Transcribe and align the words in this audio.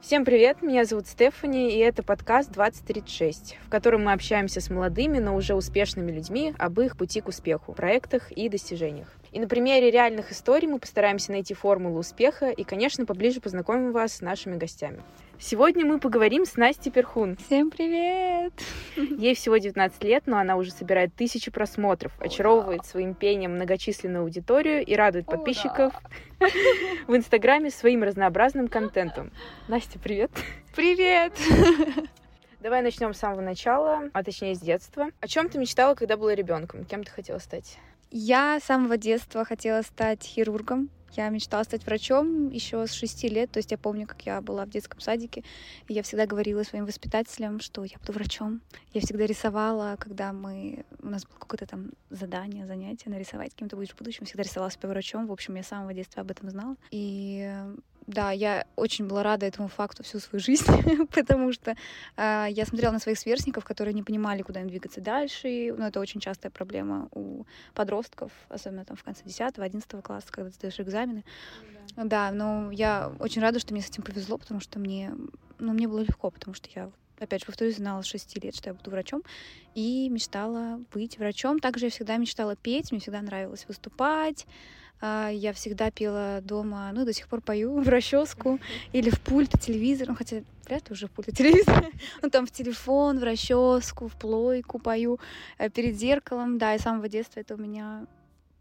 Всем 0.00 0.24
привет, 0.24 0.62
меня 0.62 0.84
зовут 0.84 1.06
Стефани, 1.06 1.72
и 1.72 1.78
это 1.78 2.02
подкаст 2.02 2.52
2036, 2.52 3.56
в 3.66 3.68
котором 3.70 4.04
мы 4.04 4.12
общаемся 4.12 4.60
с 4.60 4.70
молодыми, 4.70 5.18
но 5.18 5.34
уже 5.34 5.54
успешными 5.54 6.12
людьми 6.12 6.54
об 6.58 6.78
их 6.78 6.96
пути 6.96 7.20
к 7.20 7.28
успеху, 7.28 7.72
проектах 7.72 8.30
и 8.30 8.48
достижениях. 8.48 9.08
И 9.32 9.40
на 9.40 9.48
примере 9.48 9.90
реальных 9.90 10.30
историй 10.30 10.68
мы 10.68 10.78
постараемся 10.78 11.32
найти 11.32 11.54
формулу 11.54 11.98
успеха 11.98 12.50
и, 12.50 12.62
конечно, 12.64 13.06
поближе 13.06 13.40
познакомим 13.40 13.92
вас 13.92 14.12
с 14.12 14.20
нашими 14.20 14.56
гостями. 14.56 15.02
Сегодня 15.40 15.84
мы 15.84 15.98
поговорим 15.98 16.46
с 16.46 16.56
Настей 16.56 16.92
Перхун. 16.92 17.36
Всем 17.36 17.70
привет! 17.70 18.52
Ей 18.96 19.34
всего 19.34 19.56
19 19.56 20.04
лет, 20.04 20.24
но 20.26 20.38
она 20.38 20.56
уже 20.56 20.70
собирает 20.70 21.14
тысячи 21.14 21.50
просмотров, 21.50 22.12
очаровывает 22.20 22.86
своим 22.86 23.14
пением 23.14 23.56
многочисленную 23.56 24.22
аудиторию 24.22 24.84
и 24.84 24.94
радует 24.94 25.26
подписчиков 25.26 25.92
в 27.08 27.16
Инстаграме 27.16 27.70
своим 27.70 28.04
разнообразным 28.04 28.68
контентом. 28.68 29.32
Настя, 29.66 29.98
привет! 29.98 30.30
Привет! 30.74 31.32
Давай 32.60 32.82
начнем 32.82 33.12
с 33.12 33.18
самого 33.18 33.40
начала, 33.40 34.08
а 34.12 34.22
точнее 34.22 34.54
с 34.54 34.60
детства. 34.60 35.08
О 35.20 35.26
чем 35.26 35.48
ты 35.48 35.58
мечтала, 35.58 35.94
когда 35.94 36.16
была 36.16 36.34
ребенком? 36.34 36.84
Кем 36.84 37.02
ты 37.02 37.10
хотела 37.10 37.38
стать? 37.38 37.78
Я 38.10 38.60
с 38.60 38.64
самого 38.64 38.96
детства 38.96 39.44
хотела 39.44 39.82
стать 39.82 40.22
хирургом. 40.22 40.88
Я 41.16 41.28
мечтала 41.28 41.62
стать 41.62 41.86
врачом 41.86 42.50
еще 42.50 42.86
с 42.86 42.92
шести 42.92 43.28
лет. 43.28 43.50
То 43.50 43.58
есть 43.58 43.70
я 43.70 43.78
помню, 43.78 44.06
как 44.06 44.22
я 44.26 44.40
была 44.40 44.64
в 44.64 44.70
детском 44.70 45.00
садике, 45.00 45.44
и 45.88 45.94
я 45.94 46.02
всегда 46.02 46.26
говорила 46.26 46.62
своим 46.62 46.86
воспитателям, 46.86 47.60
что 47.60 47.84
я 47.84 47.98
буду 47.98 48.12
врачом. 48.12 48.60
Я 48.92 49.00
всегда 49.00 49.26
рисовала, 49.26 49.96
когда 49.98 50.32
мы... 50.32 50.84
У 51.00 51.06
нас 51.06 51.24
было 51.24 51.38
какое-то 51.38 51.66
там 51.66 51.90
задание, 52.10 52.66
занятие 52.66 53.10
нарисовать, 53.10 53.54
кем 53.54 53.68
ты 53.68 53.76
будешь 53.76 53.90
в 53.90 53.98
будущем. 53.98 54.26
Всегда 54.26 54.42
рисовала 54.42 54.70
себя 54.70 54.88
врачом. 54.88 55.26
В 55.26 55.32
общем, 55.32 55.54
я 55.54 55.62
с 55.62 55.68
самого 55.68 55.94
детства 55.94 56.22
об 56.22 56.30
этом 56.30 56.50
знала. 56.50 56.76
И 56.90 57.48
да, 58.06 58.32
я 58.32 58.66
очень 58.76 59.06
была 59.06 59.22
рада 59.22 59.46
этому 59.46 59.68
факту 59.68 60.02
всю 60.02 60.18
свою 60.18 60.42
жизнь, 60.42 60.66
потому 61.14 61.52
что 61.52 61.74
э, 62.16 62.46
я 62.50 62.66
смотрела 62.66 62.92
на 62.92 62.98
своих 62.98 63.18
сверстников, 63.18 63.64
которые 63.64 63.94
не 63.94 64.02
понимали, 64.02 64.42
куда 64.42 64.60
им 64.60 64.68
двигаться 64.68 65.00
дальше. 65.00 65.48
И, 65.48 65.72
ну, 65.72 65.86
это 65.86 66.00
очень 66.00 66.20
частая 66.20 66.50
проблема 66.50 67.08
у 67.12 67.44
подростков, 67.74 68.32
особенно 68.48 68.84
там 68.84 68.96
в 68.96 69.04
конце 69.04 69.22
10-11 69.24 70.02
класса, 70.02 70.26
когда 70.30 70.50
ты 70.50 70.56
сдаешь 70.56 70.80
экзамены. 70.80 71.24
Да. 71.96 72.04
да, 72.04 72.30
но 72.30 72.70
я 72.70 73.12
очень 73.18 73.40
рада, 73.40 73.58
что 73.58 73.72
мне 73.72 73.82
с 73.82 73.88
этим 73.88 74.02
повезло, 74.02 74.38
потому 74.38 74.60
что 74.60 74.78
мне, 74.78 75.14
ну, 75.58 75.72
мне 75.72 75.88
было 75.88 76.00
легко, 76.00 76.30
потому 76.30 76.54
что 76.54 76.68
я 76.74 76.90
опять 77.20 77.40
же, 77.40 77.46
повторюсь, 77.46 77.76
знала 77.76 78.02
с 78.02 78.06
6 78.06 78.42
лет, 78.42 78.54
что 78.54 78.70
я 78.70 78.74
буду 78.74 78.90
врачом, 78.90 79.22
и 79.74 80.08
мечтала 80.10 80.80
быть 80.92 81.16
врачом. 81.18 81.58
Также 81.58 81.86
я 81.86 81.90
всегда 81.90 82.16
мечтала 82.16 82.56
петь, 82.56 82.90
мне 82.90 83.00
всегда 83.00 83.22
нравилось 83.22 83.66
выступать, 83.66 84.46
я 85.00 85.52
всегда 85.52 85.90
пела 85.90 86.40
дома, 86.42 86.90
ну, 86.92 87.04
до 87.04 87.12
сих 87.12 87.28
пор 87.28 87.40
пою 87.40 87.80
в 87.82 87.88
расческу 87.88 88.58
или 88.92 89.10
в 89.10 89.20
пульт 89.20 89.50
телевизор, 89.60 90.08
ну, 90.08 90.14
хотя 90.14 90.42
вряд 90.66 90.88
ли 90.88 90.92
уже 90.92 91.06
в 91.06 91.10
пульт 91.10 91.28
телевизор, 91.36 91.86
ну, 92.22 92.30
там 92.30 92.46
в 92.46 92.50
телефон, 92.50 93.18
в 93.18 93.22
расческу, 93.22 94.08
в 94.08 94.16
плойку 94.16 94.78
пою 94.78 95.18
э, 95.58 95.68
перед 95.70 95.96
зеркалом, 95.96 96.58
да, 96.58 96.74
и 96.74 96.78
с 96.78 96.82
самого 96.82 97.08
детства 97.08 97.40
это 97.40 97.54
у 97.54 97.58
меня 97.58 98.06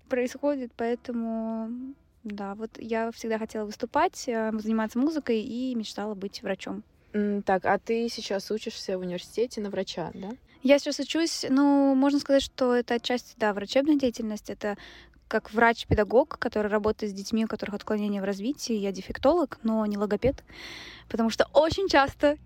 происходит, 0.09 0.71
поэтому, 0.75 1.69
да, 2.23 2.55
вот 2.55 2.71
я 2.77 3.11
всегда 3.11 3.37
хотела 3.37 3.65
выступать, 3.65 4.27
э, 4.27 4.51
заниматься 4.59 4.99
музыкой 4.99 5.41
и 5.41 5.73
мечтала 5.75 6.13
быть 6.13 6.43
врачом. 6.43 6.83
Так, 7.45 7.65
а 7.65 7.77
ты 7.77 8.09
сейчас 8.09 8.49
учишься 8.49 8.97
в 8.97 9.01
университете 9.01 9.61
на 9.61 9.69
врача, 9.69 10.09
да? 10.15 10.31
Я 10.63 10.79
сейчас 10.79 10.99
учусь, 10.99 11.45
ну, 11.47 11.93
можно 11.93 12.19
сказать, 12.19 12.41
что 12.41 12.73
это 12.73 12.95
отчасти, 12.95 13.35
да, 13.37 13.53
врачебная 13.53 13.97
деятельность, 13.97 14.49
это 14.49 14.77
как 15.27 15.53
врач-педагог, 15.53 16.37
который 16.39 16.67
работает 16.67 17.11
с 17.11 17.15
детьми, 17.15 17.45
у 17.45 17.47
которых 17.47 17.75
отклонения 17.75 18.21
в 18.21 18.25
развитии. 18.25 18.73
Я 18.75 18.91
дефектолог, 18.91 19.59
но 19.63 19.85
не 19.85 19.97
логопед, 19.97 20.43
потому 21.09 21.29
что 21.29 21.47
очень 21.53 21.87
часто 21.87 22.37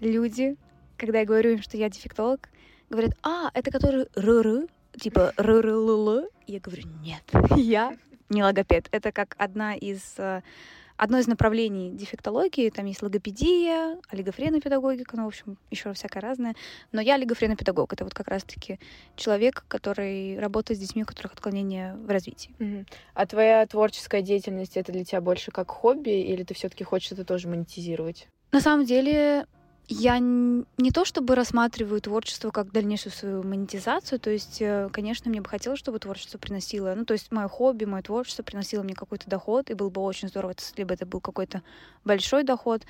люди, 0.00 0.56
когда 0.96 1.20
я 1.20 1.24
говорю 1.24 1.52
им, 1.52 1.62
что 1.62 1.76
я 1.76 1.88
дефектолог, 1.88 2.48
говорят, 2.90 3.12
а, 3.22 3.50
это 3.54 3.70
который 3.70 4.06
ры 4.14 4.68
типа 4.98 5.32
ры 5.36 6.28
Я 6.46 6.60
говорю, 6.60 6.84
нет, 7.02 7.22
я 7.56 7.96
не 8.28 8.42
логопед. 8.42 8.88
Это 8.90 9.12
как 9.12 9.34
одна 9.38 9.74
из 9.74 10.00
э, 10.18 10.42
одно 10.96 11.18
из 11.18 11.26
направлений 11.26 11.90
дефектологии. 11.90 12.70
Там 12.70 12.86
есть 12.86 13.02
логопедия, 13.02 13.98
олигофренопедагогика, 14.08 15.16
ну, 15.16 15.24
в 15.24 15.28
общем, 15.28 15.58
еще 15.70 15.92
всякое 15.92 16.20
разное. 16.20 16.54
Но 16.92 17.00
я 17.00 17.14
олигофренопедагог. 17.14 17.92
Это 17.92 18.04
вот 18.04 18.14
как 18.14 18.28
раз-таки 18.28 18.78
человек, 19.16 19.64
который 19.68 20.38
работает 20.38 20.78
с 20.78 20.82
детьми, 20.82 21.02
у 21.02 21.06
которых 21.06 21.32
отклонения 21.32 21.94
в 21.96 22.08
развитии. 22.08 22.54
Угу. 22.58 22.84
А 23.14 23.26
твоя 23.26 23.66
творческая 23.66 24.22
деятельность 24.22 24.76
это 24.76 24.92
для 24.92 25.04
тебя 25.04 25.20
больше 25.20 25.50
как 25.50 25.70
хобби, 25.70 26.10
или 26.10 26.42
ты 26.42 26.54
все-таки 26.54 26.84
хочешь 26.84 27.12
это 27.12 27.24
тоже 27.24 27.48
монетизировать? 27.48 28.28
На 28.52 28.60
самом 28.60 28.84
деле, 28.84 29.46
я 29.88 30.18
не 30.18 30.90
то 30.92 31.04
чтобы 31.04 31.34
рассматриваю 31.34 32.00
творчество 32.00 32.50
как 32.50 32.72
дальнейшую 32.72 33.12
свою 33.12 33.42
монетизацию, 33.42 34.18
то 34.18 34.30
есть, 34.30 34.58
э, 34.60 34.88
конечно, 34.92 35.30
мне 35.30 35.40
бы 35.40 35.48
хотелось, 35.48 35.78
чтобы 35.78 35.98
творчество 35.98 36.38
приносило, 36.38 36.94
ну, 36.94 37.04
то 37.04 37.12
есть 37.12 37.30
мое 37.30 37.48
хобби, 37.48 37.84
мое 37.84 38.02
творчество 38.02 38.42
приносило 38.42 38.82
мне 38.82 38.94
какой-то 38.94 39.28
доход, 39.28 39.70
и 39.70 39.74
было 39.74 39.90
бы 39.90 40.00
очень 40.00 40.28
здорово, 40.28 40.54
если 40.58 40.84
бы 40.84 40.94
это 40.94 41.04
был 41.04 41.20
какой-то 41.20 41.62
большой 42.04 42.44
доход, 42.44 42.82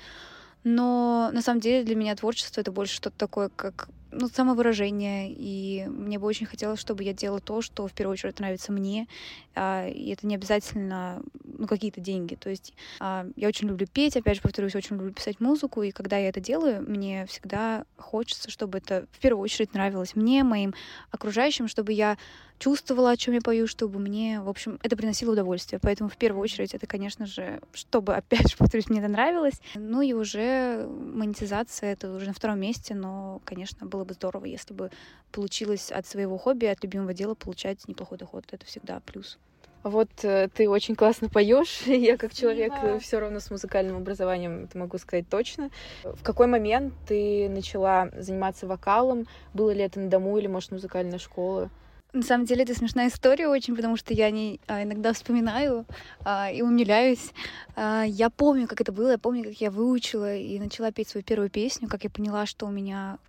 но 0.63 1.29
на 1.33 1.41
самом 1.41 1.59
деле 1.59 1.83
для 1.83 1.95
меня 1.95 2.15
творчество 2.15 2.61
это 2.61 2.71
больше 2.71 2.95
что-то 2.95 3.17
такое, 3.17 3.49
как 3.55 3.89
ну, 4.19 4.27
самовыражение, 4.29 5.31
и 5.31 5.85
мне 5.87 6.19
бы 6.19 6.27
очень 6.27 6.45
хотелось, 6.45 6.79
чтобы 6.79 7.03
я 7.03 7.13
делала 7.13 7.41
то, 7.41 7.61
что 7.61 7.87
в 7.87 7.93
первую 7.93 8.13
очередь 8.13 8.39
нравится 8.39 8.71
мне, 8.71 9.07
а, 9.55 9.87
и 9.87 10.09
это 10.11 10.25
не 10.25 10.35
обязательно 10.35 11.21
ну, 11.43 11.67
какие-то 11.67 12.01
деньги. 12.01 12.35
То 12.35 12.49
есть 12.49 12.73
а, 12.99 13.25
я 13.35 13.47
очень 13.47 13.67
люблю 13.67 13.87
петь, 13.87 14.15
опять 14.15 14.37
же, 14.37 14.41
повторюсь, 14.41 14.75
очень 14.75 14.95
люблю 14.95 15.11
писать 15.11 15.39
музыку, 15.39 15.83
и 15.83 15.91
когда 15.91 16.17
я 16.17 16.29
это 16.29 16.39
делаю, 16.39 16.83
мне 16.87 17.25
всегда 17.25 17.85
хочется, 17.97 18.49
чтобы 18.49 18.77
это 18.77 19.05
в 19.11 19.19
первую 19.19 19.43
очередь 19.43 19.73
нравилось 19.73 20.15
мне, 20.15 20.43
моим 20.43 20.73
окружающим, 21.11 21.67
чтобы 21.67 21.93
я 21.93 22.17
чувствовала, 22.59 23.11
о 23.11 23.17
чем 23.17 23.33
я 23.33 23.41
пою, 23.41 23.67
чтобы 23.67 23.99
мне, 23.99 24.41
в 24.41 24.49
общем, 24.49 24.79
это 24.81 24.95
приносило 24.95 25.33
удовольствие. 25.33 25.79
Поэтому 25.81 26.09
в 26.09 26.17
первую 26.17 26.41
очередь 26.41 26.73
это, 26.73 26.87
конечно 26.87 27.25
же, 27.25 27.59
чтобы, 27.73 28.15
опять 28.15 28.49
же, 28.49 28.57
повторюсь, 28.57 28.89
мне 28.89 28.99
это 28.99 29.09
нравилось. 29.09 29.59
Ну 29.75 30.01
и 30.01 30.13
уже 30.13 30.87
монетизация, 30.87 31.93
это 31.93 32.13
уже 32.13 32.27
на 32.27 32.33
втором 32.33 32.59
месте, 32.59 32.95
но, 32.95 33.41
конечно, 33.43 33.85
было 33.85 34.04
бы 34.05 34.13
здорово, 34.13 34.45
если 34.45 34.73
бы 34.73 34.91
получилось 35.31 35.91
от 35.91 36.05
своего 36.05 36.37
хобби, 36.37 36.65
от 36.65 36.83
любимого 36.83 37.13
дела 37.13 37.35
получать 37.35 37.87
неплохой 37.87 38.17
доход. 38.17 38.45
Это 38.51 38.65
всегда 38.65 38.99
плюс. 39.01 39.37
Вот 39.85 40.09
э, 40.23 40.49
ты 40.51 40.67
очень 40.67 40.95
классно 40.95 41.29
поешь. 41.29 41.81
Я 41.85 42.17
как 42.17 42.33
человек 42.33 42.73
yeah. 42.73 42.95
Э, 42.95 42.99
все 42.99 43.19
равно 43.19 43.39
с 43.39 43.51
музыкальным 43.51 43.97
образованием 43.97 44.63
это 44.63 44.79
могу 44.79 44.97
сказать 44.97 45.29
точно. 45.29 45.69
В 46.03 46.23
какой 46.23 46.47
момент 46.47 46.93
ты 47.07 47.47
начала 47.49 48.09
заниматься 48.17 48.65
вокалом? 48.65 49.27
Было 49.53 49.69
ли 49.69 49.81
это 49.81 49.99
на 49.99 50.09
дому 50.09 50.39
или, 50.39 50.47
может, 50.47 50.71
музыкальная 50.71 51.19
школа? 51.19 51.69
На 52.13 52.23
самом 52.23 52.45
деле 52.45 52.63
это 52.63 52.73
смешная 52.73 53.09
история 53.09 53.49
очень, 53.49 53.75
потому 53.75 53.97
что 53.97 54.13
я 54.13 54.31
не 54.31 54.61
а, 54.67 54.83
иногда 54.83 55.11
вспоминаю 55.11 55.85
а, 56.23 56.49
и 56.49 56.61
умиляюсь. 56.61 57.31
А, 57.75 58.05
я 58.07 58.29
помню, 58.29 58.67
как 58.67 58.79
это 58.79 58.93
было, 58.93 59.11
я 59.11 59.17
помню, 59.17 59.43
как 59.43 59.59
я 59.59 59.69
выучила 59.69 60.35
и 60.35 60.57
начала 60.57 60.91
петь 60.93 61.09
свою 61.09 61.23
первую 61.23 61.49
песню, 61.49 61.89
как 61.89 62.05
я 62.05 62.09
поняла, 62.09 62.45
что 62.45 62.65
у 62.67 62.71
меня 62.71 63.19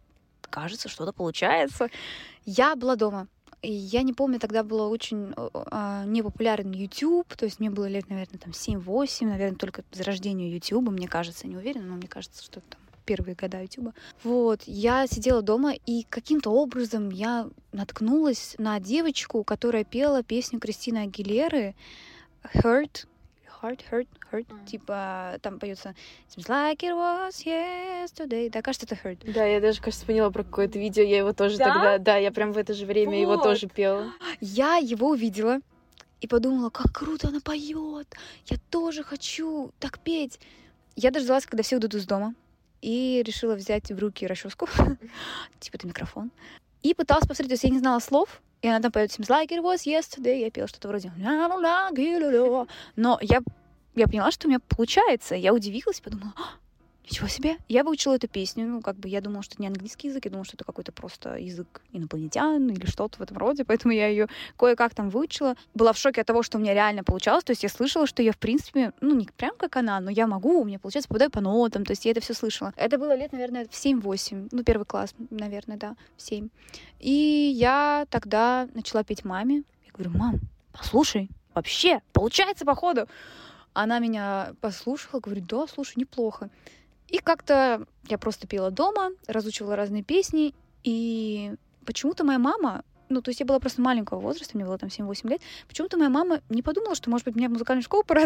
кажется, 0.49 0.89
что-то 0.89 1.13
получается. 1.13 1.89
Я 2.45 2.77
была 2.77 2.97
дома. 2.97 3.29
И 3.63 3.73
я 3.73 4.03
не 4.03 4.13
помню, 4.13 4.39
тогда 4.39 4.63
было 4.63 4.87
очень 4.87 5.35
а, 5.37 6.05
непопулярен 6.05 6.71
YouTube, 6.73 7.35
то 7.35 7.47
есть 7.47 7.59
мне 7.59 7.71
было 7.71 7.87
лет, 7.87 8.09
наверное, 8.09 8.39
там 8.39 8.53
7-8, 8.53 9.27
наверное, 9.27 9.57
только 9.57 9.83
зарождению 9.93 10.53
YouTube, 10.53 10.91
мне 10.91 11.09
кажется, 11.09 11.49
не 11.49 11.57
уверена, 11.57 11.87
но 11.87 11.97
мне 11.97 12.07
кажется, 12.07 12.45
что 12.45 12.61
там 12.61 12.81
первые 13.07 13.35
года 13.35 13.63
YouTube. 13.63 13.95
Вот, 14.23 14.63
я 14.67 15.07
сидела 15.07 15.41
дома, 15.41 15.73
и 15.73 16.05
каким-то 16.09 16.51
образом 16.51 17.09
я 17.09 17.49
наткнулась 17.73 18.57
на 18.59 18.79
девочку, 18.79 19.43
которая 19.43 19.85
пела 19.85 20.23
песню 20.23 20.61
Кристины 20.61 20.99
Агилеры 20.99 21.75
«Hurt», 22.55 23.07
Heart, 23.63 23.81
Hurt, 23.91 24.09
Hurt, 24.37 24.47
mm. 24.49 24.67
типа 24.67 25.39
там 25.43 25.59
поется 25.59 25.95
Seems 26.29 26.49
like 26.49 26.79
it 26.79 26.95
was 26.95 27.45
yesterday. 27.45 28.51
Да, 28.51 28.63
кажется, 28.63 28.87
это 28.87 28.97
Hurt. 28.97 29.33
Да, 29.33 29.45
я 29.45 29.61
даже, 29.61 29.81
кажется, 29.81 30.07
поняла 30.07 30.31
про 30.31 30.45
какое-то 30.45 30.79
видео, 30.79 31.03
я 31.03 31.19
его 31.19 31.33
тоже 31.33 31.59
да? 31.59 31.73
тогда, 31.73 31.99
да, 31.99 32.17
я 32.17 32.31
прям 32.31 32.53
в 32.53 32.59
это 32.59 32.75
же 32.75 32.87
время 32.87 33.13
вот. 33.13 33.21
его 33.21 33.37
тоже 33.37 33.69
пела. 33.69 34.13
Я 34.41 34.77
его 34.77 35.09
увидела 35.11 35.61
и 36.21 36.27
подумала, 36.27 36.71
как 36.71 36.93
круто 36.93 37.29
она 37.29 37.41
поет, 37.41 38.15
я 38.47 38.57
тоже 38.71 39.03
хочу 39.03 39.71
так 39.79 39.99
петь. 39.99 40.41
Я 40.95 41.11
дождалась, 41.11 41.47
когда 41.47 41.63
все 41.63 41.77
уйдут 41.77 41.95
из 41.95 42.07
дома 42.07 42.35
и 42.81 43.23
решила 43.25 43.55
взять 43.55 43.91
в 43.91 43.99
руки 43.99 44.27
расческу, 44.27 44.67
типа 45.61 45.77
это 45.77 45.87
микрофон, 45.87 46.31
и 46.83 46.95
пыталась 46.95 47.27
посмотреть, 47.27 47.49
то 47.49 47.55
есть 47.55 47.65
я 47.65 47.71
не 47.71 47.79
знала 47.79 47.99
слов, 47.99 48.41
и 48.63 48.69
она 48.69 48.81
там 48.81 48.93
поет 48.93 49.11
Seems 49.11 49.29
like 49.29 49.49
it 49.49 49.63
was 49.63 49.85
yesterday, 49.85 50.41
я 50.41 50.51
пела 50.51 50.69
что-то 50.69 50.89
вроде 50.89 51.13
но 52.97 53.19
я, 53.21 53.41
я 54.01 54.07
поняла, 54.07 54.31
что 54.31 54.47
у 54.47 54.51
меня 54.51 54.61
получается, 54.61 55.35
я 55.35 55.53
удивилась, 55.53 56.01
подумала, 56.01 56.33
«А, 56.37 56.59
Ничего 57.09 57.29
себе! 57.29 57.57
Я 57.69 57.85
выучила 57.85 58.17
эту 58.17 58.27
песню, 58.27 58.67
ну, 58.67 58.83
как 58.83 58.97
бы 58.97 59.09
я 59.09 59.21
думала, 59.21 59.45
что 59.45 59.55
это 59.55 59.63
не 59.63 59.69
английский 59.69 60.09
язык, 60.09 60.25
я 60.25 60.31
думала, 60.33 60.45
что 60.45 60.57
это 60.57 60.65
какой-то 60.65 60.91
просто 60.91 61.37
язык 61.37 61.81
инопланетян 61.93 62.69
или 62.69 62.85
что-то 62.87 63.19
в 63.19 63.23
этом 63.23 63.39
роде, 63.39 63.65
поэтому 63.65 63.95
я 63.95 64.09
ее 64.09 64.27
кое-как 64.59 64.93
там 64.93 65.09
выучила. 65.09 65.55
Была 65.73 65.93
в 65.93 65.99
шоке 65.99 66.23
от 66.23 66.27
того, 66.27 66.43
что 66.43 66.59
у 66.59 66.61
меня 66.61 66.75
реально 66.75 67.05
получалось, 67.05 67.45
то 67.45 67.53
есть 67.53 67.63
я 67.63 67.69
слышала, 67.69 68.09
что 68.09 68.25
я, 68.25 68.33
в 68.33 68.39
принципе, 68.39 68.93
ну, 69.01 69.15
не 69.15 69.29
прям 69.37 69.55
как 69.57 69.77
она, 69.77 70.01
но 70.01 70.11
я 70.11 70.27
могу, 70.27 70.61
у 70.61 70.65
меня 70.65 70.81
получается, 70.81 71.09
попадаю 71.09 71.31
по 71.31 71.41
нотам, 71.41 71.85
то 71.85 71.93
есть 71.93 72.05
я 72.05 72.11
это 72.11 72.21
все 72.21 72.35
слышала. 72.35 72.73
Это 72.77 72.99
было 72.99 73.17
лет, 73.17 73.33
наверное, 73.33 73.67
в 73.67 73.71
7-8, 73.71 74.49
ну, 74.51 74.65
первый 74.65 74.85
класс, 74.85 75.15
наверное, 75.31 75.77
да, 75.77 75.95
в 76.17 76.23
7. 76.23 76.49
И 76.99 77.55
я 77.57 78.07
тогда 78.11 78.69
начала 78.75 79.05
петь 79.05 79.25
маме. 79.25 79.63
Я 79.87 79.93
говорю, 79.93 80.11
мам, 80.11 80.41
послушай, 80.73 81.31
вообще, 81.55 82.01
получается, 82.13 82.65
походу. 82.65 83.07
Она 83.77 83.99
меня 83.99 84.55
послушала, 84.63 85.21
говорит, 85.21 85.47
да, 85.47 85.67
слушай, 85.67 85.99
неплохо. 85.99 86.49
И 87.09 87.19
как-то 87.19 87.87
я 88.09 88.17
просто 88.17 88.47
пела 88.47 88.71
дома, 88.71 89.11
разучивала 89.27 89.77
разные 89.77 90.03
песни, 90.03 90.55
и 90.83 91.55
почему-то 91.85 92.25
моя 92.25 92.39
мама, 92.39 92.85
ну, 93.11 93.21
то 93.21 93.29
есть 93.29 93.41
я 93.41 93.45
была 93.45 93.59
просто 93.59 93.83
маленького 93.83 94.19
возраста, 94.19 94.57
мне 94.57 94.65
было 94.65 94.79
там 94.79 94.89
7-8 94.89 95.29
лет, 95.29 95.43
почему-то 95.69 95.99
моя 95.99 96.09
мама 96.09 96.41
не 96.49 96.63
подумала, 96.63 96.95
что, 96.95 97.11
может 97.11 97.27
быть, 97.27 97.37
мне 97.37 97.49
в 97.49 97.53
музыкальную 97.53 97.85
школу 97.85 98.03
пора. 98.07 98.25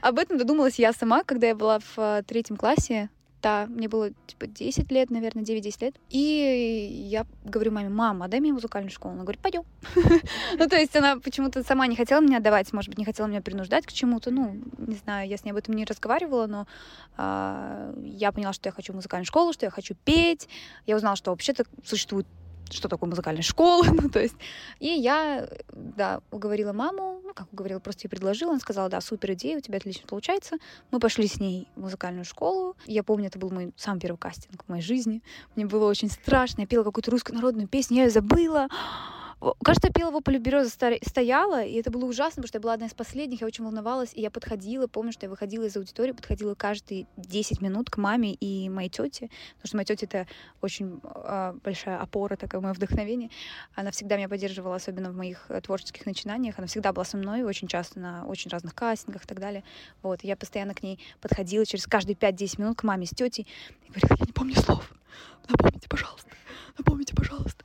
Об 0.00 0.18
этом 0.18 0.38
додумалась 0.38 0.80
я 0.80 0.92
сама, 0.92 1.22
когда 1.22 1.46
я 1.46 1.54
была 1.54 1.78
в 1.78 1.96
э, 1.96 2.24
третьем 2.26 2.56
классе, 2.56 3.10
да, 3.44 3.66
мне 3.66 3.88
было 3.88 4.10
типа 4.26 4.46
10 4.46 4.90
лет, 4.90 5.10
наверное, 5.10 5.44
9-10 5.44 5.84
лет. 5.84 5.94
И 6.08 7.06
я 7.10 7.26
говорю 7.44 7.72
маме, 7.72 7.90
мама, 7.90 8.26
дай 8.26 8.40
мне 8.40 8.54
музыкальную 8.54 8.90
школу. 8.90 9.12
Она 9.12 9.24
говорит, 9.24 9.42
пойдем. 9.42 9.64
Ну, 10.58 10.68
то 10.68 10.76
есть 10.76 10.96
она 10.96 11.16
почему-то 11.16 11.62
сама 11.62 11.86
не 11.86 11.96
хотела 11.96 12.20
меня 12.20 12.38
отдавать, 12.38 12.72
может 12.72 12.88
быть, 12.88 12.98
не 12.98 13.04
хотела 13.04 13.26
меня 13.26 13.42
принуждать 13.42 13.84
к 13.84 13.92
чему-то. 13.92 14.30
Ну, 14.30 14.56
не 14.78 14.96
знаю, 14.96 15.28
я 15.28 15.36
с 15.36 15.44
ней 15.44 15.50
об 15.50 15.58
этом 15.58 15.74
не 15.74 15.84
разговаривала, 15.84 16.46
но 16.46 16.66
а, 17.18 17.92
я 18.02 18.32
поняла, 18.32 18.54
что 18.54 18.68
я 18.68 18.72
хочу 18.72 18.94
музыкальную 18.94 19.26
школу, 19.26 19.52
что 19.52 19.66
я 19.66 19.70
хочу 19.70 19.94
петь. 20.04 20.48
Я 20.86 20.96
узнала, 20.96 21.16
что 21.16 21.30
вообще-то 21.30 21.64
существует 21.84 22.26
что 22.70 22.88
такое 22.88 23.08
музыкальная 23.08 23.42
школа, 23.42 23.84
ну, 23.90 24.08
то 24.08 24.20
есть. 24.20 24.36
И 24.80 24.88
я, 24.88 25.48
да, 25.72 26.20
уговорила 26.30 26.72
маму, 26.72 27.20
ну, 27.24 27.34
как 27.34 27.52
уговорила, 27.52 27.78
просто 27.78 28.06
ей 28.06 28.10
предложила, 28.10 28.52
она 28.52 28.60
сказала, 28.60 28.88
да, 28.88 29.00
супер 29.00 29.32
идея, 29.32 29.58
у 29.58 29.60
тебя 29.60 29.78
отлично 29.78 30.06
получается. 30.06 30.56
Мы 30.90 30.98
пошли 30.98 31.26
с 31.26 31.40
ней 31.40 31.68
в 31.76 31.80
музыкальную 31.80 32.24
школу. 32.24 32.76
Я 32.86 33.02
помню, 33.02 33.26
это 33.26 33.38
был 33.38 33.50
мой 33.50 33.72
самый 33.76 34.00
первый 34.00 34.18
кастинг 34.18 34.64
в 34.64 34.68
моей 34.68 34.82
жизни. 34.82 35.22
Мне 35.56 35.66
было 35.66 35.88
очень 35.88 36.10
страшно, 36.10 36.62
я 36.62 36.66
пела 36.66 36.84
какую-то 36.84 37.10
русскую 37.10 37.36
народную 37.36 37.68
песню, 37.68 37.98
я 37.98 38.04
ее 38.04 38.10
забыла. 38.10 38.68
Кажется, 39.62 39.88
я 39.88 39.92
пела 39.92 40.08
его 40.08 40.20
«Полюб 40.20 40.42
береза» 40.42 40.70
стояла, 40.70 41.62
и 41.62 41.74
это 41.74 41.90
было 41.90 42.04
ужасно, 42.06 42.42
потому 42.42 42.48
что 42.48 42.56
я 42.56 42.60
была 42.60 42.72
одна 42.74 42.86
из 42.86 42.94
последних, 42.94 43.42
я 43.42 43.46
очень 43.46 43.64
волновалась, 43.64 44.10
и 44.14 44.20
я 44.20 44.30
подходила, 44.30 44.86
помню, 44.86 45.12
что 45.12 45.26
я 45.26 45.30
выходила 45.30 45.64
из 45.64 45.76
аудитории, 45.76 46.12
подходила 46.12 46.54
каждые 46.54 47.06
10 47.16 47.60
минут 47.60 47.90
к 47.90 47.98
маме 47.98 48.32
и 48.34 48.68
моей 48.68 48.88
тете, 48.88 49.30
потому 49.56 49.66
что 49.66 49.76
моя 49.76 49.84
тетя— 49.84 50.06
это 50.10 50.26
очень 50.62 51.00
э, 51.02 51.54
большая 51.62 51.98
опора, 51.98 52.36
такое 52.36 52.60
мое 52.60 52.72
вдохновение. 52.72 53.30
Она 53.74 53.90
всегда 53.90 54.16
меня 54.16 54.28
поддерживала, 54.28 54.76
особенно 54.76 55.10
в 55.10 55.16
моих 55.16 55.46
э, 55.50 55.60
творческих 55.60 56.06
начинаниях. 56.06 56.58
Она 56.58 56.66
всегда 56.66 56.92
была 56.92 57.04
со 57.04 57.16
мной, 57.16 57.42
очень 57.42 57.68
часто 57.68 58.00
на 58.00 58.26
очень 58.26 58.50
разных 58.50 58.74
кастингах 58.74 59.24
и 59.24 59.26
так 59.26 59.40
далее. 59.40 59.64
Вот, 60.02 60.24
я 60.24 60.36
постоянно 60.36 60.74
к 60.74 60.82
ней 60.82 60.98
подходила 61.20 61.66
через 61.66 61.86
каждые 61.86 62.16
5-10 62.16 62.60
минут 62.60 62.78
к 62.78 62.82
маме 62.84 63.06
с 63.06 63.10
тетей 63.10 63.46
и 63.82 63.88
говорила, 63.90 64.16
я 64.20 64.26
не 64.26 64.32
помню 64.32 64.54
слов, 64.56 64.92
напомните, 65.48 65.88
пожалуйста, 65.88 66.30
напомните, 66.78 67.14
пожалуйста. 67.14 67.64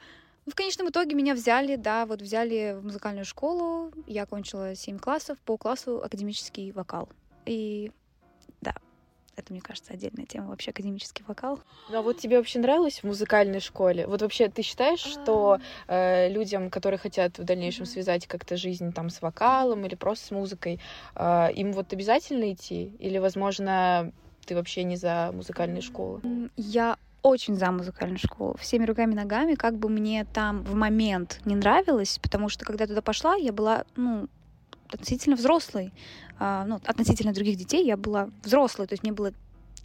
В 0.50 0.56
конечном 0.56 0.90
итоге 0.90 1.16
меня 1.16 1.36
взяли, 1.36 1.76
да, 1.76 2.08
вот 2.08 2.22
взяли 2.22 2.76
в 2.80 2.84
музыкальную 2.84 3.26
школу. 3.26 3.92
Я 4.08 4.24
окончила 4.24 4.74
7 4.74 4.98
классов, 4.98 5.38
по 5.46 5.58
классу 5.58 6.02
академический 6.04 6.72
вокал. 6.72 7.08
И 7.46 7.92
да, 8.60 8.74
это, 9.36 9.54
мне 9.54 9.62
кажется, 9.62 9.94
отдельная 9.94 10.26
тема, 10.26 10.48
вообще 10.48 10.72
академический 10.72 11.24
вокал. 11.28 11.60
Ну 11.90 12.00
а 12.00 12.02
вот 12.02 12.18
тебе 12.18 12.38
вообще 12.38 12.58
нравилось 12.58 13.00
в 13.00 13.04
музыкальной 13.04 13.60
школе? 13.60 14.08
Вот 14.08 14.24
вообще 14.24 14.50
ты 14.50 14.64
считаешь, 14.64 15.00
что 15.00 15.60
э, 15.88 16.30
людям, 16.30 16.72
которые 16.72 16.98
хотят 16.98 17.38
в 17.38 17.44
дальнейшем 17.44 17.86
связать 17.86 18.26
как-то 18.26 18.58
жизнь 18.58 18.92
там 18.92 19.12
с 19.12 19.22
вокалом 19.22 19.86
или 19.86 19.94
просто 19.94 20.28
с 20.28 20.32
музыкой, 20.32 20.80
э, 21.16 21.54
им 21.54 21.74
вот 21.74 21.94
обязательно 21.94 22.52
идти? 22.52 22.96
Или, 22.98 23.20
возможно, 23.20 24.12
ты 24.48 24.56
вообще 24.56 24.84
не 24.84 24.96
за 24.96 25.30
музыкальные 25.32 25.82
школы? 25.82 26.22
Я 26.58 26.98
очень 27.22 27.56
за 27.56 27.72
музыкальную 27.72 28.18
школу, 28.18 28.56
всеми 28.60 28.86
руками 28.86 29.14
и 29.14 29.16
ногами, 29.16 29.56
как 29.56 29.78
бы 29.78 29.90
мне 29.90 30.26
там 30.26 30.64
в 30.64 30.76
момент 30.76 31.42
не 31.46 31.56
нравилось, 31.56 32.20
потому 32.22 32.50
что 32.50 32.66
когда 32.66 32.84
я 32.86 32.88
туда 32.88 33.02
пошла, 33.02 33.36
я 33.36 33.52
была, 33.52 33.86
ну, 33.96 34.28
относительно 34.92 35.36
взрослой, 35.36 35.94
а, 36.40 36.66
ну, 36.66 36.80
относительно 36.86 37.34
других 37.34 37.58
детей 37.58 37.86
я 37.86 37.98
была 37.98 38.30
взрослой, 38.44 38.88
то 38.88 38.94
есть 38.94 39.04
мне 39.04 39.12
было 39.12 39.34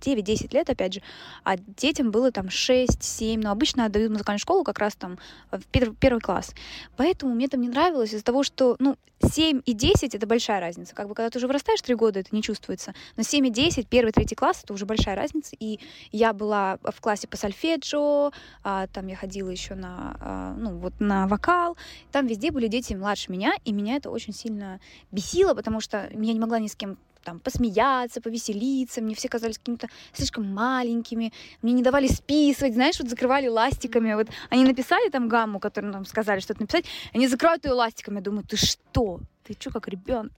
9-10 0.06 0.54
лет, 0.54 0.70
опять 0.70 0.94
же, 0.94 1.02
а 1.42 1.56
детям 1.56 2.10
было 2.10 2.30
там 2.32 2.46
6-7, 2.46 3.38
но 3.38 3.50
обычно 3.50 3.86
отдают 3.86 4.10
в 4.10 4.12
музыкальную 4.12 4.40
школу 4.40 4.64
как 4.64 4.78
раз 4.78 4.94
там 4.94 5.18
в 5.50 5.64
первый, 5.70 5.94
первый 5.96 6.20
класс. 6.20 6.54
Поэтому 6.96 7.34
мне 7.34 7.48
там 7.48 7.60
не 7.60 7.68
нравилось 7.68 8.12
из-за 8.12 8.24
того, 8.24 8.42
что, 8.42 8.76
ну, 8.78 8.96
7 9.22 9.62
и 9.64 9.72
10— 9.72 10.14
это 10.16 10.26
большая 10.26 10.60
разница. 10.60 10.94
Как 10.94 11.08
бы, 11.08 11.14
когда 11.14 11.30
ты 11.30 11.38
уже 11.38 11.46
вырастаешь 11.46 11.80
3 11.80 11.94
года, 11.94 12.20
это 12.20 12.28
не 12.32 12.42
чувствуется. 12.42 12.94
Но 13.16 13.22
7 13.22 13.46
и 13.46 13.50
10, 13.50 13.88
первый, 13.88 14.12
третий 14.12 14.34
класс— 14.34 14.62
это 14.64 14.72
уже 14.74 14.86
большая 14.86 15.16
разница. 15.16 15.56
И 15.58 15.80
я 16.12 16.32
была 16.32 16.78
в 16.82 17.00
классе 17.00 17.26
по 17.26 17.36
сольфеджио, 17.36 18.32
а, 18.62 18.86
там 18.88 19.06
я 19.06 19.16
ходила 19.16 19.48
еще 19.48 19.74
на, 19.74 20.16
а, 20.20 20.54
ну, 20.58 20.78
вот 20.78 21.00
на 21.00 21.26
вокал. 21.26 21.76
Там 22.12 22.26
везде 22.26 22.50
были 22.50 22.68
дети 22.68 22.94
младше 22.94 23.30
меня, 23.32 23.54
и 23.64 23.72
меня 23.72 23.96
это 23.96 24.10
очень 24.10 24.34
сильно 24.34 24.80
бесило, 25.10 25.54
потому 25.54 25.80
что 25.80 26.08
я 26.12 26.32
не 26.32 26.40
могла 26.40 26.58
ни 26.58 26.66
с 26.66 26.76
кем 26.76 26.98
там 27.24 27.40
посмеяться, 27.40 28.20
повеселиться. 28.20 29.00
Мне 29.00 29.14
все 29.14 29.28
казались 29.28 29.58
какими-то 29.58 29.88
слишком 30.12 30.46
маленькими. 30.46 31.32
Мне 31.62 31.72
не 31.72 31.82
давали 31.82 32.06
списывать, 32.06 32.74
знаешь, 32.74 33.00
вот 33.00 33.08
закрывали 33.08 33.48
ластиками. 33.48 34.14
Вот 34.14 34.28
они 34.50 34.64
написали 34.64 35.08
там 35.10 35.28
гамму, 35.28 35.58
которую 35.58 35.92
нам 35.92 36.04
сказали 36.04 36.40
что-то 36.40 36.60
написать, 36.60 36.84
они 37.12 37.28
закрывают 37.28 37.64
ее 37.64 37.72
ластиками. 37.72 38.16
Я 38.16 38.22
думаю, 38.22 38.44
ты 38.44 38.56
что? 38.56 39.20
Ты 39.44 39.54
что, 39.58 39.70
как 39.70 39.88
ребенок? 39.88 40.32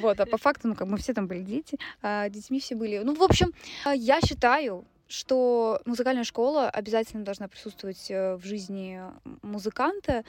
Вот, 0.00 0.20
а 0.20 0.26
по 0.26 0.36
факту, 0.36 0.68
ну, 0.68 0.74
как 0.74 0.86
мы 0.86 0.96
все 0.98 1.14
там 1.14 1.26
были 1.26 1.42
дети, 1.42 1.78
а 2.00 2.28
детьми 2.28 2.60
все 2.60 2.76
были. 2.76 2.98
Ну, 2.98 3.14
в 3.14 3.22
общем, 3.22 3.52
я 3.94 4.20
считаю, 4.20 4.84
что 5.08 5.80
музыкальная 5.84 6.24
школа 6.24 6.70
обязательно 6.70 7.24
должна 7.24 7.46
присутствовать 7.46 8.10
э, 8.10 8.36
в 8.36 8.44
жизни 8.46 8.98
музыканта, 9.42 10.24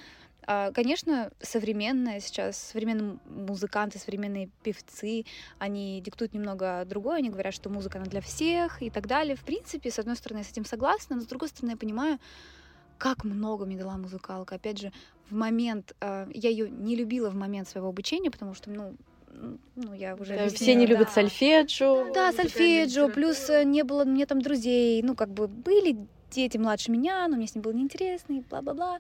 конечно, 0.46 1.32
современная 1.42 2.20
сейчас, 2.20 2.58
современные 2.58 3.18
музыканты, 3.26 4.00
современные 4.00 4.50
певцы, 4.64 5.26
они 5.60 6.02
диктуют 6.02 6.34
немного 6.34 6.86
другое, 6.86 7.18
они 7.18 7.30
говорят, 7.30 7.54
что 7.54 7.70
музыка 7.70 7.98
она 7.98 8.08
для 8.08 8.22
всех 8.22 8.82
и 8.82 8.90
так 8.90 9.08
далее. 9.08 9.36
В 9.36 9.44
принципе, 9.44 9.92
с 9.92 10.00
одной 10.00 10.16
стороны, 10.16 10.40
я 10.40 10.44
с 10.44 10.52
этим 10.52 10.66
согласна, 10.66 11.16
но 11.16 11.22
с 11.22 11.26
другой 11.26 11.50
стороны, 11.50 11.72
я 11.72 11.78
понимаю, 11.78 12.20
как 12.98 13.24
много 13.24 13.66
мне 13.66 13.78
дала 13.78 13.98
музыкалка. 13.98 14.56
Опять 14.56 14.80
же, 14.80 14.92
в 15.30 15.36
момент, 15.36 15.96
а, 16.00 16.28
я 16.34 16.50
ее 16.50 16.70
не 16.70 16.96
любила 16.96 17.30
в 17.30 17.36
момент 17.36 17.68
своего 17.68 17.90
обучения, 17.90 18.32
потому 18.32 18.54
что, 18.54 18.70
ну, 18.70 18.96
ну, 19.76 19.94
я 19.94 20.16
уже... 20.16 20.38
Да, 20.38 20.48
все 20.50 20.76
не 20.76 20.86
любят 20.86 21.08
да. 21.08 21.14
сольфеджио. 21.14 22.14
Да, 22.14 22.32
да 22.32 22.34
сольфеджио, 22.34 23.10
плюс 23.10 23.50
э, 23.50 23.64
не 23.64 23.84
было 23.84 24.06
мне 24.06 24.26
там 24.26 24.42
друзей, 24.42 25.02
ну, 25.02 25.16
как 25.16 25.30
бы 25.30 25.48
были 25.48 25.98
дети 26.34 26.58
младше 26.58 26.92
меня, 26.92 27.28
но 27.28 27.38
мне 27.38 27.48
с 27.48 27.56
ним 27.56 27.62
было 27.62 27.72
неинтересно, 27.72 28.34
и 28.34 28.42
бла-бла-бла. 28.42 29.00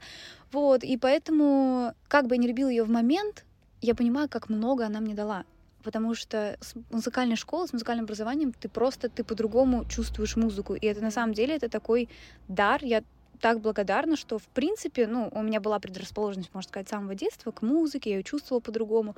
Вот, 0.51 0.83
и 0.83 0.97
поэтому, 0.97 1.93
как 2.07 2.27
бы 2.27 2.35
я 2.35 2.41
не 2.41 2.47
любила 2.47 2.69
ее 2.69 2.83
в 2.83 2.89
момент, 2.89 3.45
я 3.81 3.95
понимаю, 3.95 4.29
как 4.29 4.49
много 4.49 4.85
она 4.85 4.99
мне 4.99 5.13
дала. 5.13 5.45
Потому 5.83 6.15
что 6.15 6.57
с 6.61 6.73
музыкальной 6.91 7.35
школой, 7.35 7.67
с 7.67 7.73
музыкальным 7.73 8.05
образованием 8.05 8.53
ты 8.53 8.69
просто, 8.69 9.09
ты 9.09 9.25
по-другому 9.25 9.83
чувствуешь 9.85 10.37
музыку. 10.37 10.75
И 10.75 10.85
это 10.85 11.01
на 11.01 11.11
самом 11.11 11.33
деле, 11.33 11.55
это 11.55 11.67
такой 11.67 12.07
дар. 12.47 12.79
Я 12.83 13.03
так 13.41 13.59
благодарна, 13.59 14.15
что, 14.15 14.39
в 14.39 14.47
принципе, 14.47 15.05
ну, 15.07 15.29
у 15.33 15.41
меня 15.41 15.59
была 15.59 15.79
предрасположенность, 15.79 16.53
можно 16.53 16.69
сказать, 16.69 16.87
с 16.87 16.91
самого 16.91 17.15
детства 17.15 17.51
к 17.51 17.61
музыке, 17.61 18.11
я 18.11 18.17
ее 18.17 18.23
чувствовала 18.23 18.61
по-другому 18.61 19.17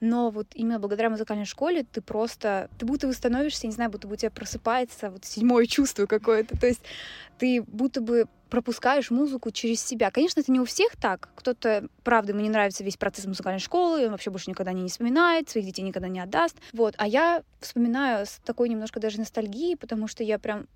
но 0.00 0.30
вот 0.30 0.48
именно 0.54 0.78
благодаря 0.78 1.10
музыкальной 1.10 1.44
школе 1.44 1.84
ты 1.84 2.00
просто, 2.00 2.68
ты 2.78 2.86
будто 2.86 3.06
бы 3.06 3.12
становишься, 3.12 3.66
не 3.66 3.72
знаю, 3.72 3.90
будто 3.90 4.08
бы 4.08 4.14
у 4.14 4.16
тебя 4.16 4.30
просыпается 4.30 5.10
вот 5.10 5.24
седьмое 5.24 5.66
чувство 5.66 6.06
какое-то, 6.06 6.58
то 6.58 6.66
есть 6.66 6.82
ты 7.38 7.62
будто 7.62 8.00
бы 8.00 8.26
пропускаешь 8.50 9.10
музыку 9.10 9.50
через 9.50 9.80
себя. 9.80 10.10
Конечно, 10.10 10.40
это 10.40 10.50
не 10.50 10.60
у 10.60 10.64
всех 10.64 10.96
так. 10.96 11.28
Кто-то, 11.36 11.88
правда, 12.02 12.32
ему 12.32 12.42
не 12.42 12.50
нравится 12.50 12.82
весь 12.82 12.96
процесс 12.96 13.24
музыкальной 13.24 13.60
школы, 13.60 14.06
он 14.06 14.10
вообще 14.10 14.30
больше 14.30 14.50
никогда 14.50 14.72
не, 14.72 14.88
вспоминает, 14.88 15.48
своих 15.48 15.66
детей 15.66 15.82
никогда 15.82 16.08
не 16.08 16.20
отдаст. 16.20 16.56
Вот. 16.72 16.94
А 16.98 17.06
я 17.06 17.42
вспоминаю 17.60 18.26
с 18.26 18.40
такой 18.44 18.68
немножко 18.68 18.98
даже 18.98 19.18
ностальгией, 19.18 19.76
потому 19.76 20.08
что 20.08 20.24
я 20.24 20.38
прям 20.38 20.66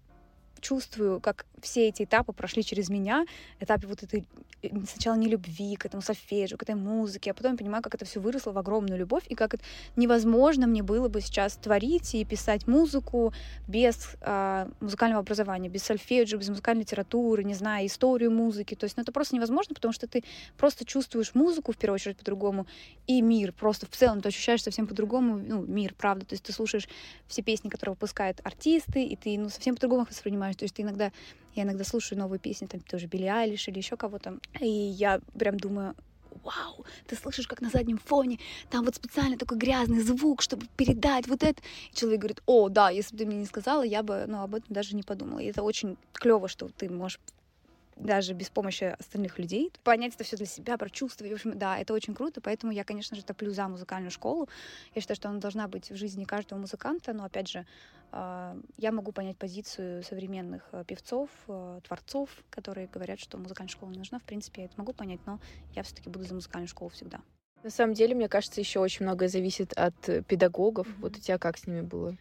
чувствую, 0.61 1.21
как 1.21 1.47
все 1.61 1.89
эти 1.89 2.05
этапы 2.05 2.33
прошли 2.33 2.63
через 2.63 2.89
меня, 2.89 3.25
этапе 3.61 3.87
вот 3.87 4.03
этой 4.03 4.25
э, 4.63 4.69
сначала 4.87 5.17
не 5.17 5.29
любви 5.29 5.77
к 5.77 5.87
этому 5.87 6.03
сольфеджио, 6.03 6.57
к 6.57 6.63
этой 6.63 6.75
музыке, 6.75 7.31
а 7.31 7.35
потом 7.35 7.53
я 7.53 7.59
понимаю, 7.59 7.83
как 7.83 7.95
это 7.95 8.05
все 8.05 8.21
выросло 8.21 8.53
в 8.53 8.59
огромную 8.59 8.99
любовь, 8.99 9.25
и 9.29 9.35
как 9.35 9.55
это 9.55 9.65
невозможно 9.97 10.67
мне 10.67 10.83
было 10.83 11.09
бы 11.09 11.21
сейчас 11.21 11.57
творить 11.57 12.15
и 12.15 12.25
писать 12.25 12.67
музыку 12.67 13.33
без 13.67 14.17
э, 14.21 14.69
музыкального 14.81 15.21
образования, 15.21 15.69
без 15.69 15.83
сольфеджио, 15.83 16.39
без 16.39 16.49
музыкальной 16.49 16.83
литературы, 16.83 17.45
не 17.45 17.55
знаю, 17.55 17.87
историю 17.87 18.31
музыки. 18.31 18.75
То 18.75 18.85
есть, 18.85 18.97
ну, 18.97 19.03
это 19.03 19.13
просто 19.13 19.35
невозможно, 19.37 19.75
потому 19.75 19.93
что 19.93 20.07
ты 20.07 20.23
просто 20.57 20.85
чувствуешь 20.85 21.35
музыку, 21.35 21.73
в 21.73 21.77
первую 21.77 21.97
очередь, 21.97 22.19
по-другому, 22.19 22.67
и 23.07 23.23
мир 23.23 23.53
просто 23.53 23.87
в 23.87 23.97
целом, 23.97 24.21
ты 24.21 24.29
ощущаешь 24.29 24.63
совсем 24.63 24.87
по-другому, 24.87 25.39
ну, 25.39 25.63
мир, 25.63 25.95
правда. 25.97 26.27
То 26.27 26.35
есть 26.35 26.45
ты 26.45 26.53
слушаешь 26.53 26.89
все 27.27 27.43
песни, 27.43 27.69
которые 27.69 27.95
выпускают 27.95 28.41
артисты, 28.45 29.05
и 29.05 29.17
ты, 29.17 29.39
ну, 29.39 29.49
совсем 29.49 29.75
по-другому 29.75 30.03
их 30.03 30.11
воспринимаешь. 30.11 30.44
То 30.53 30.65
есть 30.65 30.81
иногда 30.81 31.11
я 31.55 31.63
иногда 31.63 31.85
слушаю 31.85 32.19
новые 32.19 32.39
песни, 32.39 32.67
там 32.67 32.81
тоже 32.81 33.07
Билли 33.07 33.27
Айлиш 33.27 33.69
или 33.69 33.79
еще 33.79 33.97
кого-то, 33.97 34.39
и 34.61 34.69
я 34.69 35.21
прям 35.39 35.59
думаю, 35.59 35.95
вау, 36.43 36.85
ты 37.07 37.17
слышишь, 37.17 37.47
как 37.47 37.61
на 37.61 37.71
заднем 37.71 37.99
фоне, 37.99 38.39
там 38.71 38.85
вот 38.85 38.97
специально 38.97 39.39
такой 39.39 39.59
грязный 39.59 40.01
звук, 40.01 40.43
чтобы 40.43 40.67
передать 40.77 41.27
вот 41.27 41.43
это. 41.43 41.63
И 41.91 41.95
человек 41.95 42.21
говорит, 42.21 42.43
о, 42.47 42.69
да, 42.69 42.91
если 42.91 43.15
бы 43.15 43.19
ты 43.19 43.27
мне 43.27 43.37
не 43.39 43.47
сказала, 43.47 43.83
я 43.83 44.03
бы, 44.03 44.25
ну, 44.27 44.43
об 44.43 44.55
этом 44.55 44.67
даже 44.69 44.95
не 44.97 45.03
подумала. 45.03 45.39
И 45.39 45.47
это 45.47 45.63
очень 45.63 45.97
клево, 46.13 46.49
что 46.49 46.69
ты 46.69 46.89
можешь 46.91 47.21
даже 47.97 48.35
без 48.35 48.51
помощи 48.51 48.85
остальных 48.99 49.39
людей, 49.39 49.73
понять 49.83 50.15
это 50.15 50.25
все 50.25 50.37
для 50.37 50.47
себя, 50.47 50.77
прочувствовать. 50.77 51.33
В 51.33 51.35
общем, 51.35 51.59
да, 51.59 51.79
это 51.79 51.95
очень 51.95 52.15
круто, 52.15 52.41
поэтому 52.41 52.73
я, 52.73 52.85
конечно 52.85 53.17
же, 53.17 53.25
топлю 53.25 53.51
за 53.51 53.69
музыкальную 53.69 54.11
школу. 54.11 54.49
Я 54.95 55.01
считаю, 55.01 55.17
что 55.17 55.29
она 55.29 55.39
должна 55.39 55.69
быть 55.69 55.91
в 55.91 55.97
жизни 55.97 56.25
каждого 56.25 56.59
музыканта, 56.59 57.13
но, 57.13 57.25
опять 57.25 57.49
же, 57.49 57.67
а, 58.17 58.57
я 58.77 58.93
могу 58.93 59.13
понять 59.13 59.37
позицию 59.37 60.05
современных 60.05 60.69
э, 60.71 60.85
певцов, 60.87 61.31
э, 61.49 61.81
творцов, 61.85 62.31
которые 62.49 62.87
говорят, 62.87 63.19
что 63.19 63.39
музыкальная 63.39 63.71
школа 63.71 63.91
не 63.91 63.99
нужна. 63.99 64.21
В 64.21 64.23
принципе, 64.23 64.63
я 64.63 64.67
это 64.67 64.75
могу 64.77 64.93
понять, 64.93 65.19
но 65.27 65.41
я 65.75 65.83
все-таки 65.83 66.11
буду 66.11 66.25
за 66.25 66.35
музыкальную 66.35 66.69
школу 66.69 66.91
всегда. 66.91 67.21
На 67.65 67.71
самом 67.71 67.95
деле, 67.95 68.15
мне 68.15 68.29
кажется, 68.29 68.61
еще 68.61 68.79
очень 68.79 69.05
многое 69.05 69.29
зависит 69.29 69.73
от 69.73 69.97
педагогов. 70.29 70.87
Mm-hmm. 70.87 71.01
Вот 71.01 71.17
у 71.17 71.21
тебя 71.21 71.39
как 71.39 71.59
с 71.59 71.67
ними 71.67 71.81
было? 71.81 72.17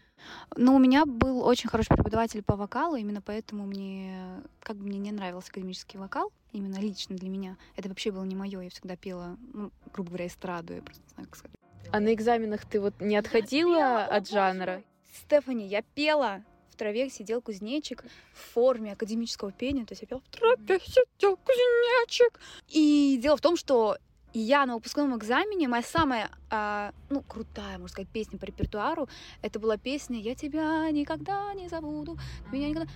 Ну, 0.55 0.75
у 0.75 0.79
меня 0.79 1.05
был 1.05 1.45
очень 1.45 1.69
хороший 1.69 1.95
преподаватель 1.95 2.43
по 2.43 2.55
вокалу, 2.55 2.95
именно 2.95 3.21
поэтому 3.21 3.65
мне, 3.65 4.41
как 4.61 4.77
бы 4.77 4.85
мне 4.85 4.99
не 4.99 5.11
нравился 5.11 5.49
академический 5.49 5.99
вокал, 5.99 6.31
именно 6.51 6.77
лично 6.77 7.15
для 7.15 7.29
меня. 7.29 7.57
Это 7.75 7.89
вообще 7.89 8.11
было 8.11 8.23
не 8.23 8.35
мое, 8.35 8.61
я 8.61 8.69
всегда 8.69 8.95
пела, 8.95 9.37
ну, 9.53 9.71
грубо 9.93 10.09
говоря, 10.09 10.27
эстраду, 10.27 10.73
я 10.73 10.81
просто 10.81 11.01
не 11.03 11.09
знаю, 11.13 11.29
как 11.29 11.37
сказать. 11.37 11.57
А 11.91 11.99
на 11.99 12.13
экзаменах 12.13 12.65
ты 12.65 12.79
вот 12.79 12.99
не 12.99 13.15
отходила 13.15 14.03
от 14.05 14.29
жанра? 14.29 14.83
Стефани, 15.13 15.67
я 15.67 15.81
пела 15.81 16.43
в 16.71 16.75
траве 16.75 17.09
сидел 17.09 17.39
кузнечик 17.39 18.03
в 18.33 18.53
форме 18.53 18.93
академического 18.93 19.51
пения. 19.51 19.85
То 19.85 19.91
есть 19.91 20.01
я 20.01 20.07
пела 20.07 20.21
в 20.21 20.29
траве 20.29 20.79
сидел 20.79 21.37
кузнечик. 21.37 22.39
И 22.69 23.19
дело 23.21 23.37
в 23.37 23.41
том, 23.41 23.55
что 23.55 23.97
я 24.39 24.65
на 24.65 24.75
выпускном 24.75 25.15
экзамене, 25.17 25.67
моя 25.67 25.83
самая, 25.83 26.29
а, 26.49 26.91
ну, 27.09 27.21
крутая, 27.21 27.73
можно 27.73 27.89
сказать, 27.89 28.09
песня 28.09 28.39
по 28.39 28.45
репертуару, 28.45 29.07
это 29.41 29.59
была 29.59 29.77
песня 29.77 30.19
«Я 30.19 30.35
тебя 30.35 30.89
никогда 30.91 31.53
не 31.53 31.69
забуду, 31.69 32.17
меня 32.51 32.69
никогда...» 32.69 32.89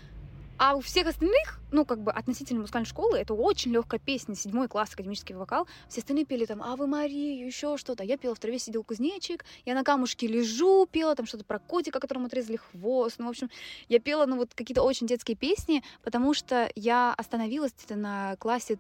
А 0.60 0.76
у 0.76 0.82
всех 0.82 1.06
остальных, 1.06 1.60
ну, 1.72 1.86
как 1.86 2.02
бы 2.02 2.12
относительно 2.12 2.62
музыкальной 2.62 2.88
школы, 2.88 3.20
это 3.20 3.36
очень 3.36 3.72
легкая 3.72 4.00
песня, 4.00 4.34
седьмой 4.34 4.68
класс, 4.68 4.92
академический 4.92 5.36
вокал. 5.36 5.68
Все 5.88 6.02
остальные 6.02 6.26
пели 6.26 6.46
там 6.46 6.64
«Авы 6.64 6.88
Марию», 6.88 7.46
еще 7.46 7.78
что-то. 7.78 8.04
Я 8.04 8.18
пела 8.18 8.34
«В 8.34 8.40
траве 8.40 8.58
сидел 8.58 8.84
кузнечик», 8.84 9.46
я 9.66 9.76
на 9.76 9.84
камушке 9.84 10.26
лежу, 10.26 10.88
пела 10.88 11.16
там 11.16 11.28
что-то 11.28 11.46
про 11.46 11.60
котика, 11.60 12.00
которому 12.00 12.26
отрезали 12.26 12.56
хвост. 12.56 13.20
Ну, 13.20 13.28
в 13.28 13.30
общем, 13.30 13.52
я 13.88 14.00
пела, 14.00 14.26
ну, 14.26 14.38
вот 14.38 14.56
какие-то 14.56 14.82
очень 14.82 15.06
детские 15.06 15.38
песни, 15.38 15.84
потому 16.02 16.34
что 16.34 16.72
я 16.74 17.14
остановилась 17.14 17.74
где-то 17.78 17.96
на 17.96 18.36
классе 18.38 18.80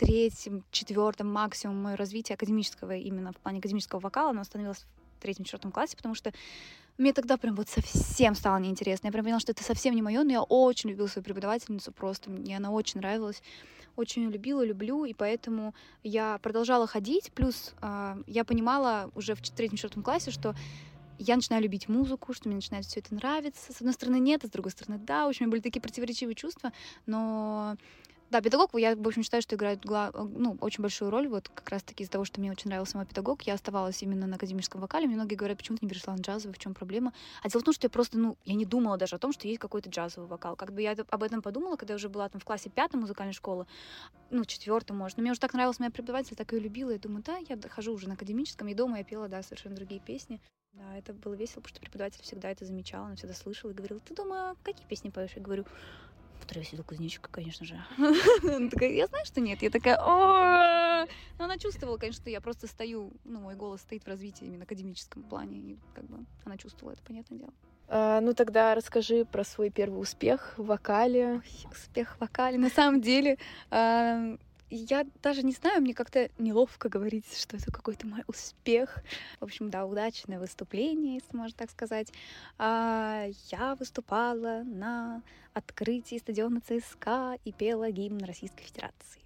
третьем, 0.00 0.64
четвертом 0.70 1.30
максимум 1.30 1.82
мое 1.82 1.94
развитие 1.94 2.34
академического, 2.34 2.96
именно 2.96 3.32
в 3.32 3.36
плане 3.36 3.58
академического 3.58 4.00
вокала, 4.00 4.30
оно 4.30 4.40
остановилось 4.40 4.86
в 5.18 5.20
третьем, 5.20 5.44
четвертом 5.44 5.72
классе, 5.72 5.94
потому 5.94 6.14
что 6.14 6.32
мне 6.96 7.12
тогда 7.12 7.36
прям 7.36 7.54
вот 7.54 7.68
совсем 7.68 8.34
стало 8.34 8.58
неинтересно. 8.58 9.08
Я 9.08 9.12
прям 9.12 9.24
поняла, 9.24 9.40
что 9.40 9.52
это 9.52 9.62
совсем 9.62 9.94
не 9.94 10.00
мое, 10.00 10.22
но 10.24 10.32
я 10.32 10.42
очень 10.42 10.88
любила 10.90 11.06
свою 11.06 11.24
преподавательницу 11.24 11.92
просто. 11.92 12.30
Мне 12.30 12.56
она 12.56 12.70
очень 12.70 13.00
нравилась. 13.00 13.42
Очень 13.96 14.30
любила, 14.30 14.64
люблю, 14.64 15.04
и 15.04 15.12
поэтому 15.12 15.74
я 16.02 16.38
продолжала 16.38 16.86
ходить. 16.86 17.30
Плюс 17.34 17.74
э, 17.82 18.22
я 18.26 18.44
понимала 18.44 19.10
уже 19.14 19.34
в 19.34 19.42
третьем-четвертом 19.42 20.02
классе, 20.02 20.30
что 20.30 20.54
я 21.18 21.36
начинаю 21.36 21.62
любить 21.62 21.88
музыку, 21.88 22.32
что 22.32 22.48
мне 22.48 22.56
начинает 22.56 22.86
все 22.86 23.00
это 23.00 23.14
нравиться. 23.14 23.72
С 23.72 23.76
одной 23.76 23.92
стороны, 23.92 24.18
нет, 24.18 24.44
а 24.44 24.46
с 24.46 24.50
другой 24.50 24.72
стороны, 24.72 24.98
да. 24.98 25.26
В 25.26 25.28
общем, 25.28 25.50
были 25.50 25.60
такие 25.60 25.82
противоречивые 25.82 26.34
чувства, 26.34 26.72
но 27.04 27.76
да, 28.30 28.40
педагог, 28.40 28.70
я, 28.74 28.94
в 28.94 29.06
общем, 29.06 29.24
считаю, 29.24 29.42
что 29.42 29.56
играет 29.56 29.84
ну, 29.84 30.56
очень 30.60 30.82
большую 30.82 31.10
роль. 31.10 31.26
Вот 31.28 31.48
как 31.48 31.68
раз-таки 31.68 32.04
из-за 32.04 32.12
того, 32.12 32.24
что 32.24 32.40
мне 32.40 32.52
очень 32.52 32.70
нравился 32.70 32.96
мой 32.96 33.04
педагог, 33.04 33.42
я 33.42 33.54
оставалась 33.54 34.02
именно 34.02 34.26
на 34.28 34.36
академическом 34.36 34.80
вокале. 34.80 35.06
Мне 35.06 35.16
многие 35.16 35.34
говорят, 35.34 35.58
почему 35.58 35.78
ты 35.78 35.84
не 35.84 35.90
перешла 35.90 36.14
на 36.14 36.20
джазовый, 36.20 36.54
в 36.54 36.58
чем 36.58 36.72
проблема? 36.72 37.12
А 37.42 37.48
дело 37.48 37.60
в 37.60 37.64
том, 37.64 37.74
что 37.74 37.86
я 37.86 37.90
просто, 37.90 38.18
ну, 38.18 38.36
я 38.44 38.54
не 38.54 38.64
думала 38.64 38.96
даже 38.96 39.16
о 39.16 39.18
том, 39.18 39.32
что 39.32 39.48
есть 39.48 39.58
какой-то 39.58 39.90
джазовый 39.90 40.28
вокал. 40.28 40.54
Как 40.54 40.72
бы 40.72 40.80
я 40.80 40.92
об 40.92 41.22
этом 41.24 41.42
подумала, 41.42 41.74
когда 41.74 41.94
я 41.94 41.96
уже 41.96 42.08
была 42.08 42.28
там 42.28 42.40
в 42.40 42.44
классе 42.44 42.70
пятой 42.70 42.96
музыкальной 42.96 43.34
школы, 43.34 43.66
ну, 44.30 44.44
четвертом, 44.44 44.96
может. 44.96 45.16
Но 45.16 45.22
мне 45.22 45.32
уже 45.32 45.40
так 45.40 45.52
нравилась 45.52 45.80
моя 45.80 45.90
преподаватель, 45.90 46.36
так 46.36 46.52
ее 46.52 46.60
любила. 46.60 46.90
Я 46.90 46.98
думаю, 46.98 47.24
да, 47.24 47.38
я 47.48 47.58
хожу 47.68 47.92
уже 47.92 48.06
на 48.06 48.14
академическом, 48.14 48.68
и 48.68 48.74
дома 48.74 48.98
я 48.98 49.04
пела, 49.04 49.28
да, 49.28 49.42
совершенно 49.42 49.74
другие 49.74 50.00
песни. 50.00 50.40
Да, 50.72 50.96
это 50.96 51.12
было 51.12 51.34
весело, 51.34 51.62
потому 51.62 51.70
что 51.70 51.80
преподаватель 51.80 52.22
всегда 52.22 52.48
это 52.48 52.64
замечал, 52.64 53.04
она 53.04 53.16
всегда 53.16 53.34
слышала 53.34 53.72
и 53.72 53.74
говорила, 53.74 53.98
ты 53.98 54.14
дома 54.14 54.54
какие 54.62 54.86
песни 54.86 55.10
поешь? 55.10 55.32
Я 55.34 55.42
говорю, 55.42 55.64
которая 56.40 56.64
сидела 56.64 56.82
кузнечика, 56.82 57.28
конечно 57.30 57.66
же. 57.66 57.82
Она 58.42 58.68
такая, 58.68 58.92
я 58.92 59.06
знаю, 59.06 59.24
что 59.24 59.40
нет. 59.40 59.62
Я 59.62 59.70
такая, 59.70 59.98
о 60.00 61.06
Но 61.38 61.44
она 61.44 61.58
чувствовала, 61.58 61.96
конечно, 61.96 62.22
что 62.22 62.30
я 62.30 62.40
просто 62.40 62.66
стою, 62.66 63.12
ну, 63.24 63.40
мой 63.40 63.54
голос 63.54 63.80
стоит 63.82 64.04
в 64.04 64.08
развитии 64.08 64.46
именно 64.46 64.64
академическом 64.64 65.22
плане. 65.22 65.58
И 65.58 65.78
как 65.94 66.04
бы 66.04 66.24
она 66.44 66.56
чувствовала 66.56 66.92
это, 66.92 67.02
понятное 67.02 67.38
дело. 67.38 67.52
А, 67.88 68.20
ну 68.20 68.34
тогда 68.34 68.74
расскажи 68.74 69.24
про 69.24 69.42
свой 69.42 69.70
первый 69.70 70.00
успех 70.00 70.54
в 70.56 70.66
вокале. 70.66 71.42
Успех 71.70 72.16
в 72.16 72.20
вокале. 72.20 72.56
На 72.56 72.70
самом 72.70 73.00
деле, 73.00 73.36
а, 73.70 74.36
я 74.70 75.06
даже 75.22 75.42
не 75.42 75.52
знаю, 75.52 75.82
мне 75.82 75.94
как-то 75.94 76.30
неловко 76.38 76.88
говорить, 76.88 77.36
что 77.36 77.56
это 77.56 77.72
какой-то 77.72 78.06
мой 78.06 78.22
успех. 78.26 78.98
В 79.40 79.44
общем, 79.44 79.70
да, 79.70 79.84
удачное 79.84 80.38
выступление, 80.38 81.14
если 81.14 81.36
можно 81.36 81.56
так 81.56 81.70
сказать. 81.70 82.12
А, 82.58 83.26
я 83.50 83.74
выступала 83.74 84.62
на 84.64 85.22
открытии 85.54 86.18
стадиона 86.18 86.60
ЦСКА 86.60 87.38
и 87.44 87.52
пела 87.52 87.90
гимн 87.90 88.24
Российской 88.24 88.62
Федерации. 88.62 89.20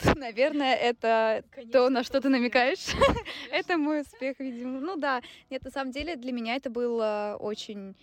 Наверное, 0.16 0.74
это 0.74 1.44
Конечно, 1.50 1.72
то, 1.72 1.90
на 1.90 2.04
что 2.04 2.20
ты 2.20 2.28
намекаешь. 2.28 2.86
это 3.50 3.76
мой 3.78 4.02
успех, 4.02 4.38
видимо. 4.38 4.80
Ну 4.80 4.96
да, 4.96 5.22
нет, 5.50 5.64
на 5.64 5.70
самом 5.70 5.92
деле 5.92 6.16
для 6.16 6.32
меня 6.32 6.56
это 6.56 6.70
был 6.70 7.00
э, 7.00 7.34
очень 7.34 7.96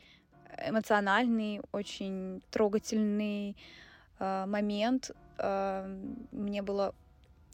эмоциональный, 0.65 1.61
очень 1.71 2.41
трогательный 2.51 3.55
э, 4.19 4.45
момент, 4.47 5.11
мне 6.31 6.61
было 6.61 6.93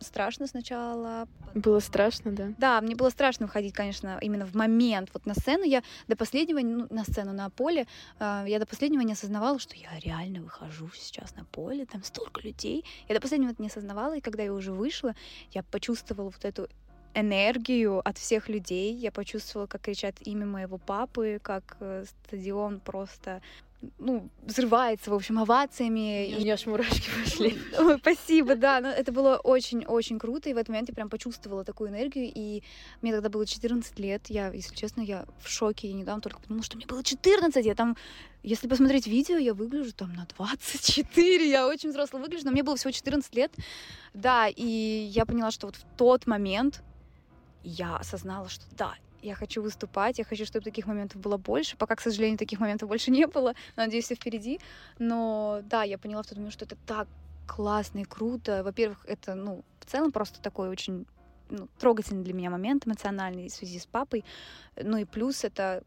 страшно 0.03 0.47
сначала. 0.47 1.27
Было 1.55 1.79
страшно, 1.79 2.31
да? 2.31 2.53
Да, 2.57 2.81
мне 2.81 2.95
было 2.95 3.09
страшно 3.09 3.47
выходить, 3.47 3.73
конечно, 3.73 4.17
именно 4.21 4.45
в 4.45 4.53
момент. 4.53 5.09
Вот 5.13 5.25
на 5.25 5.33
сцену 5.33 5.63
я 5.63 5.83
до 6.07 6.15
последнего, 6.15 6.59
ну, 6.59 6.87
на 6.89 7.03
сцену, 7.03 7.33
на 7.33 7.49
поле, 7.49 7.87
э, 8.19 8.45
я 8.47 8.59
до 8.59 8.65
последнего 8.65 9.01
не 9.01 9.13
осознавала, 9.13 9.59
что 9.59 9.75
я 9.75 9.97
реально 9.99 10.41
выхожу 10.41 10.89
сейчас 10.95 11.35
на 11.35 11.45
поле, 11.45 11.85
там 11.85 12.03
столько 12.03 12.41
людей. 12.41 12.85
Я 13.07 13.15
до 13.15 13.21
последнего 13.21 13.51
это 13.51 13.61
не 13.61 13.69
осознавала, 13.69 14.17
и 14.17 14.21
когда 14.21 14.43
я 14.43 14.53
уже 14.53 14.71
вышла, 14.71 15.15
я 15.51 15.63
почувствовала 15.63 16.29
вот 16.29 16.45
эту 16.45 16.67
энергию 17.15 17.99
от 18.07 18.17
всех 18.17 18.49
людей. 18.49 18.93
Я 18.95 19.11
почувствовала, 19.11 19.67
как 19.67 19.81
кричат 19.81 20.15
имя 20.21 20.45
моего 20.45 20.77
папы, 20.77 21.39
как 21.41 21.77
э, 21.79 22.05
стадион 22.25 22.79
просто 22.79 23.41
ну, 23.97 24.29
взрывается, 24.41 25.11
в 25.11 25.13
общем, 25.13 25.39
овациями. 25.39 26.35
У 26.37 26.39
меня 26.39 26.53
аж 26.53 26.65
мурашки 26.65 27.09
пошли. 27.23 27.57
Ой, 27.79 27.97
спасибо, 27.99 28.55
да. 28.55 28.79
Но 28.79 28.89
это 28.89 29.11
было 29.11 29.37
очень-очень 29.37 30.19
круто, 30.19 30.49
и 30.49 30.53
в 30.53 30.57
этот 30.57 30.69
момент 30.69 30.89
я 30.89 30.95
прям 30.95 31.09
почувствовала 31.09 31.63
такую 31.63 31.89
энергию, 31.89 32.31
и 32.33 32.63
мне 33.01 33.11
тогда 33.11 33.29
было 33.29 33.45
14 33.45 33.99
лет. 33.99 34.27
Я, 34.29 34.51
если 34.51 34.75
честно, 34.75 35.01
я 35.01 35.25
в 35.41 35.49
шоке. 35.49 35.89
Я 35.89 35.93
недавно 35.93 36.21
только 36.21 36.39
подумала, 36.39 36.63
что 36.63 36.77
мне 36.77 36.85
было 36.85 37.03
14. 37.03 37.65
Я 37.65 37.75
там, 37.75 37.97
если 38.41 38.67
посмотреть 38.67 39.07
видео, 39.07 39.37
я 39.37 39.53
выгляжу 39.53 39.93
там 39.93 40.13
на 40.13 40.25
24. 40.37 41.49
Я 41.49 41.67
очень 41.67 41.89
взросло 41.89 42.19
выгляжу, 42.19 42.45
но 42.45 42.51
мне 42.51 42.63
было 42.63 42.75
всего 42.75 42.91
14 42.91 43.35
лет. 43.35 43.51
Да, 44.13 44.47
и 44.47 45.09
я 45.11 45.25
поняла, 45.25 45.51
что 45.51 45.67
вот 45.67 45.75
в 45.75 45.83
тот 45.97 46.27
момент 46.27 46.83
я 47.63 47.95
осознала, 47.97 48.49
что 48.49 48.63
да, 48.77 48.95
я 49.23 49.35
хочу 49.35 49.61
выступать, 49.61 50.19
я 50.19 50.25
хочу, 50.25 50.45
чтобы 50.45 50.63
таких 50.63 50.85
моментов 50.85 51.21
было 51.21 51.37
больше. 51.37 51.77
Пока, 51.77 51.95
к 51.95 52.01
сожалению, 52.01 52.37
таких 52.37 52.59
моментов 52.59 52.89
больше 52.89 53.11
не 53.11 53.25
было. 53.27 53.53
Надеюсь, 53.75 54.05
все 54.05 54.15
впереди. 54.15 54.59
Но 54.99 55.61
да, 55.63 55.83
я 55.83 55.97
поняла 55.97 56.23
в 56.23 56.27
тот 56.27 56.37
момент, 56.37 56.53
что 56.53 56.65
это 56.65 56.75
так 56.85 57.07
классно 57.47 57.99
и 57.99 58.03
круто. 58.03 58.63
Во-первых, 58.63 59.05
это, 59.07 59.35
ну, 59.35 59.63
в 59.79 59.85
целом 59.85 60.11
просто 60.11 60.41
такой 60.41 60.69
очень 60.69 61.05
ну, 61.49 61.67
трогательный 61.79 62.23
для 62.23 62.33
меня 62.33 62.49
момент 62.49 62.87
эмоциональный 62.87 63.49
в 63.49 63.53
связи 63.53 63.79
с 63.79 63.85
папой. 63.85 64.23
Ну 64.81 64.97
и 64.97 65.05
плюс 65.05 65.43
это 65.43 65.83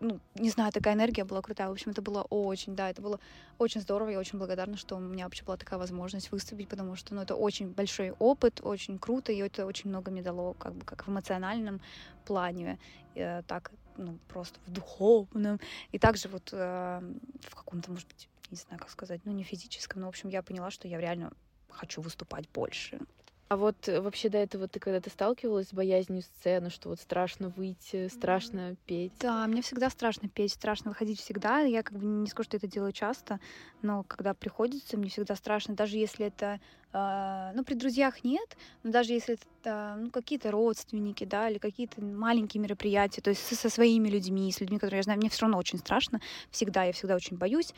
ну, 0.00 0.20
не 0.34 0.50
знаю, 0.50 0.72
такая 0.72 0.94
энергия 0.94 1.24
была 1.24 1.40
крутая. 1.42 1.68
В 1.68 1.72
общем, 1.72 1.92
это 1.92 2.02
было 2.02 2.22
очень, 2.22 2.74
да, 2.74 2.90
это 2.90 3.00
было 3.00 3.20
очень 3.58 3.80
здорово. 3.80 4.10
Я 4.10 4.18
очень 4.18 4.38
благодарна, 4.38 4.76
что 4.76 4.96
у 4.96 5.00
меня 5.00 5.24
вообще 5.24 5.44
была 5.44 5.56
такая 5.56 5.78
возможность 5.78 6.30
выступить, 6.30 6.68
потому 6.68 6.96
что, 6.96 7.14
ну, 7.14 7.22
это 7.22 7.34
очень 7.34 7.68
большой 7.68 8.10
опыт, 8.12 8.60
очень 8.62 8.98
круто, 8.98 9.32
и 9.32 9.38
это 9.38 9.66
очень 9.66 9.90
много 9.90 10.10
мне 10.10 10.22
дало, 10.22 10.54
как 10.54 10.74
бы, 10.74 10.84
как 10.84 11.06
в 11.06 11.10
эмоциональном 11.10 11.80
плане, 12.24 12.78
э, 13.14 13.42
так, 13.46 13.70
ну, 13.96 14.18
просто 14.28 14.58
в 14.66 14.70
духовном, 14.70 15.60
и 15.92 15.98
также 15.98 16.28
вот 16.28 16.50
э, 16.52 17.00
в 17.42 17.54
каком-то, 17.54 17.90
может 17.90 18.08
быть, 18.08 18.28
не 18.50 18.56
знаю, 18.56 18.80
как 18.80 18.90
сказать, 18.90 19.20
ну, 19.24 19.32
не 19.32 19.44
физическом, 19.44 20.00
но, 20.00 20.06
в 20.06 20.10
общем, 20.10 20.28
я 20.28 20.42
поняла, 20.42 20.70
что 20.70 20.88
я 20.88 21.00
реально 21.00 21.32
хочу 21.70 22.00
выступать 22.00 22.48
больше. 22.50 23.00
А 23.48 23.56
вот 23.56 23.88
э, 23.88 24.00
вообще 24.00 24.30
до 24.30 24.38
этого 24.38 24.68
ты 24.68 24.80
когда-то 24.80 25.10
сталкивалась 25.10 25.68
с 25.68 25.74
боязнью 25.74 26.22
сцены, 26.22 26.70
что 26.70 26.88
вот 26.88 26.98
страшно 26.98 27.50
выйти, 27.50 28.08
страшно 28.08 28.76
петь? 28.86 29.12
Да, 29.20 29.46
мне 29.46 29.60
всегда 29.60 29.90
страшно 29.90 30.28
петь, 30.28 30.52
страшно 30.52 30.90
выходить 30.90 31.20
всегда. 31.20 31.60
Я 31.60 31.82
как 31.82 31.98
бы 31.98 32.06
не 32.06 32.26
скажу, 32.26 32.48
что 32.48 32.56
это 32.56 32.66
делаю 32.66 32.92
часто, 32.92 33.40
но 33.82 34.02
когда 34.04 34.32
приходится, 34.32 34.96
мне 34.96 35.10
всегда 35.10 35.36
страшно, 35.36 35.74
даже 35.74 35.98
если 35.98 36.26
это, 36.26 36.58
э, 36.94 37.52
ну, 37.54 37.64
при 37.64 37.74
друзьях 37.74 38.24
нет, 38.24 38.56
но 38.82 38.90
даже 38.90 39.12
если 39.12 39.38
это, 39.60 39.96
ну, 39.98 40.10
какие-то 40.10 40.50
родственники, 40.50 41.24
да, 41.24 41.50
или 41.50 41.58
какие-то 41.58 42.02
маленькие 42.02 42.62
мероприятия, 42.62 43.20
то 43.20 43.28
есть 43.28 43.46
со, 43.46 43.54
со 43.54 43.68
своими 43.68 44.08
людьми, 44.08 44.50
с 44.50 44.60
людьми, 44.60 44.78
которые 44.78 44.98
я 44.98 45.02
знаю, 45.02 45.18
мне 45.18 45.28
все 45.28 45.42
равно 45.42 45.58
очень 45.58 45.78
страшно, 45.78 46.20
всегда, 46.50 46.84
я 46.84 46.92
всегда 46.92 47.14
очень 47.14 47.36
боюсь. 47.36 47.74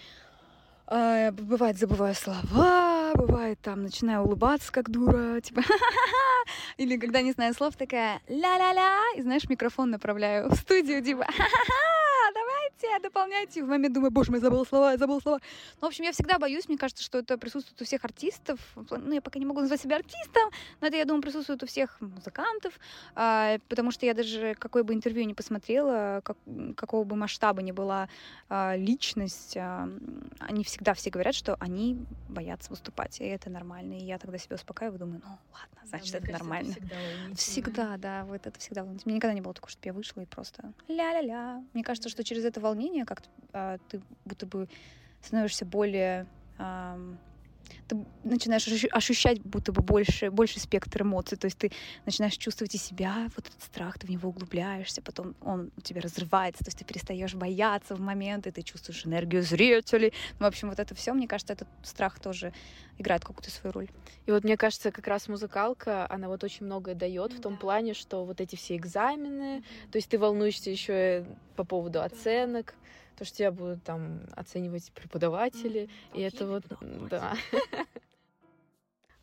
Э, 0.87 1.33
бывает, 1.33 1.77
забываю 1.77 2.15
слова, 2.15 2.96
бывает, 3.17 3.59
там, 3.61 3.83
начинаю 3.83 4.23
улыбаться, 4.23 4.73
как 4.73 4.91
дура, 4.91 5.41
типа, 5.41 5.63
или 6.77 6.97
когда 6.97 7.23
не 7.23 7.33
знаю 7.33 7.55
слов, 7.55 7.77
такая 7.77 8.21
ля-ля-ля, 8.29 9.01
и, 9.17 9.23
знаешь, 9.23 9.49
микрофон 9.49 9.91
направляю 9.91 10.51
в 10.51 10.55
студию, 10.55 11.03
типа, 11.03 11.27
давайте, 12.81 13.03
дополняйте. 13.03 13.63
В 13.63 13.69
момент 13.69 13.95
думаю, 13.95 14.11
боже 14.11 14.31
мой, 14.31 14.41
забыл 14.41 14.65
слова, 14.67 14.97
забыл 14.97 15.21
слова. 15.21 15.41
Ну, 15.81 15.81
в 15.81 15.85
общем, 15.87 16.05
я 16.05 16.13
всегда 16.13 16.39
боюсь, 16.39 16.69
мне 16.69 16.79
кажется, 16.79 17.03
что 17.03 17.19
это 17.19 17.39
присутствует 17.39 17.81
у 17.81 17.85
всех 17.85 18.05
артистов. 18.05 18.61
Ну, 18.75 19.13
я 19.13 19.21
пока 19.21 19.39
не 19.39 19.47
могу 19.47 19.61
назвать 19.61 19.81
себя 19.81 19.97
артистом, 19.97 20.51
но 20.81 20.89
это, 20.89 20.97
я 20.97 21.05
думаю, 21.05 21.23
присутствует 21.23 21.63
у 21.63 21.67
всех 21.67 22.01
музыкантов, 22.01 22.79
а, 23.15 23.59
потому 23.69 23.91
что 23.91 24.07
я 24.07 24.15
даже 24.15 24.55
какое 24.59 24.83
бы 24.85 24.95
интервью 24.95 25.25
не 25.25 25.35
посмотрела, 25.35 26.21
как, 26.25 26.37
какого 26.77 27.05
бы 27.05 27.17
масштаба 27.17 27.63
ни 27.63 27.73
была 27.73 28.09
а, 28.49 28.77
личность, 28.77 29.57
а, 29.57 29.89
они 30.41 30.65
всегда 30.65 30.95
все 30.95 31.11
говорят, 31.11 31.35
что 31.35 31.57
они 31.61 31.99
боятся 32.29 32.71
выступать, 32.71 33.21
и 33.21 33.25
это 33.25 33.51
нормально. 33.51 33.95
И 33.95 34.05
я 34.05 34.19
тогда 34.19 34.39
себя 34.39 34.57
успокаиваю, 34.57 34.99
думаю, 34.99 35.23
ну, 35.25 35.39
ладно, 35.53 35.89
значит, 35.89 36.13
да, 36.13 36.19
это 36.19 36.27
кажется, 36.27 36.45
нормально. 36.45 36.73
Это 36.73 37.37
всегда, 37.37 37.37
всегда, 37.37 37.97
да, 37.97 38.25
вот 38.25 38.47
это 38.47 38.59
всегда 38.59 38.83
волнительно. 38.83 39.11
Мне 39.11 39.17
никогда 39.17 39.35
не 39.35 39.41
было 39.41 39.55
такого, 39.55 39.71
чтобы 39.71 39.87
я 39.87 39.93
вышла 39.93 40.21
и 40.21 40.27
просто 40.27 40.73
ля-ля-ля. 40.89 41.63
Мне 41.73 41.85
кажется, 41.85 42.09
что 42.09 42.25
через 42.25 42.45
это 42.45 42.61
волнение 42.67 43.05
как-то 43.05 43.29
а, 43.53 43.79
ты 43.89 44.01
будто 44.25 44.47
бы 44.47 44.69
становишься 45.23 45.65
более 45.65 46.27
а, 46.59 46.99
ты 47.89 47.97
начинаешь 48.25 48.67
ощущать 48.93 49.41
будто 49.43 49.73
бы 49.73 49.83
больше, 49.83 50.31
больше 50.31 50.61
спектр 50.61 51.03
эмоций, 51.03 51.39
то 51.39 51.47
есть 51.47 51.59
ты 51.59 51.73
начинаешь 52.05 52.37
чувствовать 52.37 52.75
и 52.75 52.79
себя, 52.79 53.29
вот 53.37 53.47
этот 53.47 53.63
страх, 53.63 53.99
ты 53.99 54.07
в 54.07 54.11
него 54.11 54.29
углубляешься, 54.29 55.03
потом 55.03 55.35
он 55.41 55.71
у 55.77 55.81
тебя 55.81 56.01
разрывается, 56.01 56.65
то 56.65 56.69
есть 56.69 56.79
ты 56.79 56.85
перестаешь 56.85 57.35
бояться 57.35 57.95
в 57.95 58.01
момент, 58.01 58.47
и 58.47 58.51
ты 58.51 58.63
чувствуешь 58.63 59.07
энергию 59.07 59.43
зрителей. 59.43 60.13
Ну, 60.39 60.47
в 60.47 60.49
общем, 60.49 60.69
вот 60.69 60.79
это 60.79 60.95
все, 60.95 61.13
мне 61.13 61.29
кажется, 61.29 61.53
этот 61.53 61.69
страх 61.83 62.19
тоже 62.19 62.53
играет 62.99 63.25
какую-то 63.25 63.51
свою 63.51 63.73
роль. 63.73 63.89
И 64.27 64.31
вот 64.31 64.45
мне 64.45 64.57
кажется, 64.57 64.91
как 64.91 65.07
раз 65.07 65.29
музыкалка, 65.29 66.11
она 66.11 66.29
вот 66.29 66.43
очень 66.45 66.67
многое 66.67 66.95
дает 66.95 67.33
в 67.33 67.41
том 67.41 67.55
да. 67.55 67.61
плане, 67.61 67.95
что 67.95 68.25
вот 68.25 68.41
эти 68.41 68.57
все 68.57 68.77
экзамены, 68.77 69.59
mm-hmm. 69.59 69.91
то 69.93 69.99
есть 69.99 70.09
ты 70.09 70.19
волнуешься 70.19 70.71
еще 70.71 71.27
по 71.57 71.65
поводу 71.65 72.03
оценок, 72.03 72.75
то, 73.17 73.25
что 73.25 73.37
тебя 73.39 73.53
будут 73.53 73.83
там 73.83 74.21
оценивать 74.35 74.93
преподаватели, 74.93 75.83
mm, 75.83 76.19
и 76.19 76.21
это 76.23 76.47
вот, 76.47 76.65
да. 77.11 77.35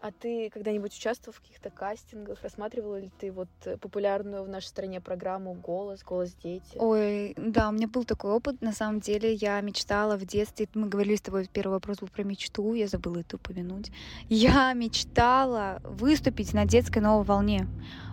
А 0.04 0.12
ты 0.12 0.50
когда-нибудь 0.50 0.94
участвовал 0.94 1.34
в 1.34 1.40
каких-то 1.40 1.70
кастингах? 1.70 2.44
Рассматривала 2.44 3.00
ли 3.00 3.10
ты 3.22 3.32
вот 3.32 3.48
популярную 3.80 4.44
в 4.44 4.50
нашей 4.50 4.66
стране 4.66 5.00
программу 5.00 5.54
«Голос», 5.54 6.04
«Голос 6.04 6.34
дети»? 6.34 6.76
Ой, 6.76 7.34
да, 7.38 7.70
у 7.70 7.72
меня 7.72 7.88
был 7.88 8.04
такой 8.04 8.32
опыт. 8.32 8.62
На 8.62 8.74
самом 8.74 9.00
деле 9.00 9.32
я 9.34 9.62
мечтала 9.62 10.18
в 10.18 10.26
детстве, 10.26 10.68
мы 10.74 10.90
говорили 10.90 11.16
с 11.16 11.22
тобой, 11.22 11.48
первый 11.48 11.76
вопрос 11.76 12.00
был 12.00 12.10
про 12.10 12.24
мечту, 12.24 12.74
я 12.74 12.88
забыла 12.88 13.20
это 13.20 13.38
упомянуть. 13.38 13.94
Я 14.28 14.74
мечтала 14.74 15.80
выступить 15.86 16.54
на 16.54 16.66
детской 16.66 17.00
новой 17.00 17.24
волне 17.24 17.66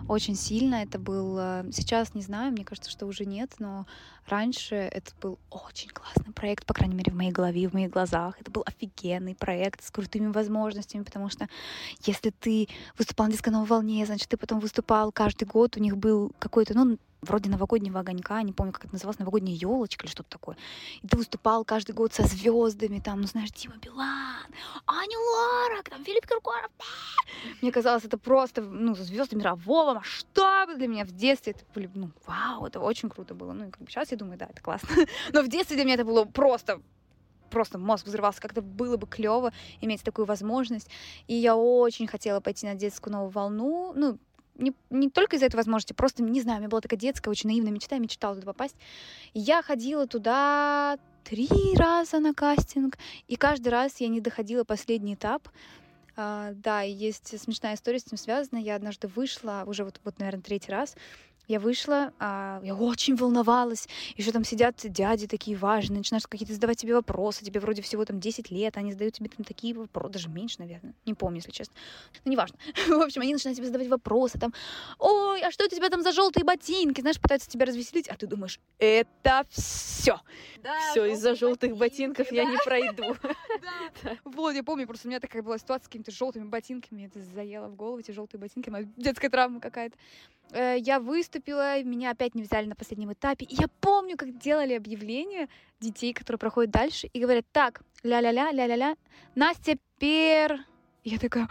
очень 0.07 0.35
сильно. 0.35 0.75
Это 0.75 0.99
был... 0.99 1.37
Э, 1.37 1.63
сейчас 1.71 2.13
не 2.13 2.21
знаю, 2.21 2.51
мне 2.51 2.65
кажется, 2.65 2.89
что 2.89 3.05
уже 3.05 3.25
нет, 3.25 3.51
но 3.59 3.85
раньше 4.31 4.75
это 4.75 5.11
был 5.21 5.37
очень 5.49 5.89
классный 5.89 6.33
проект, 6.33 6.65
по 6.65 6.73
крайней 6.73 6.95
мере, 6.95 7.11
в 7.11 7.15
моей 7.15 7.31
голове, 7.31 7.67
в 7.67 7.73
моих 7.73 7.91
глазах. 7.91 8.39
Это 8.39 8.49
был 8.49 8.63
офигенный 8.65 9.35
проект 9.35 9.83
с 9.83 9.91
крутыми 9.91 10.31
возможностями, 10.31 11.03
потому 11.03 11.29
что 11.29 11.47
если 12.05 12.31
ты 12.31 12.67
выступал 12.97 13.27
на 13.27 13.33
диско 13.33 13.51
волне, 13.51 14.05
значит, 14.05 14.29
ты 14.29 14.37
потом 14.37 14.59
выступал 14.59 15.11
каждый 15.11 15.45
год, 15.45 15.77
у 15.77 15.79
них 15.79 15.97
был 15.97 16.31
какой-то, 16.39 16.73
ну, 16.73 16.97
вроде 17.21 17.49
новогоднего 17.49 17.99
огонька, 17.99 18.41
не 18.41 18.53
помню, 18.53 18.73
как 18.73 18.85
это 18.85 18.93
называлось, 18.93 19.19
новогодняя 19.19 19.55
елочка 19.55 20.05
или 20.05 20.11
что-то 20.11 20.29
такое. 20.29 20.57
И 21.01 21.07
ты 21.07 21.17
выступал 21.17 21.63
каждый 21.63 21.93
год 21.93 22.13
со 22.13 22.23
звездами, 22.23 22.99
там, 22.99 23.21
ну 23.21 23.27
знаешь, 23.27 23.51
Дима 23.51 23.75
Билан, 23.77 24.47
Аня 24.87 25.17
Лорак, 25.17 25.89
там, 25.89 26.03
Филипп 26.03 26.25
Киркоров. 26.25 26.71
Мне 27.61 27.71
казалось, 27.71 28.05
это 28.05 28.17
просто, 28.17 28.61
ну, 28.61 28.95
звезды 28.95 29.35
мирового 29.35 29.93
масштаба 29.95 30.75
для 30.75 30.87
меня 30.87 31.05
в 31.05 31.11
детстве. 31.11 31.53
Это 31.53 31.63
были, 31.73 31.89
ну, 31.93 32.11
вау, 32.25 32.65
это 32.65 32.79
очень 32.79 33.09
круто 33.09 33.33
было. 33.33 33.53
Ну, 33.53 33.67
и 33.67 33.71
как 33.71 33.81
бы 33.81 33.89
сейчас 33.89 34.11
я 34.11 34.17
думаю, 34.17 34.37
да, 34.37 34.47
это 34.49 34.61
классно. 34.61 34.89
Но 35.33 35.41
в 35.41 35.47
детстве 35.47 35.75
для 35.75 35.85
меня 35.85 35.95
это 35.95 36.05
было 36.05 36.25
просто 36.25 36.81
просто 37.51 37.77
мозг 37.77 38.07
взрывался, 38.07 38.41
как-то 38.41 38.61
было 38.61 38.97
бы 38.97 39.05
клево 39.05 39.51
иметь 39.81 40.03
такую 40.03 40.25
возможность. 40.25 40.89
И 41.27 41.35
я 41.35 41.55
очень 41.55 42.07
хотела 42.07 42.39
пойти 42.39 42.65
на 42.65 42.75
детскую 42.75 43.13
новую 43.13 43.29
волну. 43.29 43.93
Ну, 43.93 44.17
не, 44.55 44.73
не 44.89 45.09
только 45.09 45.35
из-за 45.35 45.47
этой 45.47 45.55
возможности, 45.55 45.93
просто, 45.93 46.23
не 46.23 46.41
знаю, 46.41 46.57
у 46.57 46.59
меня 46.61 46.69
была 46.69 46.81
такая 46.81 46.99
детская, 46.99 47.29
очень 47.29 47.49
наивная 47.49 47.71
мечта, 47.71 47.95
я 47.95 48.01
мечтала 48.01 48.35
туда 48.35 48.47
попасть. 48.47 48.75
Я 49.33 49.61
ходила 49.61 50.07
туда 50.07 50.97
три 51.23 51.49
раза 51.75 52.19
на 52.19 52.33
кастинг, 52.33 52.97
и 53.27 53.35
каждый 53.35 53.69
раз 53.69 53.99
я 53.99 54.07
не 54.07 54.21
доходила 54.21 54.63
последний 54.63 55.15
этап. 55.15 55.47
А, 56.15 56.51
да, 56.53 56.81
есть 56.81 57.39
смешная 57.39 57.75
история 57.75 57.99
с 57.99 58.05
этим 58.05 58.17
связана. 58.17 58.59
Я 58.59 58.75
однажды 58.75 59.07
вышла, 59.07 59.63
уже 59.65 59.83
вот, 59.83 59.99
вот 60.03 60.19
наверное, 60.19 60.43
третий 60.43 60.71
раз, 60.71 60.95
я 61.51 61.59
вышла, 61.59 62.13
а, 62.19 62.61
я 62.63 62.75
очень 62.75 63.15
волновалась. 63.15 63.87
Еще 64.15 64.31
там 64.31 64.43
сидят 64.43 64.75
дяди 64.83 65.27
такие 65.27 65.57
важные, 65.57 65.97
начинают 65.97 66.25
какие-то 66.25 66.53
задавать 66.53 66.77
тебе 66.77 66.95
вопросы. 66.95 67.43
Тебе 67.43 67.59
вроде 67.59 67.81
всего 67.81 68.05
там 68.05 68.19
10 68.19 68.49
лет, 68.51 68.77
они 68.77 68.91
задают 68.91 69.15
тебе 69.15 69.29
там 69.29 69.43
такие 69.43 69.73
вопросы, 69.73 70.13
даже 70.13 70.29
меньше, 70.29 70.55
наверное. 70.59 70.93
Не 71.05 71.13
помню, 71.13 71.37
если 71.37 71.51
честно. 71.51 71.75
Ну, 72.23 72.31
неважно. 72.31 72.57
В 72.87 73.01
общем, 73.01 73.21
они 73.21 73.33
начинают 73.33 73.57
тебе 73.57 73.67
задавать 73.67 73.89
вопросы. 73.89 74.39
Там, 74.39 74.53
ой, 74.97 75.41
а 75.41 75.51
что 75.51 75.65
у 75.65 75.67
тебя 75.67 75.89
там 75.89 76.01
за 76.01 76.11
желтые 76.11 76.43
ботинки? 76.43 77.01
Знаешь, 77.01 77.19
пытаются 77.19 77.49
тебя 77.49 77.65
развеселить, 77.65 78.07
а 78.07 78.15
ты 78.15 78.27
думаешь, 78.27 78.59
это 78.79 79.45
все. 79.49 80.19
Да, 80.63 80.91
все, 80.91 81.05
из-за 81.13 81.35
желтых 81.35 81.75
ботинков 81.75 82.27
да? 82.29 82.35
я 82.35 82.45
не 82.45 82.57
пройду. 82.63 83.15
Вот, 84.23 84.53
я 84.53 84.63
помню, 84.63 84.87
просто 84.87 85.07
у 85.07 85.09
меня 85.09 85.19
такая 85.19 85.41
была 85.41 85.57
ситуация 85.57 85.85
с 85.85 85.87
какими-то 85.87 86.11
желтыми 86.11 86.45
ботинками. 86.45 87.05
Это 87.05 87.21
заело 87.21 87.67
в 87.67 87.75
голову, 87.75 87.99
эти 87.99 88.11
желтые 88.11 88.39
ботинки. 88.39 88.71
Детская 88.97 89.29
травма 89.29 89.59
какая-то. 89.59 89.97
Э, 90.53 90.75
я 90.77 90.99
выступила, 90.99 91.81
меня 91.83 92.11
опять 92.11 92.35
не 92.35 92.43
взяли 92.43 92.65
на 92.65 92.75
последнем 92.75 93.13
этапе. 93.13 93.45
И 93.45 93.55
я 93.55 93.67
помню, 93.79 94.17
как 94.17 94.37
делали 94.37 94.73
объявление 94.73 95.47
детей, 95.79 96.13
которые 96.13 96.39
проходят 96.39 96.71
дальше, 96.71 97.07
и 97.07 97.19
говорят, 97.19 97.45
так, 97.51 97.81
ля-ля-ля, 98.03 98.51
ля-ля-ля, 98.51 98.95
Настя 99.35 99.77
Пер... 99.99 100.59
Я 101.03 101.17
такая, 101.17 101.47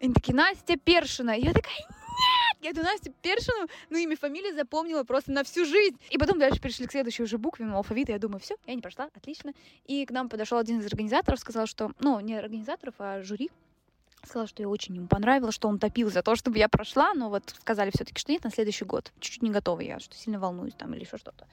они 0.00 0.12
такие, 0.12 0.34
Настя 0.34 0.76
Першина. 0.76 1.30
Я 1.30 1.52
такая, 1.52 1.76
нет! 1.78 2.58
Я 2.60 2.70
эту 2.70 2.82
Настю 2.82 3.12
Першину, 3.22 3.66
ну, 3.90 3.98
имя, 3.98 4.16
фамилия 4.16 4.54
запомнила 4.54 5.04
просто 5.04 5.32
на 5.32 5.44
всю 5.44 5.64
жизнь. 5.64 5.98
И 6.10 6.18
потом 6.18 6.38
дальше 6.38 6.60
перешли 6.60 6.86
к 6.86 6.92
следующей 6.92 7.22
уже 7.22 7.38
букве 7.38 7.66
алфавита. 7.66 8.12
Я 8.12 8.18
думаю, 8.18 8.40
все, 8.40 8.56
я 8.66 8.74
не 8.74 8.80
прошла, 8.80 9.08
отлично. 9.14 9.52
И 9.84 10.04
к 10.06 10.10
нам 10.10 10.28
подошел 10.28 10.58
один 10.58 10.80
из 10.80 10.86
организаторов, 10.86 11.40
сказал, 11.40 11.66
что, 11.66 11.92
ну, 12.00 12.20
не 12.20 12.34
организаторов, 12.34 12.94
а 12.98 13.22
жюри, 13.22 13.50
сказала, 14.26 14.48
что 14.48 14.62
я 14.62 14.68
очень 14.68 14.96
ему 14.96 15.06
понравилось, 15.06 15.54
что 15.54 15.68
он 15.68 15.78
топил 15.78 16.10
за 16.10 16.22
то, 16.22 16.36
чтобы 16.36 16.58
я 16.58 16.68
прошла, 16.68 17.14
но 17.14 17.30
вот 17.30 17.54
сказали 17.60 17.90
все-таки, 17.94 18.18
что 18.18 18.32
нет, 18.32 18.44
на 18.44 18.50
следующий 18.50 18.84
год. 18.84 19.12
Чуть-чуть 19.20 19.42
не 19.42 19.50
готова 19.50 19.80
я, 19.80 19.98
что 20.00 20.14
сильно 20.16 20.38
волнуюсь 20.38 20.74
там 20.74 20.92
или 20.94 21.02
еще 21.04 21.18
что-то. 21.18 21.46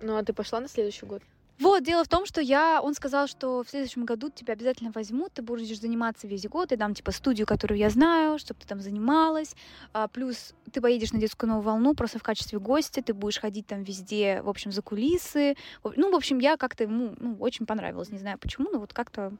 Ну, 0.00 0.16
а 0.16 0.22
ты 0.22 0.32
пошла 0.32 0.60
на 0.60 0.68
следующий 0.68 1.06
год? 1.06 1.22
Вот, 1.58 1.84
дело 1.84 2.02
в 2.02 2.08
том, 2.08 2.26
что 2.26 2.40
я, 2.40 2.80
он 2.82 2.94
сказал, 2.94 3.28
что 3.28 3.62
в 3.62 3.68
следующем 3.70 4.04
году 4.04 4.30
тебя 4.30 4.54
обязательно 4.54 4.90
возьмут, 4.92 5.32
ты 5.34 5.42
будешь 5.42 5.78
заниматься 5.78 6.26
весь 6.26 6.44
год, 6.48 6.72
и 6.72 6.76
дам, 6.76 6.92
типа, 6.92 7.12
студию, 7.12 7.46
которую 7.46 7.78
я 7.78 7.88
знаю, 7.88 8.38
чтобы 8.40 8.58
ты 8.58 8.66
там 8.66 8.80
занималась, 8.80 9.54
а, 9.92 10.08
плюс 10.08 10.54
ты 10.72 10.80
поедешь 10.80 11.12
на 11.12 11.20
детскую 11.20 11.48
новую 11.48 11.64
волну 11.64 11.94
просто 11.94 12.18
в 12.18 12.22
качестве 12.22 12.58
гостя, 12.58 13.00
ты 13.00 13.14
будешь 13.14 13.38
ходить 13.38 13.66
там 13.66 13.84
везде, 13.84 14.42
в 14.42 14.48
общем, 14.48 14.72
за 14.72 14.82
кулисы, 14.82 15.54
ну, 15.84 16.10
в 16.10 16.16
общем, 16.16 16.40
я 16.40 16.56
как-то 16.56 16.82
ему, 16.82 17.14
ну, 17.18 17.36
очень 17.38 17.64
понравилась, 17.64 18.10
не 18.10 18.18
знаю 18.18 18.38
почему, 18.38 18.68
но 18.70 18.80
вот 18.80 18.92
как-то 18.92 19.32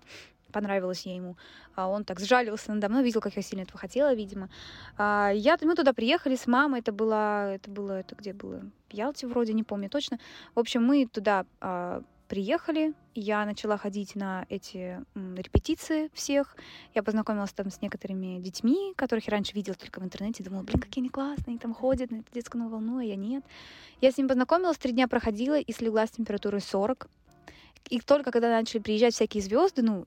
понравилась 0.52 1.06
я 1.06 1.14
ему. 1.14 1.36
А 1.74 1.88
он 1.88 2.04
так 2.04 2.20
сжалился 2.20 2.72
надо 2.72 2.88
мной, 2.88 3.02
видел, 3.02 3.20
как 3.20 3.36
я 3.36 3.42
сильно 3.42 3.62
этого 3.62 3.78
хотела, 3.78 4.14
видимо. 4.14 4.48
А, 4.96 5.30
я, 5.34 5.58
мы 5.62 5.74
туда 5.74 5.92
приехали 5.92 6.36
с 6.36 6.46
мамой, 6.46 6.80
это 6.80 6.92
было, 6.92 7.54
это 7.54 7.70
было, 7.70 7.92
это 8.00 8.14
где 8.14 8.32
было? 8.32 8.62
Ялте 8.90 9.26
вроде, 9.26 9.52
не 9.52 9.64
помню 9.64 9.88
точно. 9.88 10.18
В 10.54 10.60
общем, 10.60 10.84
мы 10.84 11.06
туда 11.06 11.46
а, 11.60 12.02
приехали, 12.28 12.94
я 13.14 13.44
начала 13.44 13.76
ходить 13.76 14.14
на 14.14 14.46
эти 14.48 14.98
репетиции 15.14 16.10
всех. 16.14 16.56
Я 16.94 17.02
познакомилась 17.02 17.52
там 17.52 17.70
с 17.70 17.82
некоторыми 17.82 18.40
детьми, 18.40 18.94
которых 18.96 19.26
я 19.26 19.32
раньше 19.32 19.52
видела 19.52 19.76
только 19.76 20.00
в 20.00 20.04
интернете. 20.04 20.42
Думала, 20.42 20.62
блин, 20.62 20.80
какие 20.80 21.02
они 21.02 21.10
классные, 21.10 21.48
они 21.48 21.58
там 21.58 21.74
ходят 21.74 22.10
на 22.10 22.16
эту 22.16 22.32
детскую 22.32 22.66
волну, 22.70 22.98
а 22.98 23.04
я 23.04 23.16
нет. 23.16 23.44
Я 24.00 24.12
с 24.12 24.16
ними 24.16 24.28
познакомилась, 24.28 24.78
три 24.78 24.92
дня 24.92 25.08
проходила 25.08 25.58
и 25.58 25.72
слегла 25.72 26.06
с 26.06 26.10
температурой 26.10 26.62
40. 26.62 27.06
И 27.90 28.00
только 28.00 28.30
когда 28.30 28.48
начали 28.48 28.80
приезжать 28.80 29.12
всякие 29.12 29.42
звезды, 29.42 29.82
ну, 29.82 30.06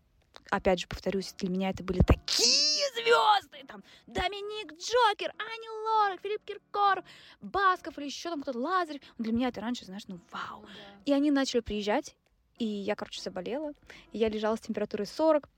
опять 0.55 0.79
же, 0.79 0.87
повторюсь, 0.87 1.33
для 1.33 1.49
меня 1.49 1.69
это 1.69 1.83
были 1.83 1.99
такие 1.99 2.85
звезды, 2.95 3.65
там, 3.67 3.83
Доминик 4.07 4.73
Джокер, 4.73 5.33
Ани 5.37 5.69
Лорак, 5.85 6.21
Филипп 6.21 6.43
Киркор, 6.45 7.03
Басков 7.41 7.97
или 7.97 8.05
еще 8.05 8.29
там 8.29 8.41
кто-то, 8.41 8.59
Лазарев. 8.59 9.01
Для 9.17 9.33
меня 9.33 9.49
это 9.49 9.61
раньше, 9.61 9.85
знаешь, 9.85 10.03
ну, 10.07 10.19
вау. 10.31 10.61
Да. 10.61 10.69
И 11.05 11.13
они 11.13 11.31
начали 11.31 11.61
приезжать, 11.61 12.15
и 12.57 12.65
я, 12.65 12.95
короче, 12.95 13.21
заболела. 13.21 13.73
И 14.11 14.17
я 14.17 14.29
лежала 14.29 14.55
с 14.55 14.61
температурой 14.61 15.07
40. 15.07 15.49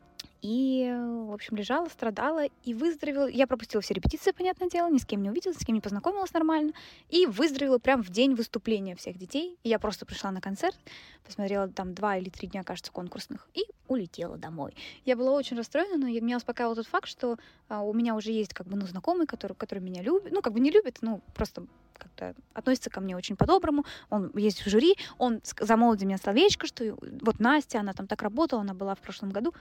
И, 0.42 0.88
в 1.28 1.34
общем, 1.34 1.58
лежала, 1.58 1.88
страдала 1.88 2.46
и 2.64 2.74
выздоровела. 2.74 3.28
Я 3.28 3.48
пропустила 3.48 3.82
все 3.82 3.94
репетиции, 3.94 4.32
понятное 4.32 4.70
дело, 4.70 4.90
ни 4.90 4.98
с 4.98 5.06
кем 5.06 5.22
не 5.24 5.30
увиделась, 5.30 5.58
с 5.58 5.66
кем 5.66 5.76
не 5.76 5.82
познакомилась 5.82 6.32
нормально. 6.34 6.74
И 7.10 7.26
выздоровела 7.26 7.80
прям 7.80 8.04
в 8.04 8.10
день 8.10 8.36
выступления 8.36 8.96
всех 8.96 9.18
детей. 9.18 9.58
И 9.64 9.70
я 9.70 9.80
просто 9.80 10.06
пришла 10.06 10.32
на 10.32 10.40
концерт, 10.40 10.78
посмотрела 11.26 11.68
там 11.68 11.94
два 11.94 12.18
или 12.18 12.30
три 12.30 12.48
дня, 12.48 12.64
кажется, 12.64 12.92
конкурсных, 12.92 13.48
и 13.56 13.66
улетела 13.88 14.38
домой. 14.38 14.76
Я 15.06 15.16
была 15.16 15.32
очень 15.32 15.58
расстроена, 15.58 15.98
но 15.98 16.08
меня 16.08 16.38
успокаивал 16.38 16.76
тот 16.76 16.88
факт, 16.88 17.08
что 17.08 17.38
а, 17.68 17.82
у 17.82 17.94
меня 17.94 18.16
уже 18.16 18.32
есть 18.32 18.54
как 18.54 18.68
бы, 18.68 18.76
ну, 18.76 18.86
знакомый, 18.86 19.26
который, 19.26 19.54
который 19.54 19.80
меня 19.80 20.02
любит. 20.02 20.32
Ну, 20.32 20.42
как 20.42 20.54
бы 20.54 20.60
не 20.60 20.72
любит, 20.72 21.00
ну, 21.02 21.22
просто 21.34 21.66
как-то 21.98 22.36
относится 22.54 22.90
ко 22.90 23.02
мне 23.02 23.16
очень 23.16 23.36
по-доброму. 23.36 23.86
Он 24.10 24.32
есть 24.36 24.66
в 24.66 24.70
жюри, 24.70 24.96
он 25.18 25.42
замолвил 25.60 26.06
меня 26.06 26.18
словечко, 26.18 26.68
что 26.68 26.98
вот 27.22 27.40
Настя, 27.40 27.80
она 27.80 27.94
там 27.94 28.08
так 28.08 28.22
работала, 28.22 28.62
она 28.62 28.74
была 28.74 28.96
в 28.96 29.00
прошлом 29.00 29.30
году. 29.30 29.54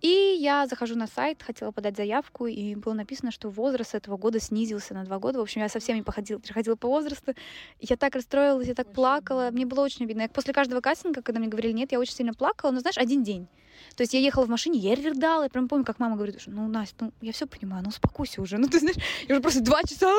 И 0.00 0.36
я 0.40 0.66
захожу 0.68 0.94
на 0.94 1.08
сайт, 1.08 1.42
хотела 1.42 1.72
подать 1.72 1.96
заявку, 1.96 2.46
и 2.46 2.76
было 2.76 2.92
написано, 2.92 3.32
что 3.32 3.50
возраст 3.50 3.96
этого 3.96 4.16
года 4.16 4.38
снизился 4.38 4.94
на 4.94 5.04
два 5.04 5.18
года. 5.18 5.38
В 5.38 5.42
общем, 5.42 5.62
я 5.62 5.68
со 5.68 5.80
всеми 5.80 6.02
походила, 6.02 6.38
приходила 6.38 6.76
по 6.76 6.88
возрасту. 6.88 7.34
Я 7.80 7.96
так 7.96 8.14
расстроилась, 8.14 8.68
я 8.68 8.74
так 8.74 8.86
очень 8.86 8.94
плакала. 8.94 9.50
Мне 9.50 9.66
было 9.66 9.80
очень 9.80 10.04
обидно. 10.04 10.22
Я 10.22 10.28
после 10.28 10.54
каждого 10.54 10.80
кастинга, 10.80 11.20
когда 11.20 11.40
мне 11.40 11.48
говорили 11.48 11.72
нет, 11.72 11.90
я 11.90 11.98
очень 11.98 12.14
сильно 12.14 12.32
плакала. 12.32 12.70
Но 12.70 12.78
знаешь, 12.78 12.96
один 12.96 13.24
день. 13.24 13.48
То 13.96 14.02
есть 14.02 14.14
я 14.14 14.20
ехала 14.20 14.44
в 14.44 14.48
машине, 14.48 14.78
я 14.78 14.94
рыдала. 14.94 15.44
Я 15.44 15.48
прям 15.48 15.68
помню, 15.68 15.84
как 15.84 15.98
мама 15.98 16.14
говорит, 16.14 16.42
ну, 16.46 16.68
Настя, 16.68 17.06
ну, 17.06 17.12
я 17.20 17.32
все 17.32 17.46
понимаю, 17.46 17.82
ну, 17.82 17.88
успокойся 17.88 18.40
уже. 18.40 18.56
Ну, 18.68 18.68
ты 18.68 18.78
знаешь, 18.78 18.98
я 19.26 19.34
уже 19.34 19.42
просто 19.42 19.62
два 19.62 19.82
часа 19.82 20.12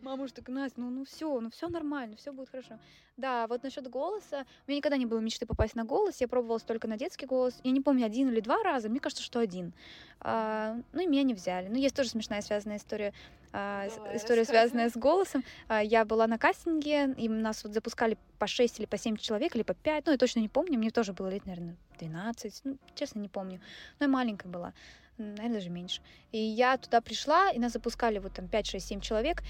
Мама 0.00 0.24
уже 0.24 0.32
такая, 0.32 0.54
Настя, 0.54 0.80
ну, 0.80 0.90
ну 0.90 1.04
все, 1.04 1.40
ну 1.40 1.50
все 1.50 1.68
нормально, 1.68 2.16
все 2.16 2.32
будет 2.32 2.50
хорошо. 2.50 2.78
Да, 3.16 3.48
вот 3.48 3.64
насчет 3.64 3.88
голоса. 3.88 4.46
У 4.66 4.70
меня 4.70 4.78
никогда 4.78 4.96
не 4.96 5.06
было 5.06 5.18
мечты 5.18 5.44
попасть 5.44 5.74
на 5.74 5.84
голос. 5.84 6.20
Я 6.20 6.28
пробовалась 6.28 6.62
только 6.62 6.86
на 6.86 6.96
детский 6.96 7.26
голос. 7.26 7.58
Я 7.64 7.72
не 7.72 7.80
помню, 7.80 8.06
один 8.06 8.28
или 8.28 8.40
два 8.40 8.62
раза. 8.62 8.88
Мне 8.88 9.00
кажется, 9.00 9.24
что 9.24 9.40
один. 9.40 9.72
А, 10.20 10.76
ну 10.92 11.00
и 11.00 11.06
меня 11.08 11.24
не 11.24 11.34
взяли. 11.34 11.66
Ну, 11.66 11.74
есть 11.74 11.96
тоже 11.96 12.10
смешная 12.10 12.42
связанная 12.42 12.76
история. 12.76 13.12
А, 13.52 13.88
Давай, 13.88 14.16
история, 14.16 14.44
связанная 14.44 14.88
с 14.88 14.96
голосом. 14.96 15.42
А, 15.66 15.82
я 15.82 16.04
была 16.04 16.28
на 16.28 16.38
кастинге, 16.38 17.12
и 17.16 17.28
нас 17.28 17.64
вот 17.64 17.72
запускали 17.72 18.16
по 18.38 18.46
6 18.46 18.78
или 18.78 18.86
по 18.86 18.96
7 18.96 19.16
человек, 19.16 19.56
или 19.56 19.64
по 19.64 19.74
5. 19.74 20.06
Ну, 20.06 20.12
я 20.12 20.18
точно 20.18 20.38
не 20.38 20.48
помню. 20.48 20.78
Мне 20.78 20.90
тоже 20.90 21.12
было 21.12 21.28
лет, 21.28 21.44
наверное, 21.44 21.76
12. 21.98 22.60
Ну, 22.62 22.78
честно, 22.94 23.18
не 23.18 23.28
помню. 23.28 23.60
Но 23.98 24.06
я 24.06 24.08
маленькая 24.12 24.48
была. 24.48 24.74
Наверное, 25.16 25.54
даже 25.54 25.70
меньше. 25.70 26.00
И 26.30 26.38
я 26.38 26.76
туда 26.76 27.00
пришла, 27.00 27.50
и 27.50 27.58
нас 27.58 27.72
запускали 27.72 28.20
вот 28.20 28.32
там 28.34 28.46
5, 28.46 28.66
6, 28.66 28.86
7 28.86 29.00
человек. 29.00 29.42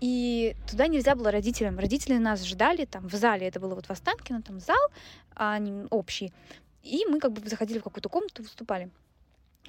И 0.00 0.56
туда 0.70 0.86
нельзя 0.86 1.14
было 1.14 1.30
родителям. 1.30 1.78
Родители 1.78 2.18
нас 2.18 2.44
ждали 2.44 2.84
там 2.84 3.08
в 3.08 3.14
зале. 3.14 3.48
Это 3.48 3.60
было 3.60 3.74
вот 3.74 3.86
в 3.86 3.90
Останкино, 3.90 4.42
там 4.42 4.60
зал 4.60 4.90
а 5.36 5.58
общий. 5.90 6.32
И 6.82 7.06
мы 7.06 7.18
как 7.20 7.32
бы 7.32 7.48
заходили 7.48 7.78
в 7.78 7.84
какую-то 7.84 8.08
комнату, 8.08 8.42
выступали. 8.42 8.90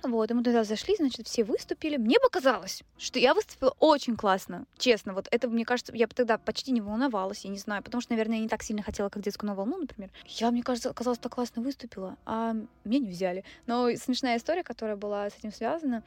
Вот, 0.04 0.30
и 0.30 0.34
мы 0.34 0.44
туда 0.44 0.64
зашли, 0.64 0.96
значит, 0.98 1.28
все 1.28 1.44
выступили. 1.44 1.98
Мне 1.98 2.20
показалось, 2.20 2.84
что 2.98 3.18
я 3.18 3.34
выступила 3.34 3.76
очень 3.80 4.16
классно. 4.16 4.66
Честно, 4.78 5.14
вот 5.14 5.28
это, 5.32 5.48
мне 5.48 5.66
кажется, 5.66 5.96
я 5.96 6.06
тогда 6.08 6.38
почти 6.38 6.72
не 6.72 6.82
волновалась, 6.82 7.46
я 7.46 7.50
не 7.50 7.58
знаю, 7.58 7.82
потому 7.82 8.02
что, 8.02 8.12
наверное, 8.12 8.38
я 8.38 8.44
не 8.44 8.50
так 8.50 8.62
сильно 8.62 8.84
хотела, 8.84 9.10
как 9.10 9.24
детскую 9.24 9.50
на 9.50 9.56
волну, 9.56 9.78
например. 9.78 10.12
Я, 10.28 10.52
мне 10.52 10.62
кажется, 10.62 10.90
оказалось, 10.90 11.18
так 11.18 11.34
классно 11.34 11.62
выступила, 11.62 12.18
а 12.26 12.54
меня 12.84 13.00
не 13.00 13.10
взяли. 13.10 13.44
Но 13.66 13.90
смешная 13.96 14.38
история, 14.38 14.64
которая 14.64 14.98
была 14.98 15.30
с 15.30 15.38
этим 15.38 15.52
связана. 15.52 16.04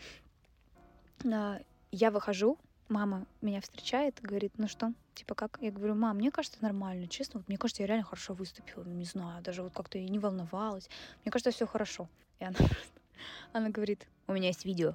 А, 1.24 1.58
я 1.90 2.10
выхожу, 2.10 2.58
мама 2.88 3.26
меня 3.40 3.60
встречает 3.60 4.18
и 4.20 4.26
говорит, 4.26 4.52
ну 4.58 4.68
что, 4.68 4.92
типа 5.14 5.34
как? 5.34 5.58
Я 5.60 5.70
говорю, 5.70 5.94
мам, 5.94 6.16
мне 6.16 6.30
кажется, 6.30 6.58
нормально, 6.60 7.08
честно, 7.08 7.40
вот 7.40 7.48
мне 7.48 7.58
кажется, 7.58 7.82
я 7.82 7.86
реально 7.86 8.04
хорошо 8.04 8.34
выступила, 8.34 8.84
ну, 8.84 8.92
не 8.92 9.04
знаю, 9.04 9.42
даже 9.42 9.62
вот 9.62 9.72
как-то 9.74 9.98
я 9.98 10.08
не 10.08 10.18
волновалась, 10.18 10.88
мне 11.24 11.32
кажется, 11.32 11.50
все 11.50 11.66
хорошо. 11.66 12.08
И 12.38 12.44
она 12.44 12.56
она 13.52 13.70
говорит, 13.70 14.06
у 14.26 14.32
меня 14.32 14.48
есть 14.48 14.64
видео. 14.64 14.94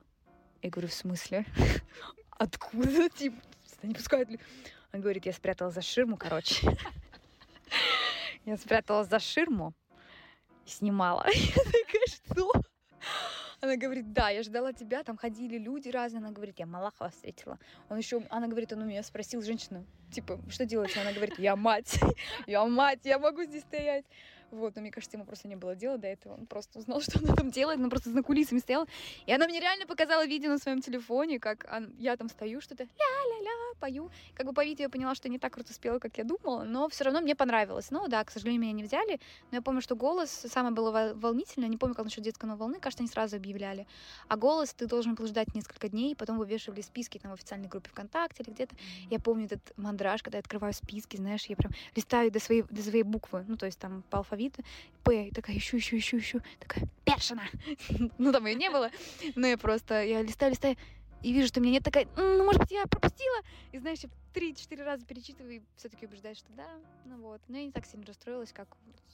Я 0.61 0.69
говорю, 0.69 0.87
в 0.87 0.93
смысле? 0.93 1.45
Откуда? 2.31 3.09
Типа, 3.17 3.35
не 3.83 3.93
пускают 3.93 4.29
ли? 4.29 4.39
Она 4.91 5.01
говорит, 5.01 5.25
я 5.25 5.33
спрятала 5.33 5.71
за 5.71 5.81
ширму, 5.81 6.17
короче. 6.17 6.77
Я 8.45 8.57
спрятала 8.57 9.03
за 9.03 9.19
ширму 9.19 9.73
и 10.65 10.69
снимала. 10.69 11.25
Я 11.33 11.63
такая, 11.63 12.07
что? 12.07 12.51
Она 13.63 13.77
говорит, 13.77 14.11
да, 14.11 14.29
я 14.29 14.43
ждала 14.43 14.73
тебя, 14.73 15.03
там 15.05 15.15
ходили 15.15 15.57
люди 15.57 15.87
разные. 15.87 16.19
Она 16.19 16.31
говорит, 16.31 16.59
я 16.59 16.65
Малахова 16.65 17.09
встретила. 17.11 17.57
Он 17.87 17.97
еще, 17.97 18.21
она 18.29 18.47
говорит, 18.47 18.73
он 18.73 18.81
у 18.81 18.85
меня 18.85 19.01
спросил 19.03 19.41
женщину, 19.41 19.85
типа, 20.11 20.37
что 20.49 20.65
делать? 20.65 20.91
Она 20.97 21.13
говорит, 21.13 21.39
я 21.39 21.55
мать, 21.55 21.97
я 22.45 22.65
мать, 22.65 22.99
я 23.05 23.19
могу 23.19 23.45
здесь 23.45 23.61
стоять. 23.61 24.03
Вот, 24.53 24.75
но 24.75 24.81
мне 24.81 24.91
кажется, 24.91 25.17
ему 25.17 25.25
просто 25.25 25.47
не 25.47 25.55
было 25.55 25.75
дела 25.75 25.97
до 25.97 26.07
этого. 26.07 26.33
Он 26.35 26.45
просто 26.45 26.79
узнал, 26.79 27.01
что 27.01 27.19
она 27.19 27.35
там 27.35 27.49
делает, 27.49 27.79
она 27.79 27.89
просто 27.89 28.11
за 28.11 28.21
кулисами 28.21 28.59
стояла. 28.59 28.85
И 29.25 29.33
она 29.33 29.47
мне 29.47 29.59
реально 29.59 29.85
показала 29.87 30.25
видео 30.25 30.49
на 30.49 30.59
своем 30.59 30.81
телефоне, 30.81 31.39
как 31.39 31.67
я 31.97 32.15
там 32.15 32.29
стою, 32.29 32.61
что-то 32.61 32.83
ля-ля-ля, 32.83 33.73
пою. 33.79 34.11
Как 34.33 34.45
бы 34.45 34.53
по 34.53 34.63
видео 34.63 34.83
я 34.83 34.89
поняла, 34.89 35.15
что 35.15 35.27
не 35.27 35.39
так 35.39 35.53
круто 35.53 35.73
спела, 35.73 35.99
как 35.99 36.17
я 36.17 36.23
думала, 36.23 36.63
но 36.63 36.87
все 36.87 37.03
равно 37.03 37.21
мне 37.21 37.35
понравилось. 37.35 37.91
Ну 37.91 38.07
да, 38.07 38.23
к 38.23 38.31
сожалению, 38.31 38.61
меня 38.61 38.71
не 38.73 38.83
взяли, 38.83 39.19
но 39.51 39.57
я 39.57 39.61
помню, 39.61 39.81
что 39.81 39.95
голос 39.95 40.29
самое 40.29 40.73
было 40.73 41.13
волнительное. 41.15 41.67
Не 41.67 41.77
помню, 41.77 41.95
как 41.95 42.05
насчет 42.05 42.23
детской 42.23 42.45
новой 42.45 42.59
волны, 42.59 42.79
кажется, 42.79 43.01
они 43.01 43.09
сразу 43.09 43.35
объявляли. 43.35 43.87
А 44.27 44.37
голос 44.37 44.73
ты 44.73 44.87
должен 44.87 45.15
был 45.15 45.27
ждать 45.27 45.53
несколько 45.55 45.89
дней, 45.89 46.15
потом 46.15 46.37
вывешивали 46.37 46.81
списки 46.81 47.17
там 47.17 47.31
в 47.31 47.33
официальной 47.33 47.67
группе 47.67 47.89
ВКонтакте 47.89 48.43
или 48.43 48.51
где-то. 48.51 48.75
Я 49.09 49.19
помню 49.19 49.45
этот 49.45 49.73
мандраж, 49.77 50.21
когда 50.21 50.37
я 50.37 50.41
открываю 50.41 50.73
списки, 50.73 51.17
знаешь, 51.17 51.45
я 51.45 51.55
прям 51.55 51.71
листаю 51.95 52.31
до 52.31 52.39
своей, 52.39 52.63
до 52.63 52.81
своей 52.81 53.03
буквы, 53.03 53.43
ну 53.47 53.57
то 53.57 53.65
есть 53.65 53.79
там 53.79 54.03
по 54.09 54.19
алфавиту, 54.19 54.42
П, 55.03 55.27
и 55.27 55.31
такая 55.31 55.57
ищу, 55.57 55.77
ищу, 55.77 55.97
ищу, 55.97 56.17
ищу, 56.17 56.41
такая, 56.59 56.87
першина. 57.03 57.43
ну, 58.17 58.31
там 58.31 58.45
ее 58.45 58.55
не 58.55 58.69
было, 58.69 58.89
но 59.35 59.47
я 59.47 59.57
просто, 59.57 60.03
я 60.03 60.21
листаю, 60.21 60.51
листаю, 60.51 60.77
и 61.21 61.31
вижу, 61.31 61.47
что 61.47 61.59
у 61.59 61.63
меня 61.63 61.73
нет 61.73 61.83
такая, 61.83 62.07
ну, 62.15 62.43
может 62.43 62.61
быть, 62.61 62.71
я 62.71 62.85
пропустила. 62.85 63.37
И, 63.71 63.79
знаешь, 63.79 63.99
три-четыре 64.33 64.83
раза 64.83 65.05
перечитываю 65.05 65.57
и 65.57 65.61
все-таки 65.77 66.05
убеждаюсь, 66.05 66.37
что 66.37 66.51
да, 66.53 66.67
ну 67.05 67.17
вот. 67.17 67.41
Но 67.47 67.57
я 67.57 67.65
не 67.65 67.71
так 67.71 67.85
сильно 67.85 68.05
расстроилась, 68.05 68.51
как 68.51 68.67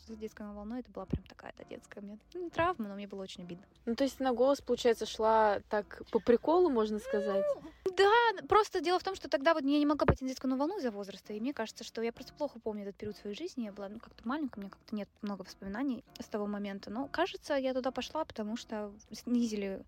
с 0.08 0.18
детской 0.18 0.48
волной. 0.48 0.80
Это 0.80 0.92
была 0.92 1.06
прям 1.06 1.24
такая, 1.24 1.54
да, 1.58 1.64
детская. 1.66 2.02
Мне, 2.02 2.18
ну, 2.34 2.44
не 2.44 2.50
травма, 2.50 2.88
но 2.88 2.96
мне 2.96 3.08
было 3.08 3.22
очень 3.22 3.44
обидно. 3.44 3.64
Ну, 3.86 3.96
то 3.96 4.04
есть 4.04 4.20
на 4.20 4.34
голос, 4.34 4.62
получается, 4.62 5.06
шла 5.06 5.60
так 5.70 6.02
по 6.12 6.20
приколу, 6.20 6.70
можно 6.70 7.00
сказать? 7.00 7.46
Ну, 7.86 7.92
да, 7.96 8.48
просто 8.48 8.82
дело 8.82 9.00
в 9.00 9.04
том, 9.04 9.16
что 9.16 9.30
тогда 9.30 9.54
вот 9.54 9.64
я 9.64 9.78
не 9.78 9.86
могла 9.86 10.06
пойти 10.06 10.24
на 10.24 10.30
детскую 10.30 10.56
волну 10.56 10.78
из-за 10.78 10.92
возраста, 10.92 11.34
и 11.34 11.40
мне 11.40 11.54
кажется, 11.54 11.84
что 11.84 12.02
я 12.02 12.12
просто 12.12 12.34
плохо 12.34 12.60
помню 12.60 12.84
этот 12.84 12.96
период 12.96 13.18
своей 13.18 13.36
жизни. 13.36 13.66
Я 13.66 13.72
была 13.72 13.90
ну, 13.90 14.00
как-то 14.00 14.28
маленькая, 14.28 14.60
у 14.60 14.62
меня 14.62 14.70
как-то 14.70 14.96
нет 14.96 15.10
много 15.22 15.44
воспоминаний 15.44 16.04
с 16.20 16.26
того 16.26 16.48
момента. 16.48 16.90
Но, 16.90 17.08
кажется, 17.12 17.56
я 17.56 17.74
туда 17.74 17.92
пошла, 17.92 18.26
потому 18.26 18.58
что 18.58 18.92
снизили 19.12 19.84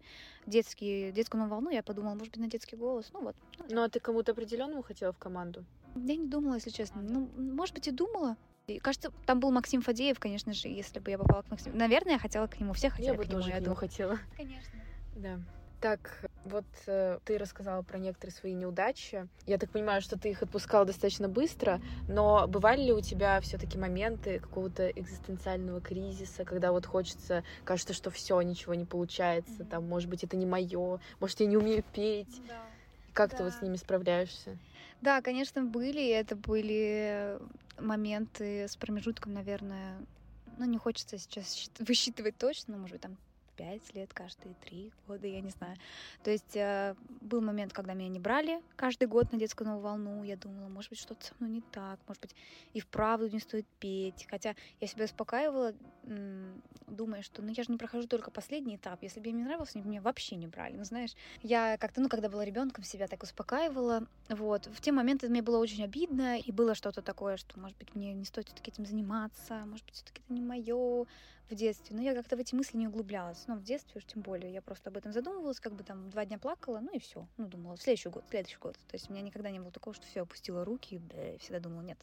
детские, 0.46 1.12
детскую 1.12 1.48
волну. 1.48 1.70
Я 1.70 1.84
подумала, 1.84 2.14
может 2.14 2.34
быть, 2.34 2.42
на 2.42 2.48
детский 2.48 2.76
голос. 2.76 3.10
Ну 3.14 3.22
вот. 3.22 3.36
Ну, 3.70 3.84
а 3.84 3.90
ты 3.90 4.00
кому-то 4.00 4.32
определенному 4.32 4.82
хотела 4.82 5.14
в 5.14 5.18
команду? 5.22 5.64
Я 5.96 6.16
не 6.16 6.28
думала, 6.28 6.56
если 6.56 6.70
честно. 6.70 7.02
Ну, 7.02 7.30
может 7.38 7.76
быть, 7.76 7.88
и 7.88 7.92
думала. 7.92 8.36
И, 8.68 8.80
кажется, 8.80 9.12
там 9.26 9.40
был 9.40 9.52
Максим 9.52 9.82
Фадеев, 9.82 10.20
конечно 10.20 10.54
же, 10.54 10.68
если 10.68 11.00
бы 11.00 11.12
я 11.12 11.18
попала 11.18 11.42
к 11.42 11.52
Максиму. 11.52 11.76
Наверное, 11.76 12.14
я 12.14 12.20
хотела 12.20 12.48
к 12.48 12.60
нему. 12.60 12.74
Все 12.74 12.90
хотели 12.90 13.08
я 13.08 13.14
бы 13.14 13.24
к 13.24 13.28
нему, 13.28 13.40
тоже 13.40 13.50
я 13.50 13.58
к 13.58 13.62
нему 13.62 13.76
хотела. 13.76 14.18
Конечно. 14.38 14.80
Да. 15.16 15.40
Так, 15.82 16.30
вот 16.46 16.66
э, 16.86 17.18
ты 17.26 17.40
рассказала 17.40 17.82
про 17.82 17.98
некоторые 17.98 18.36
свои 18.36 18.54
неудачи. 18.54 19.28
Я 19.48 19.58
так 19.58 19.72
понимаю, 19.72 20.00
что 20.02 20.18
ты 20.18 20.30
их 20.30 20.44
отпускала 20.44 20.86
достаточно 20.86 21.28
быстро, 21.28 21.82
но 22.08 22.48
бывали 22.48 22.84
ли 22.84 22.94
у 22.94 23.02
тебя 23.02 23.42
все-таки 23.42 23.80
моменты 23.80 24.38
какого-то 24.38 24.90
экзистенциального 24.90 25.82
кризиса, 25.82 26.46
когда 26.46 26.72
вот 26.72 26.86
хочется, 26.86 27.44
кажется, 27.64 27.94
что 27.94 28.12
все, 28.12 28.40
ничего 28.42 28.76
не 28.76 28.86
получается, 28.86 29.64
mm-hmm. 29.64 29.70
там, 29.70 29.90
может 29.90 30.08
быть, 30.08 30.24
это 30.24 30.38
не 30.38 30.46
мое, 30.46 31.00
может, 31.20 31.40
я 31.40 31.48
не 31.48 31.58
умею 31.58 31.84
петь. 31.94 32.42
Да. 32.48 32.62
Как 33.14 33.32
да. 33.32 33.38
ты 33.38 33.44
вот 33.46 33.54
с 33.54 33.62
ними 33.64 33.76
справляешься? 33.76 34.60
Да, 35.02 35.22
конечно, 35.22 35.64
были. 35.64 36.10
Это 36.10 36.36
были 36.36 37.40
моменты 37.80 38.68
с 38.68 38.76
промежутком, 38.76 39.34
наверное, 39.34 39.98
ну, 40.58 40.66
не 40.66 40.78
хочется 40.78 41.18
сейчас 41.18 41.70
высчитывать 41.80 42.38
точно, 42.38 42.76
но, 42.76 42.82
может 42.82 42.94
быть, 42.94 43.02
там 43.02 43.18
пять 43.56 43.94
лет, 43.94 44.14
каждые 44.14 44.56
три 44.64 44.92
года, 45.08 45.28
я 45.28 45.42
не 45.42 45.50
знаю. 45.50 45.78
То 46.24 46.32
есть 46.32 46.56
э, 46.56 46.96
был 47.22 47.42
момент, 47.42 47.74
когда 47.74 47.94
меня 47.94 48.10
не 48.10 48.20
брали 48.20 48.62
каждый 48.76 49.08
год 49.08 49.32
на 49.32 49.40
детскую 49.40 49.68
новую 49.68 49.84
волну. 49.84 50.24
Я 50.24 50.38
думала, 50.38 50.68
может 50.68 50.90
быть, 50.90 51.00
что-то 51.00 51.26
со 51.26 51.34
мной 51.40 51.52
не 51.52 51.62
так, 51.62 52.00
может 52.08 52.22
быть, 52.22 52.36
и 52.74 52.80
вправду 52.80 53.30
не 53.30 53.40
стоит 53.40 53.66
петь. 53.80 54.26
Хотя 54.30 54.56
я 54.80 54.88
себя 54.88 55.06
успокаивала, 55.06 55.74
думая, 56.88 57.22
что 57.22 57.42
ну 57.42 57.50
я 57.50 57.64
же 57.64 57.72
не 57.72 57.78
прохожу 57.78 58.08
только 58.08 58.32
последний 58.32 58.76
этап. 58.76 59.02
Если 59.04 59.20
бы 59.20 59.30
мне 59.30 59.40
не 59.40 59.44
нравилось, 59.44 59.76
меня 59.76 60.02
вообще 60.02 60.36
не 60.36 60.48
брали. 60.48 60.76
Ну, 60.76 60.84
знаешь, 60.84 61.12
я 61.42 61.78
как-то, 61.78 62.02
ну, 62.02 62.10
когда 62.10 62.30
была 62.30 62.44
ребенком, 62.44 62.84
себя 62.84 63.08
так 63.08 63.24
успокаивала. 63.24 64.08
Вот. 64.30 64.68
В 64.68 64.82
те 64.82 64.92
моменты 64.92 65.30
мне 65.30 65.42
было 65.42 65.58
очень 65.58 65.84
обидно, 65.84 66.40
и 66.40 66.52
было 66.52 66.76
что-то 66.76 67.02
такое, 67.02 67.38
что, 67.38 67.60
может 67.60 67.78
быть, 67.78 67.96
мне 67.96 68.14
не 68.14 68.26
стоит 68.26 68.48
все-таки 68.48 68.72
этим 68.72 68.86
заниматься, 68.86 69.66
может 69.66 69.86
быть, 69.86 69.96
все-таки 69.96 70.22
это 70.24 70.34
не 70.34 70.42
мое 70.42 71.06
в 71.50 71.56
детстве. 71.56 71.96
Но 71.96 72.02
я 72.02 72.14
как-то 72.16 72.36
в 72.36 72.40
эти 72.40 72.56
мысли 72.56 72.78
не 72.78 72.88
углублялась. 72.88 73.44
Ну, 73.48 73.56
в 73.56 73.64
детстве 73.64 74.00
уж 74.00 74.06
тем 74.06 74.22
более. 74.22 74.52
Я 74.52 74.62
просто 74.62 74.90
об 74.90 74.98
этом 74.98 75.12
задумывалась, 75.12 75.60
как 75.60 75.74
бы 75.74 75.84
там 75.84 76.10
два 76.10 76.26
дня 76.26 76.40
плакала, 76.40 76.80
ну 76.80 76.90
и 76.94 77.00
все. 77.00 77.28
Ну, 77.38 77.48
думала, 77.48 77.76
в 77.76 77.82
следующий 77.82 78.10
год, 78.10 78.26
в 78.26 78.30
следующий 78.30 78.58
год. 78.58 78.76
То 78.88 78.96
есть 78.96 79.10
у 79.10 79.14
меня 79.14 79.22
никогда 79.22 79.52
не 79.52 79.60
было 79.60 79.72
такого, 79.72 79.94
что 79.94 80.06
все, 80.08 80.22
опустила 80.22 80.66
руки, 80.66 81.02
да, 81.14 81.38
всегда 81.40 81.60
думала, 81.60 81.82
нет. 81.82 82.00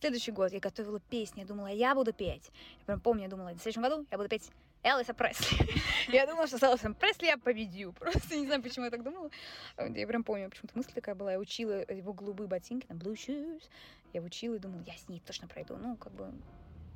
Следующий 0.00 0.32
год 0.32 0.52
я 0.52 0.60
готовила 0.60 1.00
песни, 1.00 1.40
я 1.40 1.46
думала, 1.46 1.68
я 1.68 1.94
буду 1.94 2.12
петь. 2.12 2.50
Я 2.80 2.84
прям 2.84 3.00
помню, 3.00 3.24
я 3.24 3.28
думала, 3.28 3.50
в 3.50 3.58
следующем 3.58 3.82
году 3.82 4.06
я 4.10 4.18
буду 4.18 4.28
петь 4.28 4.50
Элвиса 4.82 5.14
Пресли. 5.14 5.68
я 6.12 6.26
думала, 6.26 6.46
что 6.46 6.58
с 6.58 6.62
Элвисом 6.62 6.94
Пресли 6.94 7.26
я 7.26 7.38
победю. 7.38 7.92
Просто 7.98 8.36
не 8.36 8.46
знаю, 8.46 8.62
почему 8.62 8.84
я 8.84 8.90
так 8.90 9.02
думала. 9.02 9.30
Я 9.78 10.06
прям 10.06 10.22
помню, 10.22 10.50
почему-то 10.50 10.76
мысль 10.76 10.92
такая 10.92 11.14
была. 11.14 11.32
Я 11.32 11.38
учила 11.38 11.84
его 11.90 12.12
голубые 12.12 12.46
ботинки, 12.46 12.86
там, 12.86 12.98
blue 12.98 13.14
shoes. 13.14 13.62
Я 14.12 14.22
учила 14.22 14.54
и 14.54 14.58
думала, 14.58 14.82
я 14.86 14.94
с 14.94 15.08
ней 15.08 15.20
точно 15.26 15.48
пройду. 15.48 15.76
Ну, 15.76 15.96
как 15.96 16.12
бы 16.12 16.30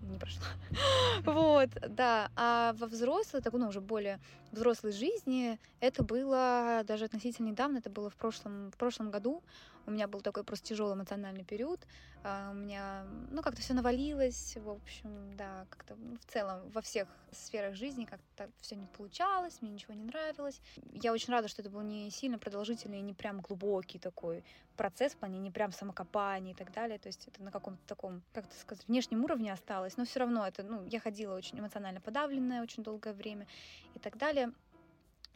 не 0.02 0.18
прошла. 0.18 0.46
вот, 1.24 1.70
да. 1.88 2.30
А 2.36 2.74
во 2.74 2.86
взрослой, 2.86 3.42
так, 3.42 3.52
ну, 3.52 3.68
уже 3.68 3.80
более 3.80 4.20
взрослой 4.52 4.92
жизни, 4.92 5.58
это 5.80 6.02
было 6.02 6.82
даже 6.86 7.06
относительно 7.06 7.48
недавно, 7.48 7.78
это 7.78 7.90
было 7.90 8.10
в 8.10 8.16
прошлом, 8.16 8.70
в 8.70 8.76
прошлом 8.76 9.10
году. 9.10 9.42
У 9.90 9.92
меня 9.92 10.06
был 10.06 10.20
такой 10.20 10.44
просто 10.44 10.68
тяжелый 10.68 10.94
эмоциональный 10.94 11.42
период. 11.42 11.84
А, 12.22 12.50
у 12.52 12.54
меня, 12.54 13.04
ну, 13.32 13.42
как-то 13.42 13.60
все 13.60 13.74
навалилось, 13.74 14.56
в 14.56 14.70
общем, 14.70 15.36
да, 15.36 15.66
как-то 15.68 15.96
ну, 15.96 16.16
в 16.16 16.32
целом 16.32 16.60
во 16.70 16.80
всех 16.80 17.08
сферах 17.32 17.74
жизни 17.74 18.04
как-то 18.04 18.48
все 18.60 18.76
не 18.76 18.86
получалось, 18.86 19.60
мне 19.60 19.72
ничего 19.72 19.94
не 19.94 20.04
нравилось. 20.04 20.60
Я 20.92 21.12
очень 21.12 21.32
рада, 21.32 21.48
что 21.48 21.62
это 21.62 21.70
был 21.72 21.80
не 21.80 22.08
сильно 22.10 22.38
продолжительный 22.38 23.00
не 23.00 23.14
прям 23.14 23.40
глубокий 23.40 23.98
такой 23.98 24.44
процесс 24.76 25.14
в 25.14 25.16
плане, 25.16 25.40
не 25.40 25.50
прям 25.50 25.72
самокопание 25.72 26.54
и 26.54 26.56
так 26.56 26.72
далее. 26.72 27.00
То 27.00 27.08
есть 27.08 27.26
это 27.26 27.42
на 27.42 27.50
каком-то 27.50 27.82
таком, 27.88 28.22
как 28.32 28.44
это 28.44 28.54
сказать, 28.60 28.86
внешнем 28.86 29.24
уровне 29.24 29.52
осталось, 29.52 29.96
но 29.96 30.04
все 30.04 30.20
равно 30.20 30.46
это, 30.46 30.62
ну, 30.62 30.84
я 30.84 31.00
ходила 31.00 31.34
очень 31.34 31.58
эмоционально 31.58 32.00
подавленная 32.00 32.62
очень 32.62 32.84
долгое 32.84 33.12
время 33.12 33.48
и 33.96 33.98
так 33.98 34.16
далее. 34.16 34.52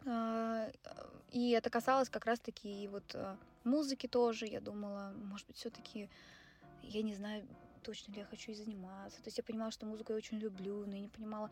А, 0.05 0.69
и 1.31 1.49
это 1.49 1.69
касалось 1.69 2.09
как 2.09 2.25
раз-таки 2.25 2.87
вот 2.87 3.03
а, 3.15 3.37
музыки 3.65 4.07
тоже. 4.07 4.45
Я 4.45 4.61
думала, 4.61 5.13
может 5.17 5.47
быть, 5.47 5.57
все-таки, 5.57 6.09
я 6.83 7.01
не 7.01 7.15
знаю, 7.15 7.47
точно 7.83 8.13
ли 8.13 8.19
я 8.19 8.25
хочу 8.25 8.51
и 8.51 8.55
заниматься. 8.55 9.17
То 9.21 9.27
есть 9.27 9.37
я 9.37 9.43
понимала, 9.43 9.71
что 9.71 9.85
музыку 9.85 10.13
я 10.13 10.17
очень 10.17 10.37
люблю, 10.37 10.85
но 10.85 10.95
я 10.95 11.01
не 11.01 11.09
понимала, 11.09 11.51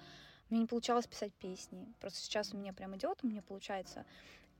мне 0.49 0.59
не 0.61 0.65
получалось 0.65 1.07
писать 1.07 1.33
песни. 1.33 1.93
Просто 1.99 2.19
сейчас 2.19 2.53
у 2.53 2.57
меня 2.57 2.73
прям 2.73 2.95
идет, 2.95 3.19
у 3.23 3.27
меня 3.27 3.41
получается. 3.41 4.05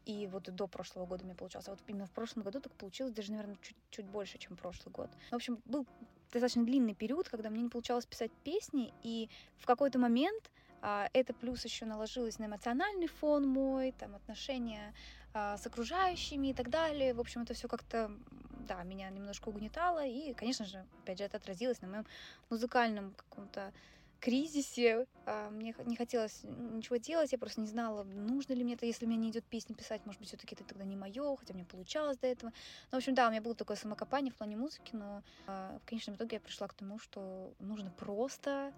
И 0.05 0.27
вот 0.27 0.43
до 0.43 0.67
прошлого 0.67 1.05
года 1.05 1.23
мне 1.23 1.33
получалось. 1.33 1.67
А 1.67 1.71
вот 1.71 1.79
именно 1.87 2.05
в 2.05 2.11
прошлом 2.11 2.43
году 2.43 2.59
так 2.59 2.73
получилось, 2.73 3.13
даже, 3.13 3.31
наверное, 3.31 3.57
чуть, 3.61 3.77
чуть 3.89 4.05
больше, 4.05 4.37
чем 4.37 4.57
прошлый 4.57 4.91
год. 4.91 5.09
В 5.31 5.35
общем, 5.35 5.61
был 5.65 5.85
достаточно 6.31 6.65
длинный 6.65 6.93
период, 6.93 7.29
когда 7.29 7.49
мне 7.49 7.61
не 7.61 7.69
получалось 7.69 8.05
писать 8.05 8.31
песни, 8.43 8.93
и 9.03 9.29
в 9.57 9.65
какой-то 9.65 9.99
момент 9.99 10.51
а, 10.81 11.09
это 11.13 11.33
плюс 11.33 11.63
еще 11.63 11.85
наложилось 11.85 12.39
на 12.39 12.45
эмоциональный 12.45 13.07
фон 13.07 13.47
мой, 13.47 13.93
там 13.93 14.15
отношения 14.15 14.93
с 15.33 15.65
окружающими 15.65 16.47
и 16.47 16.53
так 16.53 16.69
далее. 16.69 17.13
В 17.13 17.19
общем, 17.19 17.41
это 17.41 17.53
все 17.53 17.67
как-то, 17.67 18.11
да, 18.67 18.83
меня 18.83 19.09
немножко 19.09 19.49
угнетало. 19.49 20.05
И, 20.05 20.33
конечно 20.33 20.65
же, 20.65 20.85
опять 21.01 21.17
же, 21.17 21.23
это 21.23 21.37
отразилось 21.37 21.81
на 21.81 21.87
моем 21.87 22.05
музыкальном 22.49 23.13
каком-то 23.15 23.73
кризисе. 24.19 25.05
А, 25.25 25.49
мне 25.49 25.75
не 25.85 25.95
хотелось 25.95 26.41
ничего 26.43 26.95
делать, 26.95 27.31
я 27.31 27.37
просто 27.37 27.59
не 27.59 27.67
знала, 27.67 28.03
нужно 28.03 28.53
ли 28.53 28.63
мне 28.63 28.75
это, 28.75 28.85
если 28.85 29.05
мне 29.05 29.17
не 29.17 29.31
идет 29.31 29.43
песни 29.43 29.73
писать, 29.73 30.05
может 30.05 30.19
быть, 30.19 30.29
все-таки 30.29 30.55
это 30.55 30.63
тогда 30.63 30.85
не 30.85 30.95
мое, 30.95 31.35
хотя 31.35 31.53
мне 31.53 31.65
получалось 31.65 32.17
до 32.17 32.27
этого. 32.27 32.53
Ну, 32.91 32.97
в 32.97 32.99
общем, 32.99 33.15
да, 33.15 33.27
у 33.27 33.31
меня 33.31 33.41
было 33.41 33.53
такое 33.53 33.75
самокопание 33.75 34.31
в 34.31 34.35
плане 34.35 34.55
музыки, 34.55 34.91
но 34.95 35.23
в 35.45 35.81
конечном 35.85 36.15
итоге 36.15 36.37
я 36.37 36.39
пришла 36.39 36.67
к 36.67 36.73
тому, 36.73 36.99
что 36.99 37.53
нужно 37.59 37.91
просто 37.91 38.73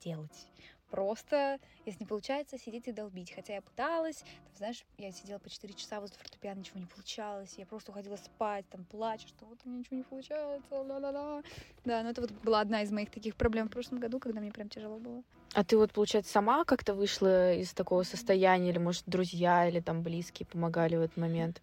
делать 0.00 0.46
просто, 0.92 1.58
если 1.86 2.00
не 2.00 2.06
получается, 2.06 2.58
сидеть 2.58 2.86
и 2.86 2.92
долбить. 2.92 3.32
Хотя 3.34 3.54
я 3.54 3.62
пыталась, 3.62 4.18
там, 4.18 4.56
знаешь, 4.58 4.84
я 4.98 5.10
сидела 5.10 5.38
по 5.38 5.48
4 5.48 5.72
часа 5.72 6.00
возле 6.00 6.16
фортепиано, 6.18 6.58
ничего 6.58 6.78
не 6.80 6.86
получалось, 6.86 7.54
я 7.56 7.64
просто 7.64 7.90
уходила 7.90 8.16
спать, 8.16 8.66
там, 8.68 8.84
плачу, 8.84 9.26
что 9.26 9.46
вот 9.46 9.58
у 9.64 9.68
меня 9.68 9.78
ничего 9.78 9.96
не 9.96 10.02
получается, 10.02 10.82
ла-ла-ла. 10.82 11.42
Да, 11.86 12.02
но 12.02 12.10
это 12.10 12.20
вот 12.20 12.30
была 12.44 12.60
одна 12.60 12.82
из 12.82 12.92
моих 12.92 13.10
таких 13.10 13.36
проблем 13.36 13.68
в 13.68 13.70
прошлом 13.72 14.00
году, 14.00 14.18
когда 14.18 14.40
мне 14.40 14.52
прям 14.52 14.68
тяжело 14.68 14.98
было. 14.98 15.22
А 15.54 15.64
ты 15.64 15.78
вот, 15.78 15.92
получается, 15.92 16.30
сама 16.30 16.64
как-то 16.64 16.94
вышла 16.94 17.54
из 17.54 17.72
такого 17.72 18.02
состояния, 18.02 18.68
или, 18.68 18.78
может, 18.78 19.04
друзья 19.06 19.66
или 19.66 19.80
там 19.80 20.02
близкие 20.02 20.46
помогали 20.46 20.96
в 20.96 21.00
этот 21.00 21.16
момент? 21.16 21.62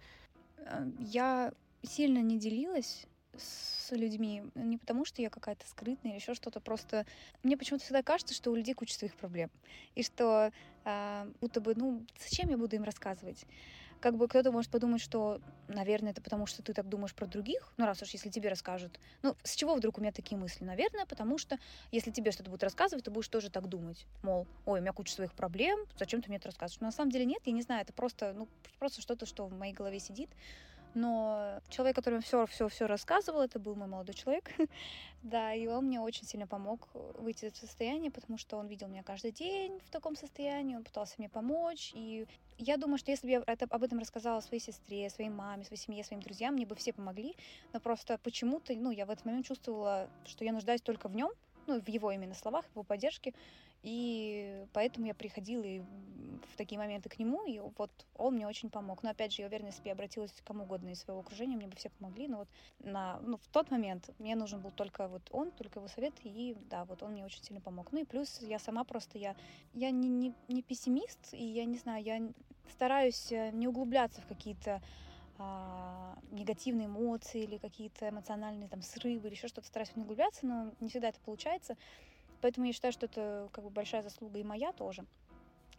Э, 0.58 0.88
я 1.00 1.54
сильно 1.84 2.20
не 2.20 2.40
делилась 2.40 3.06
с 3.40 3.92
людьми 3.92 4.44
не 4.56 4.78
потому, 4.78 5.06
что 5.06 5.22
я 5.22 5.30
какая-то 5.30 5.68
скрытная 5.68 6.12
или 6.12 6.20
еще 6.20 6.34
что-то, 6.34 6.60
просто 6.60 7.06
мне 7.44 7.58
почему-то 7.58 7.84
всегда 7.84 8.04
кажется, 8.04 8.34
что 8.34 8.52
у 8.52 8.56
людей 8.56 8.74
куча 8.74 8.94
своих 8.94 9.16
проблем, 9.16 9.50
и 9.96 10.04
что 10.04 10.52
э, 10.86 11.32
будто 11.42 11.62
бы, 11.62 11.74
ну, 11.76 12.06
зачем 12.20 12.50
я 12.50 12.58
буду 12.58 12.76
им 12.76 12.84
рассказывать? 12.84 13.46
Как 14.00 14.16
бы 14.16 14.30
кто-то 14.30 14.52
может 14.54 14.72
подумать, 14.72 15.02
что, 15.02 15.42
наверное, 15.68 16.12
это 16.12 16.22
потому, 16.22 16.46
что 16.46 16.64
ты 16.64 16.74
так 16.74 16.88
думаешь 16.88 17.14
про 17.14 17.26
других, 17.26 17.74
ну, 17.76 17.86
раз 17.86 18.02
уж 18.02 18.12
если 18.12 18.30
тебе 18.30 18.48
расскажут. 18.48 18.98
Ну, 19.24 19.36
с 19.44 19.56
чего 19.56 19.76
вдруг 19.76 19.98
у 19.98 20.02
меня 20.02 20.14
такие 20.14 20.38
мысли? 20.38 20.64
Наверное, 20.64 21.06
потому 21.06 21.38
что 21.38 21.60
если 21.92 22.10
тебе 22.10 22.32
что-то 22.32 22.50
будут 22.50 22.64
рассказывать, 22.64 23.04
ты 23.04 23.12
будешь 23.12 23.28
тоже 23.28 23.50
так 23.50 23.68
думать. 23.68 24.06
Мол, 24.24 24.48
ой, 24.66 24.80
у 24.80 24.82
меня 24.82 24.94
куча 24.94 25.12
своих 25.12 25.34
проблем, 25.34 25.80
зачем 25.98 26.22
ты 26.22 26.30
мне 26.30 26.38
это 26.38 26.48
рассказываешь? 26.48 26.80
Но 26.80 26.88
на 26.88 26.92
самом 26.94 27.12
деле 27.12 27.26
нет, 27.26 27.42
я 27.44 27.52
не 27.52 27.62
знаю, 27.62 27.82
это 27.82 27.92
просто, 27.92 28.32
ну, 28.32 28.48
просто 28.80 29.02
что-то, 29.02 29.26
что 29.26 29.48
в 29.48 29.54
моей 29.54 29.74
голове 29.74 30.00
сидит. 30.00 30.30
Но 30.96 31.60
человек, 31.70 31.96
который 31.96 32.20
все, 32.22 32.46
все, 32.48 32.68
все 32.68 32.88
рассказывал, 32.88 33.42
это 33.42 33.60
был 33.60 33.76
мой 33.76 33.88
молодой 33.88 34.16
человек, 34.16 34.52
да, 35.24 35.54
и 35.54 35.68
он 35.68 35.86
мне 35.86 36.02
очень 36.02 36.26
сильно 36.26 36.48
помог 36.48 36.88
выйти 36.94 37.46
из 37.46 37.52
этого 37.52 37.68
состояния, 37.68 38.10
потому 38.10 38.38
что 38.38 38.58
он 38.58 38.68
видел 38.68 38.88
меня 38.88 39.04
каждый 39.04 39.32
день 39.32 39.80
в 39.86 39.92
таком 39.92 40.16
состоянии, 40.16 40.76
он 40.76 40.84
пытался 40.84 41.16
мне 41.18 41.30
помочь, 41.30 41.92
и 41.94 42.26
я 42.58 42.78
думаю, 42.78 42.98
что 42.98 43.12
если 43.12 43.28
бы 43.28 43.32
я 43.32 43.44
это, 43.46 43.66
об 43.70 43.84
этом 43.84 44.00
рассказала 44.00 44.42
своей 44.42 44.62
сестре, 44.62 45.10
своей 45.10 45.30
маме, 45.30 45.64
своей 45.64 45.82
семье, 45.82 46.04
своим 46.04 46.22
друзьям, 46.22 46.56
мне 46.56 46.66
бы 46.66 46.76
все 46.76 46.92
помогли, 46.92 47.36
но 47.72 47.80
просто 47.80 48.18
почему-то, 48.18 48.74
ну, 48.74 48.92
я 48.92 49.06
в 49.06 49.12
этот 49.12 49.26
момент 49.26 49.46
чувствовала, 49.46 50.10
что 50.26 50.44
я 50.44 50.52
нуждаюсь 50.52 50.82
только 50.82 51.08
в 51.08 51.16
нем, 51.16 51.32
ну, 51.68 51.80
в 51.80 51.88
его 51.88 52.12
именно 52.12 52.34
словах, 52.34 52.66
в 52.66 52.72
его 52.72 52.84
поддержке, 52.84 53.34
и 53.82 54.66
поэтому 54.74 55.08
я 55.08 55.14
приходила 55.14 55.64
и 55.64 55.80
в 55.80 56.58
такие 56.58 56.78
моменты 56.78 57.10
к 57.10 57.18
нему, 57.18 57.46
и 57.46 57.60
вот 57.60 57.92
он 58.16 58.36
мне 58.36 58.48
очень 58.48 58.70
помог. 58.70 59.04
Но 59.04 59.10
опять 59.10 59.34
же, 59.34 59.42
я 59.42 59.48
уверена, 59.48 59.68
если 59.68 59.82
бы 59.82 59.88
я 59.88 59.94
обратилась 59.94 60.32
к 60.32 60.44
кому 60.44 60.64
угодно 60.64 60.90
из 60.90 61.02
своего 61.02 61.22
окружения, 61.22 61.56
мне 61.56 61.68
бы 61.68 61.76
все 61.76 61.90
помогли. 61.90 62.28
Но 62.28 62.40
вот 62.40 62.50
на, 62.80 63.20
ну, 63.22 63.38
в 63.38 63.48
тот 63.48 63.72
момент 63.72 64.10
мне 64.20 64.36
нужен 64.36 64.62
был 64.62 64.72
только 64.72 65.08
вот 65.08 65.24
он, 65.32 65.52
только 65.52 65.80
его 65.80 65.88
совет, 65.88 66.14
и 66.24 66.56
да, 66.70 66.86
вот 66.86 67.04
он 67.04 67.12
мне 67.12 67.26
очень 67.26 67.44
сильно 67.44 67.62
помог. 67.62 67.92
Ну 67.92 68.02
и 68.02 68.06
плюс 68.06 68.42
я 68.42 68.60
сама 68.60 68.84
просто, 68.84 69.18
я, 69.18 69.36
я 69.74 69.92
не, 69.92 70.10
не, 70.10 70.34
не 70.48 70.62
пессимист, 70.62 71.34
и 71.34 71.44
я 71.44 71.66
не 71.66 71.78
знаю, 71.78 72.04
я 72.04 72.22
стараюсь 72.70 73.32
э, 73.32 73.52
не 73.52 73.68
углубляться 73.68 74.22
в 74.22 74.28
какие-то 74.28 74.82
а, 75.42 76.18
негативные 76.32 76.88
эмоции 76.88 77.44
или 77.44 77.58
какие-то 77.58 78.10
эмоциональные 78.10 78.68
там 78.68 78.82
срывы 78.82 79.28
или 79.28 79.36
еще 79.36 79.48
что-то 79.48 79.68
стараюсь 79.68 79.96
не 79.96 80.04
углубляться, 80.04 80.46
но 80.46 80.74
не 80.82 80.90
всегда 80.90 81.10
это 81.10 81.20
получается. 81.22 81.78
Поэтому 82.42 82.68
я 82.68 82.74
считаю, 82.74 82.94
что 82.94 83.06
это 83.06 83.50
как 83.52 83.64
бы 83.64 83.70
большая 83.70 84.04
заслуга 84.04 84.40
и 84.40 84.44
моя 84.44 84.72
тоже. 84.72 85.06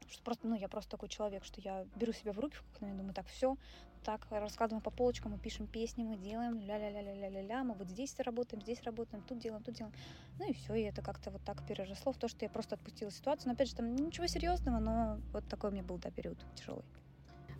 Что 0.08 0.22
просто, 0.22 0.48
ну, 0.48 0.56
я 0.56 0.68
просто 0.68 0.90
такой 0.90 1.08
человек, 1.08 1.44
что 1.44 1.60
я 1.60 1.86
беру 1.94 2.12
себя 2.12 2.32
в 2.32 2.40
руки 2.40 2.56
в 2.56 2.62
какой-то 2.72 2.96
думаю, 2.96 3.14
так, 3.14 3.26
все, 3.28 3.56
так, 4.02 4.26
раскладываем 4.30 4.82
по 4.82 4.90
полочкам, 4.90 5.32
мы 5.32 5.38
пишем 5.38 5.66
песни, 5.66 6.02
мы 6.02 6.16
делаем, 6.16 6.58
ля-ля-ля-ля-ля-ля, 6.58 7.62
мы 7.62 7.74
вот 7.74 7.88
здесь 7.88 8.18
работаем, 8.18 8.62
здесь 8.62 8.82
работаем, 8.82 9.22
тут 9.22 9.38
делаем, 9.38 9.62
тут 9.62 9.74
делаем. 9.74 9.94
Ну 10.38 10.48
и 10.48 10.52
все, 10.52 10.74
и 10.74 10.82
это 10.82 11.02
как-то 11.02 11.30
вот 11.30 11.44
так 11.44 11.64
переросло 11.66 12.12
в 12.12 12.18
то, 12.18 12.28
что 12.28 12.44
я 12.44 12.48
просто 12.48 12.74
отпустила 12.74 13.10
ситуацию. 13.10 13.48
Но 13.48 13.52
опять 13.52 13.68
же, 13.68 13.76
там 13.76 13.94
ничего 13.94 14.26
серьезного, 14.26 14.78
но 14.78 15.20
вот 15.32 15.46
такой 15.48 15.70
у 15.70 15.72
меня 15.72 15.84
был, 15.84 15.98
да, 15.98 16.10
период 16.10 16.38
тяжелый. 16.56 16.84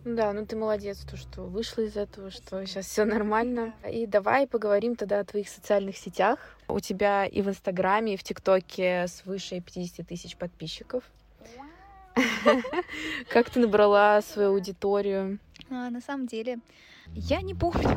Да, 0.03 0.33
ну 0.33 0.45
ты 0.47 0.55
молодец, 0.55 0.97
то, 0.99 1.15
что 1.15 1.43
вышла 1.43 1.81
из 1.81 1.95
этого, 1.95 2.31
что 2.31 2.65
сейчас 2.65 2.87
все 2.87 3.05
нормально. 3.05 3.75
И 3.87 4.07
давай 4.07 4.47
поговорим 4.47 4.95
тогда 4.95 5.19
о 5.19 5.23
твоих 5.23 5.47
социальных 5.47 5.95
сетях. 5.95 6.39
У 6.67 6.79
тебя 6.79 7.25
и 7.25 7.41
в 7.43 7.49
Инстаграме, 7.49 8.15
и 8.15 8.17
в 8.17 8.23
ТикТоке 8.23 9.05
свыше 9.07 9.59
50 9.59 10.07
тысяч 10.07 10.35
подписчиков. 10.37 11.03
Как 13.29 13.51
ты 13.51 13.59
набрала 13.59 14.21
свою 14.21 14.49
аудиторию? 14.49 15.37
А, 15.69 15.89
на 15.91 16.01
самом 16.01 16.25
деле, 16.25 16.59
я 17.13 17.41
не 17.41 17.53
помню. 17.53 17.87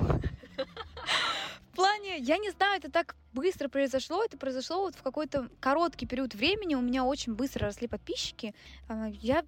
В 1.72 1.76
плане, 1.76 2.18
я 2.18 2.36
не 2.38 2.50
знаю, 2.50 2.78
это 2.78 2.90
так 2.90 3.16
быстро 3.32 3.68
произошло. 3.68 4.22
Это 4.22 4.36
произошло 4.36 4.82
вот 4.82 4.94
в 4.94 5.02
какой-то 5.02 5.48
короткий 5.58 6.06
период 6.06 6.34
времени. 6.34 6.74
У 6.74 6.80
меня 6.80 7.04
очень 7.04 7.34
быстро 7.34 7.66
росли 7.66 7.88
подписчики. 7.88 8.54
А, 8.88 9.08
я 9.08 9.42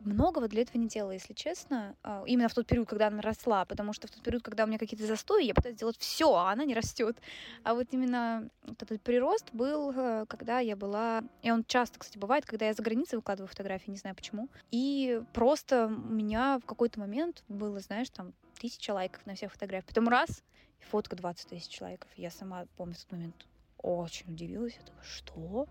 многого 0.00 0.48
для 0.48 0.62
этого 0.62 0.78
не 0.78 0.88
делала, 0.88 1.12
если 1.12 1.32
честно. 1.32 1.96
А, 2.02 2.22
именно 2.26 2.48
в 2.48 2.54
тот 2.54 2.66
период, 2.66 2.88
когда 2.88 3.08
она 3.08 3.22
росла, 3.22 3.64
потому 3.64 3.92
что 3.92 4.06
в 4.06 4.10
тот 4.10 4.22
период, 4.22 4.42
когда 4.42 4.64
у 4.64 4.66
меня 4.66 4.78
какие-то 4.78 5.06
застои, 5.06 5.44
я 5.44 5.54
пытаюсь 5.54 5.76
сделать 5.76 5.96
все, 5.98 6.34
а 6.34 6.52
она 6.52 6.64
не 6.64 6.74
растет. 6.74 7.18
А 7.64 7.74
вот 7.74 7.88
именно 7.90 8.48
вот 8.64 8.82
этот 8.82 9.02
прирост 9.02 9.46
был, 9.52 9.92
э, 9.92 10.26
когда 10.28 10.60
я 10.60 10.76
была... 10.76 11.22
И 11.42 11.50
он 11.50 11.64
часто, 11.64 11.98
кстати, 11.98 12.18
бывает, 12.18 12.46
когда 12.46 12.66
я 12.66 12.74
за 12.74 12.82
границей 12.82 13.16
выкладываю 13.16 13.48
фотографии, 13.48 13.90
не 13.90 13.96
знаю 13.96 14.16
почему. 14.16 14.48
И 14.70 15.22
просто 15.32 15.86
у 15.86 16.12
меня 16.12 16.58
в 16.58 16.66
какой-то 16.66 17.00
момент 17.00 17.44
было, 17.48 17.80
знаешь, 17.80 18.10
там 18.10 18.32
тысяча 18.58 18.92
лайков 18.92 19.24
на 19.26 19.34
всех 19.34 19.52
фотографиях. 19.52 19.88
Потом 19.88 20.08
раз, 20.08 20.42
и 20.80 20.84
фотка 20.84 21.16
20 21.16 21.48
тысяч 21.48 21.80
лайков. 21.80 22.10
Я 22.16 22.30
сама 22.30 22.66
помню 22.76 22.94
в 22.94 22.98
тот 22.98 23.12
момент 23.12 23.46
очень 23.78 24.32
удивилась. 24.32 24.74
Я 24.74 24.86
думаю, 24.86 25.04
что? 25.04 25.68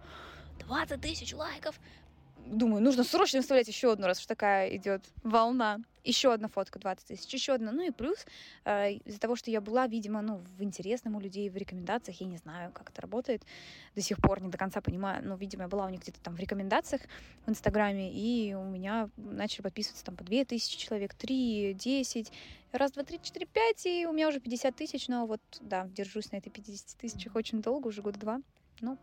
20 0.60 1.02
тысяч 1.02 1.34
лайков? 1.34 1.80
Думаю, 2.46 2.82
нужно 2.82 3.04
срочно 3.04 3.42
вставлять 3.42 3.68
еще 3.68 3.92
одну, 3.92 4.08
раз 4.08 4.20
уж 4.20 4.26
такая 4.26 4.76
идет 4.76 5.04
волна. 5.24 5.80
Еще 6.04 6.32
одна 6.32 6.48
фотка 6.48 6.78
20 6.78 7.08
тысяч, 7.08 7.34
еще 7.34 7.54
одна. 7.54 7.72
Ну 7.72 7.82
и 7.82 7.90
плюс 7.90 8.28
э, 8.64 8.94
из-за 9.06 9.20
того, 9.20 9.36
что 9.36 9.50
я 9.50 9.60
была, 9.60 9.88
видимо, 9.88 10.22
ну, 10.22 10.44
в 10.58 10.64
интересном 10.64 11.16
у 11.16 11.20
людей, 11.20 11.50
в 11.50 11.58
рекомендациях, 11.58 12.22
я 12.22 12.28
не 12.28 12.38
знаю, 12.38 12.72
как 12.74 12.92
это 12.92 13.02
работает, 13.02 13.42
до 13.96 14.02
сих 14.02 14.18
пор 14.18 14.40
не 14.40 14.50
до 14.50 14.58
конца 14.58 14.82
понимаю, 14.82 15.28
но, 15.28 15.36
видимо, 15.36 15.64
я 15.64 15.68
была 15.68 15.88
у 15.88 15.90
них 15.90 16.02
где-то 16.02 16.20
там 16.20 16.36
в 16.36 16.40
рекомендациях 16.40 17.02
в 17.48 17.50
Инстаграме, 17.50 18.12
и 18.14 18.54
у 18.54 18.66
меня 18.66 19.10
начали 19.18 19.64
подписываться 19.64 20.06
там 20.06 20.16
по 20.16 20.24
2 20.24 20.46
тысячи 20.46 20.78
человек, 20.78 21.16
3, 21.16 21.74
10, 21.74 22.32
раз, 22.72 22.92
два, 22.92 23.04
три, 23.04 23.20
четыре, 23.22 23.48
пять, 23.48 23.86
и 23.86 24.06
у 24.06 24.14
меня 24.14 24.28
уже 24.28 24.40
50 24.40 24.76
тысяч, 24.76 25.08
но 25.08 25.26
вот, 25.26 25.42
да, 25.62 25.88
держусь 25.88 26.32
на 26.32 26.38
этой 26.38 26.50
50 26.50 26.98
тысячах 26.98 27.36
очень 27.36 27.62
долго, 27.62 27.88
уже 27.88 28.02
года 28.02 28.20
два. 28.20 28.42
Ну, 28.82 28.98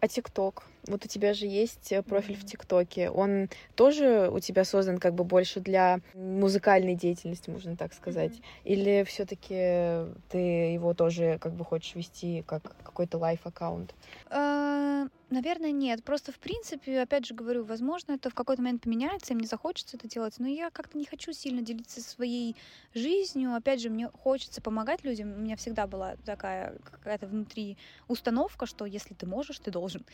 а 0.00 0.08
ТикТок? 0.08 0.64
Вот 0.86 1.04
у 1.04 1.08
тебя 1.08 1.34
же 1.34 1.46
есть 1.46 1.90
э, 1.90 2.02
профиль 2.02 2.34
mm-hmm. 2.34 2.40
в 2.40 2.44
ТикТоке. 2.46 3.10
Он 3.10 3.48
тоже 3.74 4.30
у 4.32 4.38
тебя 4.38 4.64
создан 4.64 4.98
как 4.98 5.14
бы 5.14 5.24
больше 5.24 5.60
для 5.60 6.00
музыкальной 6.14 6.94
деятельности, 6.94 7.50
можно 7.50 7.76
так 7.76 7.92
сказать? 7.92 8.32
Mm-hmm. 8.32 8.64
Или 8.64 9.04
все-таки 9.04 10.12
ты 10.28 10.38
его 10.72 10.94
тоже 10.94 11.38
как 11.40 11.54
бы 11.54 11.64
хочешь 11.64 11.94
вести 11.94 12.44
как 12.46 12.62
какой-то 12.84 13.18
лайф-аккаунт? 13.18 13.94
Uh, 14.30 15.08
наверное, 15.30 15.70
нет. 15.70 16.04
Просто, 16.04 16.32
в 16.32 16.38
принципе, 16.38 17.00
опять 17.00 17.26
же 17.26 17.34
говорю, 17.34 17.64
возможно, 17.64 18.12
это 18.12 18.30
в 18.30 18.34
какой-то 18.34 18.62
момент 18.62 18.82
поменяется, 18.82 19.32
и 19.32 19.36
мне 19.36 19.46
захочется 19.46 19.96
это 19.96 20.08
делать. 20.08 20.34
Но 20.38 20.46
я 20.46 20.70
как-то 20.70 20.98
не 20.98 21.04
хочу 21.04 21.32
сильно 21.32 21.62
делиться 21.62 22.00
своей 22.00 22.56
жизнью. 22.94 23.54
Опять 23.54 23.80
же, 23.80 23.90
мне 23.90 24.08
хочется 24.08 24.60
помогать 24.62 25.04
людям. 25.04 25.32
У 25.32 25.38
меня 25.38 25.56
всегда 25.56 25.86
была 25.86 26.16
такая 26.24 26.76
какая-то 26.90 27.26
внутри 27.26 27.76
установка, 28.08 28.66
что 28.66 28.86
если 28.86 29.14
ты 29.14 29.26
можешь, 29.26 29.58
ты 29.58 29.70
должен. 29.70 30.04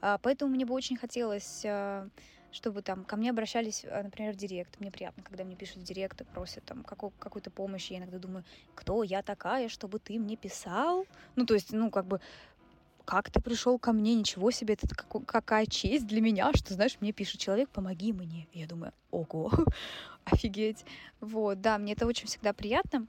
Uh, 0.00 0.18
Поэтому 0.22 0.54
мне 0.54 0.64
бы 0.64 0.74
очень 0.74 0.96
хотелось 0.96 1.62
э, 1.64 2.08
чтобы 2.52 2.82
там 2.82 3.04
ко 3.04 3.16
мне 3.16 3.30
обращались, 3.30 3.84
э, 3.84 4.02
например, 4.02 4.32
в 4.32 4.36
директ. 4.36 4.80
Мне 4.80 4.90
приятно, 4.90 5.22
когда 5.22 5.44
мне 5.44 5.56
пишут 5.56 5.78
в 5.78 5.82
директ 5.82 6.20
и 6.20 6.24
просят 6.24 6.64
там 6.64 6.82
какую- 6.82 7.12
какую-то 7.18 7.50
помощь. 7.50 7.90
Я 7.90 7.98
иногда 7.98 8.18
думаю, 8.18 8.44
кто 8.74 9.02
я 9.02 9.22
такая, 9.22 9.68
чтобы 9.68 9.98
ты 9.98 10.18
мне 10.18 10.36
писал? 10.36 11.06
Ну, 11.36 11.46
то 11.46 11.54
есть, 11.54 11.72
ну, 11.72 11.90
как 11.90 12.06
бы, 12.06 12.20
как 13.10 13.28
ты 13.28 13.40
пришел 13.40 13.76
ко 13.76 13.92
мне, 13.92 14.14
ничего 14.14 14.52
себе, 14.52 14.74
это 14.74 14.86
как, 14.94 15.26
какая 15.26 15.66
честь 15.66 16.06
для 16.06 16.20
меня, 16.20 16.52
что, 16.54 16.74
знаешь, 16.74 16.96
мне 17.00 17.10
пишет 17.10 17.40
человек, 17.40 17.68
помоги 17.68 18.12
мне. 18.12 18.46
Я 18.52 18.68
думаю, 18.68 18.92
ого, 19.10 19.50
офигеть. 20.24 20.84
Вот, 21.20 21.60
да, 21.60 21.76
мне 21.78 21.94
это 21.94 22.06
очень 22.06 22.28
всегда 22.28 22.52
приятно. 22.52 23.08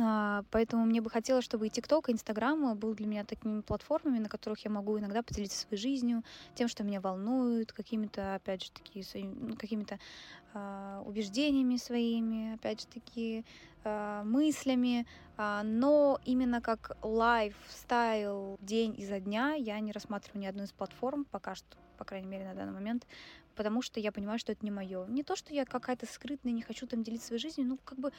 А, 0.00 0.44
поэтому 0.50 0.86
мне 0.86 1.00
бы 1.00 1.10
хотелось, 1.10 1.44
чтобы 1.44 1.66
и 1.66 1.70
ТикТок, 1.70 2.08
и 2.08 2.12
Инстаграм 2.12 2.76
был 2.78 2.94
для 2.94 3.06
меня 3.06 3.24
такими 3.24 3.60
платформами, 3.60 4.18
на 4.18 4.28
которых 4.28 4.64
я 4.64 4.70
могу 4.70 4.98
иногда 4.98 5.22
поделиться 5.22 5.58
своей 5.58 5.80
жизнью, 5.80 6.22
тем, 6.54 6.68
что 6.68 6.82
меня 6.82 7.00
волнует, 7.00 7.72
какими-то, 7.72 8.36
опять 8.36 8.64
же, 8.64 8.70
таки, 8.70 9.04
ну, 9.14 9.54
какими-то 9.56 9.98
э, 10.54 11.02
убеждениями 11.04 11.76
своими, 11.76 12.54
опять 12.54 12.80
же, 12.80 12.86
таки, 12.86 13.44
э, 13.84 14.22
мыслями. 14.24 15.06
Э, 15.36 15.60
но 15.62 16.18
именно 16.24 16.62
как 16.62 16.96
лайфстайл 17.02 18.56
день 18.60 18.94
изо 18.98 19.20
дня 19.20 19.54
я 19.54 19.78
не 19.80 19.92
рассматриваю 19.92 20.40
ни 20.40 20.46
одну 20.46 20.62
из 20.62 20.72
платформ 20.72 21.26
пока 21.30 21.54
что 21.54 21.76
по 21.98 22.04
крайней 22.04 22.26
мере, 22.26 22.44
на 22.44 22.54
данный 22.54 22.72
момент, 22.72 23.06
потому 23.54 23.80
что 23.80 24.00
я 24.00 24.10
понимаю, 24.10 24.36
что 24.40 24.50
это 24.50 24.64
не 24.64 24.72
мое. 24.72 25.06
Не 25.06 25.22
то, 25.22 25.36
что 25.36 25.54
я 25.54 25.64
какая-то 25.64 26.04
скрытная, 26.06 26.52
не 26.52 26.62
хочу 26.62 26.88
там 26.88 27.04
делиться 27.04 27.28
своей 27.28 27.40
жизнью, 27.40 27.68
ну, 27.68 27.78
как 27.84 27.96
бы 28.00 28.10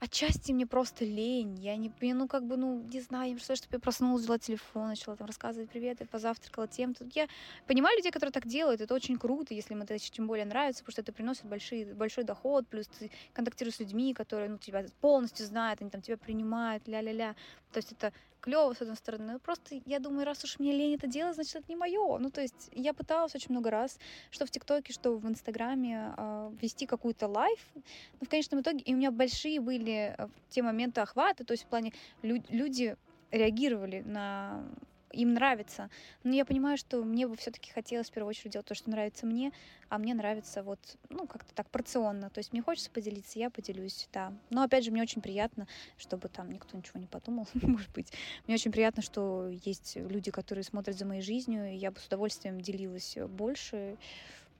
отчасти 0.00 0.52
мне 0.52 0.66
просто 0.66 1.04
лень. 1.04 1.58
Я 1.58 1.76
не, 1.76 1.92
я, 2.00 2.14
ну, 2.14 2.28
как 2.28 2.46
бы, 2.46 2.56
ну, 2.56 2.82
не 2.92 3.00
знаю, 3.00 3.32
представляю, 3.32 3.58
чтобы 3.58 3.76
я 3.76 3.80
проснулась, 3.80 4.22
взяла 4.22 4.38
телефон, 4.38 4.88
начала 4.88 5.16
там 5.16 5.26
рассказывать 5.26 5.70
привет, 5.70 6.00
я 6.00 6.06
позавтракала 6.06 6.68
тем. 6.68 6.94
Тут 6.94 7.14
я 7.16 7.28
понимаю 7.66 7.96
людей, 7.96 8.12
которые 8.12 8.32
так 8.32 8.46
делают, 8.46 8.80
это 8.80 8.94
очень 8.94 9.18
круто, 9.18 9.54
если 9.54 9.74
им 9.74 9.82
это 9.82 9.98
тем 9.98 10.26
более 10.26 10.44
нравится, 10.44 10.82
потому 10.82 10.92
что 10.92 11.02
это 11.02 11.12
приносит 11.12 11.44
большие, 11.46 11.94
большой 11.94 12.24
доход, 12.24 12.66
плюс 12.68 12.86
ты 12.86 13.10
контактируешь 13.32 13.76
с 13.76 13.80
людьми, 13.80 14.14
которые, 14.14 14.50
ну, 14.50 14.58
тебя 14.58 14.84
полностью 15.00 15.46
знают, 15.46 15.80
они 15.80 15.90
там 15.90 16.02
тебя 16.02 16.16
принимают, 16.16 16.86
ля-ля-ля. 16.86 17.34
То 17.72 17.78
есть 17.78 17.92
это 17.92 18.12
клево, 18.40 18.72
с 18.72 18.80
одной 18.80 18.96
стороны. 18.96 19.32
Но 19.32 19.38
просто 19.38 19.80
я 19.86 19.98
думаю, 19.98 20.24
раз 20.24 20.44
уж 20.44 20.58
мне 20.58 20.72
лень 20.72 20.94
это 20.94 21.06
делать, 21.06 21.34
значит, 21.34 21.56
это 21.56 21.64
не 21.68 21.76
мое. 21.76 22.18
Ну, 22.18 22.30
то 22.30 22.40
есть 22.40 22.68
я 22.72 22.94
пыталась 22.94 23.34
очень 23.34 23.50
много 23.50 23.70
раз, 23.70 23.98
что 24.30 24.46
в 24.46 24.50
ТикТоке, 24.50 24.92
что 24.92 25.16
в 25.16 25.28
Инстаграме, 25.28 26.14
э, 26.16 26.50
вести 26.60 26.86
какую-то 26.86 27.26
лайф. 27.26 27.60
Но 27.74 28.26
в 28.26 28.28
конечном 28.28 28.60
итоге 28.60 28.80
и 28.80 28.94
у 28.94 28.96
меня 28.96 29.10
большие 29.10 29.60
были 29.60 30.14
э, 30.16 30.28
те 30.48 30.62
моменты 30.62 31.00
охвата, 31.00 31.44
то 31.44 31.52
есть 31.52 31.64
в 31.64 31.66
плане 31.66 31.92
лю- 32.22 32.44
люди 32.48 32.96
реагировали 33.30 34.00
на 34.00 34.64
им 35.12 35.34
нравится. 35.34 35.90
Но 36.22 36.34
я 36.34 36.44
понимаю, 36.44 36.76
что 36.76 37.02
мне 37.02 37.26
бы 37.26 37.36
все-таки 37.36 37.70
хотелось 37.72 38.08
в 38.08 38.12
первую 38.12 38.30
очередь 38.30 38.52
делать 38.52 38.66
то, 38.66 38.74
что 38.74 38.90
нравится 38.90 39.26
мне, 39.26 39.52
а 39.88 39.98
мне 39.98 40.14
нравится 40.14 40.62
вот, 40.62 40.78
ну, 41.08 41.26
как-то 41.26 41.54
так 41.54 41.68
порционно. 41.70 42.30
То 42.30 42.38
есть 42.38 42.52
мне 42.52 42.62
хочется 42.62 42.90
поделиться, 42.90 43.38
я 43.38 43.50
поделюсь, 43.50 44.08
да. 44.12 44.32
Но 44.50 44.62
опять 44.62 44.84
же, 44.84 44.90
мне 44.90 45.02
очень 45.02 45.22
приятно, 45.22 45.66
чтобы 45.96 46.28
там 46.28 46.50
никто 46.50 46.76
ничего 46.76 47.00
не 47.00 47.06
подумал, 47.06 47.46
может 47.54 47.90
быть. 47.92 48.12
Мне 48.46 48.54
очень 48.54 48.72
приятно, 48.72 49.02
что 49.02 49.48
есть 49.48 49.96
люди, 49.96 50.30
которые 50.30 50.64
смотрят 50.64 50.96
за 50.96 51.06
моей 51.06 51.22
жизнью, 51.22 51.72
и 51.72 51.76
я 51.76 51.90
бы 51.90 51.98
с 51.98 52.06
удовольствием 52.06 52.60
делилась 52.60 53.16
больше. 53.28 53.96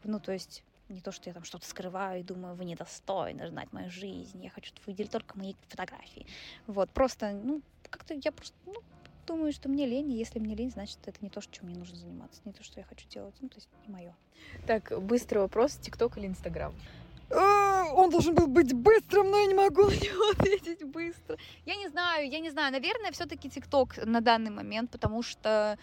Ну, 0.05 0.21
то 0.21 0.33
есть 0.33 0.63
не 0.89 1.01
то, 1.01 1.13
что 1.13 1.29
я 1.29 1.35
там 1.35 1.45
что-то 1.45 1.67
скрываю 1.67 2.21
и 2.21 2.23
думаю, 2.23 2.55
вы 2.55 2.65
недостойны 2.65 3.49
знать 3.49 3.73
мою 3.73 3.91
жизнь, 3.91 4.43
я 4.43 4.51
хочу, 4.51 4.69
чтобы 4.75 4.97
вы 4.97 5.05
только 5.05 5.37
мои 5.37 5.55
фотографии. 5.69 6.27
Вот, 6.67 6.91
просто, 6.91 7.33
ну, 7.33 7.63
как-то 7.91 8.15
я 8.15 8.33
просто, 8.33 8.57
ну, 8.67 8.83
думаю, 9.29 9.53
что 9.53 9.69
мне 9.69 9.87
лень, 9.87 10.11
и 10.11 10.19
если 10.19 10.39
мне 10.39 10.55
лень, 10.55 10.71
значит, 10.71 10.99
это 11.07 11.19
не 11.21 11.31
то, 11.31 11.41
чем 11.51 11.67
мне 11.67 11.79
нужно 11.79 11.97
заниматься, 11.97 12.41
не 12.45 12.53
то, 12.53 12.65
что 12.65 12.81
я 12.81 12.87
хочу 12.87 13.09
делать, 13.09 13.35
ну, 13.41 13.49
то 13.49 13.57
есть 13.57 13.69
не 13.87 13.93
мое. 13.93 14.15
Так, 14.67 14.93
быстрый 15.03 15.39
вопрос, 15.39 15.77
ТикТок 15.77 16.19
или 16.19 16.27
Инстаграм? 16.27 16.75
А, 17.31 17.85
он 17.93 18.11
должен 18.11 18.35
был 18.35 18.47
быть 18.47 18.73
быстрым, 18.73 19.31
но 19.31 19.39
я 19.39 19.47
не 19.47 19.55
могу 19.55 19.85
на 19.85 19.93
него 19.93 20.31
ответить 20.39 20.83
быстро. 20.85 21.37
Я 21.67 21.77
не 21.77 21.89
знаю, 21.89 22.31
я 22.31 22.39
не 22.39 22.51
знаю. 22.51 22.73
Наверное, 22.73 23.13
все-таки 23.13 23.51
ТикТок 23.51 23.99
на 24.05 24.21
данный 24.21 24.51
момент, 24.51 24.91
потому 24.91 25.23
что 25.23 25.79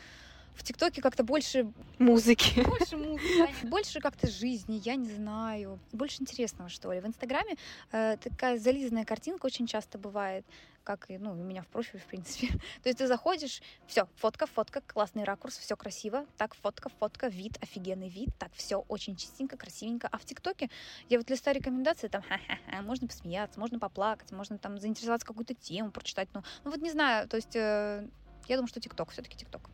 в 0.55 0.63
ТикТоке 0.63 1.01
как-то 1.01 1.23
больше 1.23 1.71
музыки. 1.99 2.61
Больше 2.61 2.97
музыки, 2.97 3.53
больше 3.63 3.99
как-то 3.99 4.27
жизни, 4.27 4.81
я 4.83 4.95
не 4.95 5.09
знаю. 5.09 5.79
Больше 5.91 6.21
интересного, 6.21 6.69
что 6.69 6.91
ли. 6.91 7.01
В 7.01 7.05
Инстаграме 7.05 7.55
э, 7.91 8.17
такая 8.17 8.57
зализанная 8.57 9.05
картинка 9.05 9.45
очень 9.45 9.67
часто 9.67 9.97
бывает, 9.97 10.45
как 10.83 11.09
и 11.09 11.17
ну, 11.17 11.31
у 11.31 11.35
меня 11.35 11.61
в 11.61 11.67
профиле, 11.67 11.99
в 11.99 12.05
принципе. 12.05 12.47
То 12.83 12.89
есть 12.89 12.99
ты 12.99 13.07
заходишь, 13.07 13.61
все, 13.87 14.07
фотка, 14.15 14.45
фотка, 14.45 14.81
классный 14.81 15.23
ракурс, 15.23 15.57
все 15.57 15.75
красиво. 15.75 16.25
Так, 16.37 16.55
фотка, 16.55 16.89
фотка, 16.89 17.27
вид, 17.27 17.57
офигенный 17.61 18.09
вид. 18.09 18.29
Так, 18.39 18.51
все 18.53 18.77
очень 18.87 19.15
чистенько, 19.15 19.57
красивенько. 19.57 20.07
А 20.11 20.17
в 20.17 20.25
ТикТоке 20.25 20.69
я 21.09 21.17
вот 21.17 21.29
листаю 21.29 21.57
рекомендации, 21.57 22.07
там, 22.07 22.21
ха-ха-ха, 22.21 22.81
можно 22.81 23.07
посмеяться, 23.07 23.59
можно 23.59 23.79
поплакать, 23.79 24.31
можно 24.31 24.57
там 24.57 24.79
заинтересоваться 24.79 25.27
какую-то 25.27 25.53
тему, 25.53 25.91
прочитать. 25.91 26.29
Ну, 26.33 26.43
ну 26.63 26.71
вот 26.71 26.81
не 26.81 26.91
знаю, 26.91 27.27
то 27.27 27.35
есть 27.35 27.55
э, 27.55 28.07
я 28.47 28.55
думаю, 28.55 28.67
что 28.67 28.79
ТикТок, 28.79 29.11
все-таки 29.11 29.37
ТикТок. 29.37 29.69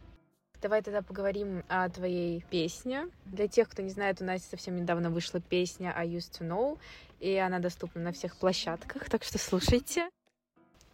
Давай 0.61 0.83
тогда 0.83 1.01
поговорим 1.01 1.63
о 1.69 1.89
твоей 1.89 2.45
песне. 2.51 3.07
Для 3.25 3.47
тех, 3.47 3.67
кто 3.67 3.81
не 3.81 3.89
знает, 3.89 4.21
у 4.21 4.25
нас 4.25 4.43
совсем 4.43 4.75
недавно 4.75 5.09
вышла 5.09 5.41
песня 5.41 5.91
I 5.97 6.07
Used 6.07 6.39
to 6.39 6.47
Know, 6.47 6.77
и 7.19 7.35
она 7.35 7.57
доступна 7.57 8.01
на 8.01 8.11
всех 8.11 8.37
площадках, 8.37 9.09
так 9.09 9.23
что 9.23 9.39
слушайте. 9.39 10.07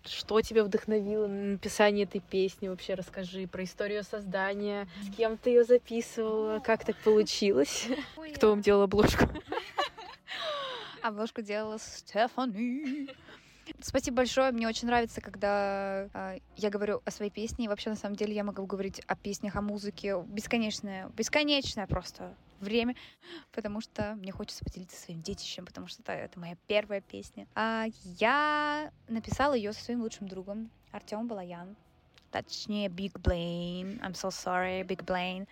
Что 0.05 0.39
тебя 0.39 0.63
вдохновило 0.63 1.27
на 1.27 1.51
написание 1.51 2.05
этой 2.05 2.21
песни? 2.21 2.69
Вообще 2.69 2.93
расскажи 2.93 3.45
про 3.45 3.65
историю 3.65 4.05
создания, 4.05 4.87
с 5.03 5.13
кем 5.13 5.37
ты 5.37 5.49
ее 5.49 5.65
записывала, 5.65 6.59
как 6.59 6.85
так 6.85 6.95
получилось? 7.03 7.87
Кто 8.35 8.51
вам 8.51 8.61
делал 8.61 8.83
обложку? 8.83 9.25
Обложку 11.01 11.41
делала 11.41 11.77
Стефани. 11.77 13.09
Спасибо 13.81 14.17
большое. 14.17 14.51
Мне 14.51 14.67
очень 14.67 14.87
нравится, 14.87 15.21
когда 15.21 16.09
э, 16.13 16.39
я 16.55 16.69
говорю 16.69 17.01
о 17.05 17.11
своей 17.11 17.31
песне. 17.31 17.65
И 17.65 17.67
вообще, 17.67 17.89
на 17.89 17.95
самом 17.95 18.15
деле, 18.15 18.33
я 18.33 18.43
могу 18.43 18.65
говорить 18.65 19.01
о 19.07 19.15
песнях, 19.15 19.55
о 19.55 19.61
музыке. 19.61 20.21
Бесконечное, 20.27 21.09
бесконечное 21.09 21.87
просто 21.87 22.35
время, 22.59 22.95
потому 23.51 23.81
что 23.81 24.15
мне 24.15 24.31
хочется 24.31 24.63
поделиться 24.65 24.99
своим 24.99 25.21
детищем, 25.21 25.65
потому 25.65 25.87
что 25.87 26.01
это, 26.01 26.13
это 26.13 26.39
моя 26.39 26.57
первая 26.67 27.01
песня. 27.01 27.47
А 27.55 27.85
я 28.19 28.91
написала 29.07 29.53
ее 29.53 29.73
со 29.73 29.83
своим 29.83 30.01
лучшим 30.01 30.27
другом 30.27 30.71
Артем 30.91 31.27
Балаян. 31.27 31.75
Точнее 32.31 32.87
Big 32.87 33.13
Blaine. 33.13 33.99
I'm 34.01 34.13
so 34.13 34.29
sorry, 34.29 34.83
Big 34.85 35.03
Blaine. 35.05 35.47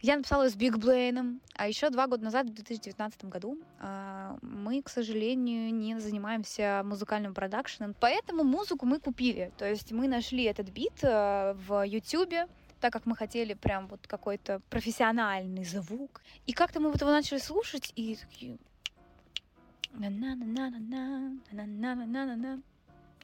Я 0.00 0.16
написала 0.16 0.48
с 0.48 0.54
Биг 0.54 0.78
Блейном, 0.78 1.40
а 1.56 1.66
еще 1.66 1.90
два 1.90 2.06
года 2.06 2.22
назад, 2.22 2.46
в 2.46 2.54
2019 2.54 3.24
году, 3.24 3.58
а, 3.80 4.38
мы, 4.42 4.80
к 4.80 4.88
сожалению, 4.88 5.74
не 5.74 5.98
занимаемся 5.98 6.82
музыкальным 6.84 7.34
продакшеном, 7.34 7.96
поэтому 7.98 8.44
музыку 8.44 8.86
мы 8.86 9.00
купили. 9.00 9.50
То 9.58 9.68
есть 9.68 9.90
мы 9.90 10.06
нашли 10.06 10.44
этот 10.44 10.68
бит 10.68 11.02
э, 11.02 11.54
в 11.66 11.82
YouTube, 11.82 12.48
так 12.80 12.92
как 12.92 13.06
мы 13.06 13.16
хотели 13.16 13.54
прям 13.54 13.88
вот 13.88 14.06
какой-то 14.06 14.60
профессиональный 14.70 15.64
звук. 15.64 16.22
И 16.46 16.52
как-то 16.52 16.78
мы 16.78 16.92
вот 16.92 17.00
его 17.00 17.10
начали 17.10 17.38
слушать, 17.38 17.92
и 17.96 18.14
такие... 18.14 18.56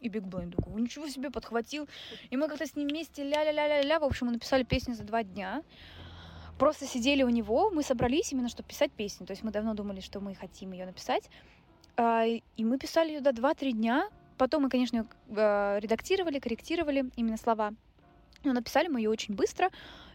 И 0.05 0.09
Биг 0.09 0.23
Блейн 0.23 0.53
такой, 0.53 0.81
ничего 0.81 1.09
себе, 1.09 1.31
подхватил. 1.31 1.89
И 2.31 2.37
мы 2.37 2.47
как-то 2.49 2.67
с 2.67 2.77
ним 2.77 2.89
вместе 2.89 3.25
ля-ля-ля-ля-ля. 3.25 3.99
В 3.99 4.05
общем, 4.05 4.27
мы 4.27 4.33
написали 4.33 4.63
песню 4.63 4.95
за 4.95 5.03
два 5.03 5.23
дня 5.23 5.63
просто 6.59 6.87
сидели 6.87 7.23
у 7.23 7.29
него, 7.29 7.71
мы 7.71 7.83
собрались 7.83 8.33
именно, 8.33 8.49
чтобы 8.49 8.69
писать 8.69 8.93
песню. 8.93 9.27
То 9.27 9.33
есть 9.33 9.43
мы 9.43 9.51
давно 9.51 9.75
думали, 9.75 10.01
что 10.01 10.21
мы 10.21 10.35
хотим 10.35 10.73
ее 10.73 10.87
написать. 10.87 11.29
А, 11.97 12.25
и 12.25 12.65
мы 12.65 12.79
писали 12.79 13.09
ее 13.09 13.21
до 13.21 13.31
2-3 13.31 13.73
дня. 13.73 14.09
Потом 14.39 14.63
мы, 14.63 14.69
конечно, 14.69 15.07
а, 15.37 15.79
редактировали, 15.79 16.39
корректировали 16.39 17.11
именно 17.17 17.37
слова. 17.37 17.73
Но 18.45 18.53
написали 18.53 18.89
мы 18.89 19.01
ее 19.01 19.11
очень 19.11 19.35
быстро. 19.35 19.71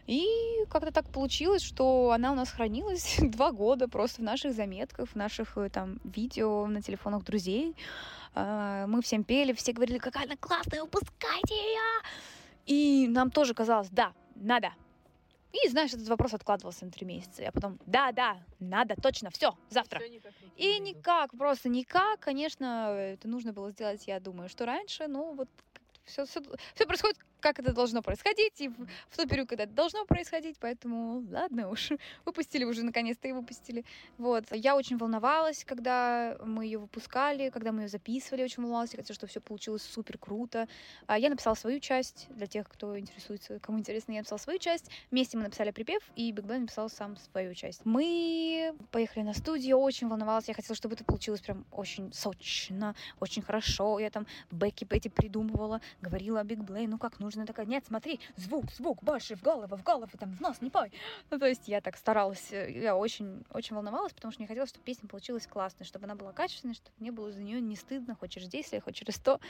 И 0.06 0.26
как-то 0.70 0.92
так 0.92 1.08
получилось, 1.10 1.62
что 1.62 2.10
она 2.12 2.32
у 2.32 2.34
нас 2.34 2.50
хранилась 2.50 3.16
два 3.22 3.52
года 3.52 3.88
просто 3.88 4.22
в 4.22 4.24
наших 4.24 4.54
заметках, 4.54 5.08
в 5.08 5.14
наших 5.14 5.56
э, 5.56 5.68
там 5.70 6.00
видео 6.04 6.66
на 6.66 6.82
телефонах 6.82 7.24
друзей. 7.24 7.76
А, 8.34 8.86
мы 8.86 9.02
всем 9.02 9.24
пели, 9.24 9.52
все 9.52 9.72
говорили, 9.72 9.98
какая 9.98 10.24
она 10.24 10.36
классная, 10.36 10.82
выпускайте 10.82 11.54
ее! 11.54 12.02
И 12.66 13.08
нам 13.08 13.30
тоже 13.30 13.54
казалось, 13.54 13.88
да, 13.90 14.12
надо, 14.36 14.72
и, 15.52 15.68
знаешь, 15.68 15.92
этот 15.92 16.06
вопрос 16.08 16.32
откладывался 16.32 16.84
на 16.84 16.92
три 16.92 17.04
месяца. 17.04 17.42
Я 17.42 17.50
потом, 17.50 17.78
да, 17.84 18.12
да, 18.12 18.38
надо, 18.60 18.94
точно, 18.94 19.30
все, 19.30 19.56
завтра. 19.68 19.98
Все 19.98 20.08
никак 20.08 20.32
и 20.56 20.78
никак, 20.78 21.30
просто 21.32 21.68
никак. 21.68 22.20
Конечно, 22.20 22.94
это 22.94 23.26
нужно 23.26 23.52
было 23.52 23.70
сделать, 23.70 24.06
я 24.06 24.20
думаю, 24.20 24.48
что 24.48 24.66
раньше, 24.66 25.08
но 25.08 25.32
вот 25.32 25.48
все, 26.04 26.24
все, 26.26 26.42
все 26.74 26.86
происходит 26.86 27.18
как 27.40 27.58
это 27.58 27.72
должно 27.72 28.02
происходить, 28.02 28.60
и 28.60 28.68
в, 28.68 28.74
в 29.08 29.16
тот 29.16 29.28
период, 29.28 29.48
когда 29.48 29.64
это 29.64 29.72
должно 29.72 30.04
происходить, 30.04 30.56
поэтому 30.60 31.24
ладно 31.30 31.70
уж, 31.70 31.90
выпустили 32.24 32.64
уже 32.64 32.84
наконец-то 32.84 33.28
и 33.28 33.32
выпустили. 33.32 33.84
Вот. 34.18 34.44
Я 34.52 34.76
очень 34.76 34.96
волновалась, 34.96 35.64
когда 35.64 36.36
мы 36.44 36.64
ее 36.64 36.78
выпускали, 36.78 37.50
когда 37.50 37.72
мы 37.72 37.82
ее 37.82 37.88
записывали, 37.88 38.44
очень 38.44 38.62
волновалась, 38.62 38.92
я 38.92 38.98
хотела, 38.98 39.14
что 39.14 39.26
все 39.26 39.40
получилось 39.40 39.82
супер 39.82 40.18
круто. 40.18 40.68
А 41.06 41.18
я 41.18 41.30
написала 41.30 41.54
свою 41.54 41.80
часть, 41.80 42.26
для 42.30 42.46
тех, 42.46 42.68
кто 42.68 42.98
интересуется, 42.98 43.58
кому 43.58 43.78
интересно, 43.78 44.12
я 44.12 44.18
написала 44.18 44.38
свою 44.38 44.58
часть. 44.58 44.90
Вместе 45.10 45.36
мы 45.36 45.44
написали 45.44 45.70
припев, 45.70 46.02
и 46.16 46.30
Биг 46.32 46.44
Бен 46.44 46.62
написал 46.62 46.88
сам 46.88 47.16
свою 47.16 47.54
часть. 47.54 47.80
Мы 47.84 48.74
поехали 48.90 49.24
на 49.24 49.34
студию, 49.34 49.78
очень 49.78 50.08
волновалась, 50.08 50.48
я 50.48 50.54
хотела, 50.54 50.76
чтобы 50.76 50.94
это 50.94 51.04
получилось 51.04 51.40
прям 51.40 51.64
очень 51.70 52.12
сочно, 52.12 52.94
очень 53.18 53.42
хорошо. 53.42 53.98
Я 53.98 54.10
там 54.10 54.26
бэки 54.50 54.86
эти 54.90 55.08
придумывала, 55.08 55.80
говорила 56.00 56.40
о 56.40 56.44
Биг 56.44 56.58
Блей, 56.58 56.86
ну 56.86 56.98
как 56.98 57.20
нужно 57.20 57.29
нужно 57.30 57.46
такая, 57.46 57.66
нет, 57.66 57.84
смотри, 57.86 58.20
звук, 58.36 58.70
звук, 58.72 59.02
больше 59.02 59.36
в 59.36 59.42
голову, 59.42 59.76
в 59.76 59.82
голову, 59.82 60.10
там, 60.18 60.32
в 60.32 60.40
нос, 60.40 60.60
не 60.60 60.70
пой. 60.70 60.92
Ну, 61.30 61.38
то 61.38 61.46
есть 61.46 61.68
я 61.68 61.80
так 61.80 61.96
старалась, 61.96 62.52
э, 62.52 62.70
я 62.72 62.96
очень, 62.96 63.44
очень 63.52 63.76
волновалась, 63.76 64.12
потому 64.12 64.32
что 64.32 64.40
мне 64.40 64.48
хотелось, 64.48 64.70
чтобы 64.70 64.84
песня 64.84 65.08
получилась 65.08 65.46
классной, 65.46 65.86
чтобы 65.86 66.06
она 66.06 66.16
была 66.16 66.32
качественной, 66.32 66.74
чтобы 66.74 66.94
мне 66.98 67.12
было 67.12 67.30
за 67.30 67.42
нее 67.42 67.60
не 67.60 67.76
стыдно, 67.76 68.16
хоть 68.16 68.30
через 68.30 68.48
10 68.48 68.82
хоть 68.82 68.94
через 68.94 69.14
100. 69.16 69.40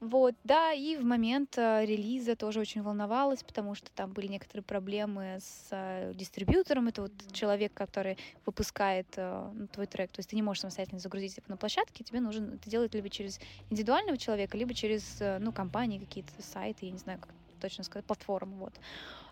Вот, 0.00 0.36
да, 0.44 0.72
и 0.72 0.96
в 0.96 1.04
момент 1.04 1.58
э, 1.58 1.84
релиза 1.84 2.36
тоже 2.36 2.60
очень 2.60 2.82
волновалась, 2.82 3.42
потому 3.42 3.74
что 3.74 3.90
там 3.90 4.12
были 4.12 4.28
некоторые 4.28 4.62
проблемы 4.62 5.38
с 5.40 5.68
э, 5.72 6.12
дистрибьютором. 6.14 6.86
Это 6.86 7.02
вот 7.02 7.12
человек, 7.32 7.74
который 7.74 8.16
выпускает 8.46 9.08
э, 9.16 9.50
ну, 9.52 9.66
твой 9.66 9.86
трек. 9.86 10.12
То 10.12 10.20
есть 10.20 10.30
ты 10.30 10.36
не 10.36 10.42
можешь 10.42 10.60
самостоятельно 10.60 11.00
загрузить 11.00 11.36
его 11.36 11.46
на 11.48 11.56
площадке, 11.56 12.04
тебе 12.04 12.20
нужно 12.20 12.54
это 12.54 12.70
делать 12.70 12.94
либо 12.94 13.10
через 13.10 13.40
индивидуального 13.70 14.16
человека, 14.16 14.56
либо 14.56 14.72
через, 14.72 15.18
ну, 15.40 15.52
компании, 15.52 15.98
какие-то 15.98 16.30
сайты, 16.42 16.86
я 16.86 16.92
не 16.92 16.98
знаю, 16.98 17.18
как 17.18 17.30
точно 17.60 17.82
сказать, 17.82 18.06
платформы, 18.06 18.56
вот. 18.56 18.74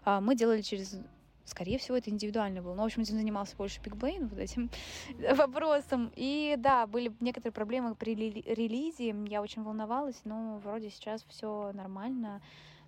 А 0.05 0.21
мы 0.21 0.35
делали 0.35 0.63
через 0.63 0.99
Скорее 1.47 1.79
всего, 1.79 1.97
это 1.97 2.11
индивидуально 2.11 2.61
было. 2.61 2.75
Но, 2.75 2.83
в 2.83 2.87
общем, 2.87 3.03
этим 3.03 3.17
занимался 3.17 3.57
больше 3.57 3.81
Биг 3.81 3.95
Бэйн, 3.95 4.27
вот 4.27 4.39
этим 4.39 4.69
вопросом. 5.37 6.13
И 6.17 6.57
да, 6.59 6.87
были 6.87 7.13
некоторые 7.21 7.53
проблемы 7.53 7.95
при 7.95 8.15
релизе. 8.15 9.15
Я 9.29 9.41
очень 9.41 9.63
волновалась, 9.63 10.21
но 10.25 10.61
вроде 10.65 10.91
сейчас 10.91 11.25
все 11.29 11.71
нормально. 11.73 12.43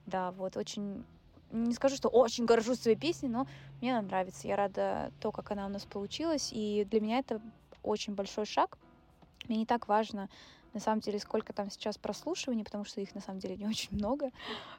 Да, 0.07 0.33
вот 0.33 0.57
очень 0.57 1.05
не 1.53 1.73
скажу, 1.73 1.97
что 1.97 2.09
очень 2.09 2.45
горжусь 2.45 2.81
своей 2.81 2.97
песней, 2.97 3.29
но 3.29 3.47
мне 3.81 3.97
она 3.97 4.07
нравится. 4.07 4.49
Я 4.49 4.57
рада 4.57 5.13
то, 5.21 5.31
как 5.31 5.51
она 5.53 5.67
у 5.67 5.71
нас 5.71 5.85
получилась. 5.85 6.51
И 6.53 6.85
для 6.91 7.01
меня 7.01 7.19
это 7.21 7.41
очень 7.83 8.15
большой 8.15 8.45
шаг. 8.45 8.77
Мне 9.47 9.59
не 9.59 9.67
так 9.67 9.87
важно 9.87 10.29
на 10.75 10.81
самом 10.81 11.01
деле, 11.01 11.19
сколько 11.19 11.53
там 11.53 11.71
сейчас 11.71 11.99
прослушиваний, 11.99 12.65
потому 12.65 12.85
что 12.85 13.01
их 13.01 13.15
на 13.15 13.21
самом 13.21 13.41
деле 13.41 13.57
не 13.57 13.67
очень 13.67 13.97
много. 13.97 14.31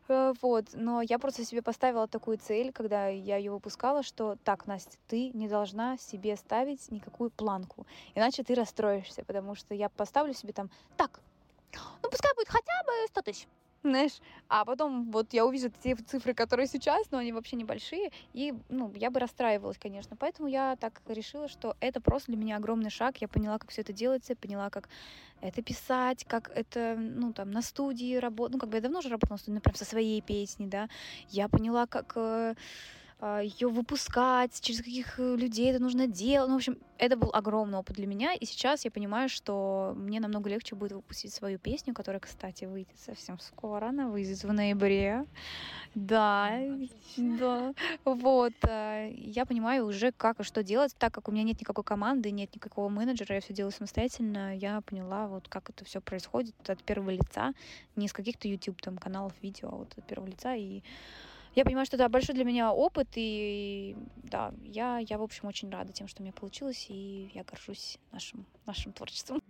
Э, 0.07 0.33
вот. 0.41 0.65
Но 0.73 1.01
я 1.01 1.19
просто 1.19 1.45
себе 1.45 1.61
поставила 1.61 2.07
такую 2.07 2.37
цель, 2.37 2.71
когда 2.71 3.07
я 3.07 3.37
ее 3.37 3.51
выпускала, 3.51 4.03
что 4.03 4.37
так, 4.43 4.67
Настя, 4.67 4.97
ты 5.07 5.31
не 5.33 5.47
должна 5.47 5.97
себе 5.97 6.35
ставить 6.35 6.91
никакую 6.91 7.29
планку, 7.29 7.85
иначе 8.15 8.43
ты 8.43 8.55
расстроишься, 8.55 9.23
потому 9.23 9.55
что 9.55 9.73
я 9.73 9.89
поставлю 9.89 10.33
себе 10.33 10.53
там, 10.53 10.69
так, 10.97 11.19
ну 12.03 12.09
пускай 12.09 12.33
будет 12.35 12.49
хотя 12.49 12.83
бы 12.85 13.07
100 13.07 13.21
тысяч 13.21 13.47
знаешь, 13.83 14.19
а 14.47 14.65
потом 14.65 15.11
вот 15.11 15.33
я 15.33 15.45
увижу 15.45 15.69
те 15.69 15.95
цифры, 15.95 16.33
которые 16.33 16.67
сейчас, 16.67 17.09
но 17.11 17.17
они 17.19 17.31
вообще 17.31 17.55
небольшие, 17.55 18.11
и, 18.33 18.53
ну, 18.69 18.91
я 18.95 19.09
бы 19.09 19.19
расстраивалась, 19.19 19.77
конечно, 19.77 20.15
поэтому 20.15 20.47
я 20.47 20.75
так 20.75 21.01
решила, 21.07 21.47
что 21.47 21.75
это 21.79 22.01
просто 22.01 22.31
для 22.31 22.41
меня 22.41 22.57
огромный 22.57 22.89
шаг, 22.89 23.17
я 23.17 23.27
поняла, 23.27 23.57
как 23.57 23.71
все 23.71 23.81
это 23.81 23.93
делается, 23.93 24.35
поняла, 24.35 24.69
как 24.69 24.89
это 25.41 25.61
писать, 25.61 26.25
как 26.25 26.51
это, 26.53 26.95
ну, 26.97 27.33
там, 27.33 27.51
на 27.51 27.61
студии 27.61 28.15
работать, 28.17 28.53
ну, 28.53 28.59
как 28.59 28.69
бы 28.69 28.77
я 28.77 28.81
давно 28.81 28.99
уже 28.99 29.09
работала 29.09 29.35
на 29.35 29.39
студии, 29.39 29.55
например, 29.55 29.77
со 29.77 29.85
своей 29.85 30.21
песней, 30.21 30.67
да, 30.67 30.89
я 31.29 31.47
поняла, 31.47 31.87
как 31.87 32.13
э, 32.15 32.55
ее 33.43 33.67
выпускать, 33.67 34.61
через 34.61 34.79
каких 34.79 35.19
э, 35.19 35.35
людей 35.35 35.69
это 35.71 35.79
нужно 35.79 36.07
делать. 36.07 36.47
Ну, 36.47 36.55
в 36.55 36.57
общем, 36.57 36.77
это 36.97 37.17
был 37.17 37.29
огромный 37.33 37.77
опыт 37.77 37.97
для 37.97 38.07
меня, 38.07 38.33
и 38.33 38.45
сейчас 38.45 38.85
я 38.85 38.91
понимаю, 38.91 39.27
что 39.27 39.93
мне 39.97 40.21
намного 40.21 40.49
легче 40.49 40.75
будет 40.75 40.93
выпустить 40.93 41.33
свою 41.33 41.59
песню, 41.59 41.93
которая, 41.93 42.21
кстати, 42.21 42.63
выйдет 42.63 42.97
совсем 42.97 43.37
скоро, 43.39 43.87
она 43.87 44.07
выйдет 44.07 44.41
в 44.43 44.53
ноябре. 44.53 45.25
Да, 45.95 46.61
да. 47.17 47.73
Вот. 48.05 48.53
Э, 48.63 49.11
я 49.13 49.45
понимаю 49.45 49.85
уже, 49.85 50.13
как 50.13 50.39
и 50.39 50.43
что 50.43 50.63
делать, 50.63 50.95
так 50.97 51.13
как 51.13 51.27
у 51.27 51.31
меня 51.33 51.43
нет 51.43 51.59
никакой 51.59 51.83
команды, 51.83 52.31
нет 52.31 52.55
никакого 52.55 52.87
менеджера, 52.87 53.35
я 53.35 53.41
все 53.41 53.53
делаю 53.53 53.73
самостоятельно, 53.73 54.55
я 54.55 54.79
поняла, 54.79 55.27
вот 55.27 55.49
как 55.49 55.69
это 55.69 55.83
все 55.83 55.99
происходит 55.99 56.55
от 56.69 56.81
первого 56.83 57.09
лица, 57.09 57.51
не 57.97 58.05
из 58.05 58.13
каких-то 58.13 58.47
YouTube 58.47 58.81
там 58.81 58.97
каналов, 58.97 59.33
видео, 59.41 59.69
а 59.73 59.75
вот 59.75 59.93
от 59.97 60.05
первого 60.05 60.27
лица, 60.27 60.55
и 60.55 60.83
я 61.55 61.65
понимаю, 61.65 61.85
что 61.85 61.97
это 61.97 62.07
большой 62.09 62.35
для 62.35 62.43
меня 62.43 62.71
опыт, 62.73 63.09
и 63.15 63.95
да, 64.23 64.53
я, 64.63 64.99
я, 64.99 65.17
в 65.17 65.23
общем, 65.23 65.47
очень 65.47 65.69
рада 65.69 65.91
тем, 65.91 66.07
что 66.07 66.21
у 66.21 66.23
меня 66.23 66.33
получилось, 66.33 66.87
и 66.89 67.31
я 67.33 67.43
горжусь 67.43 67.97
нашим, 68.11 68.45
нашим 68.65 68.93
творчеством. 68.93 69.41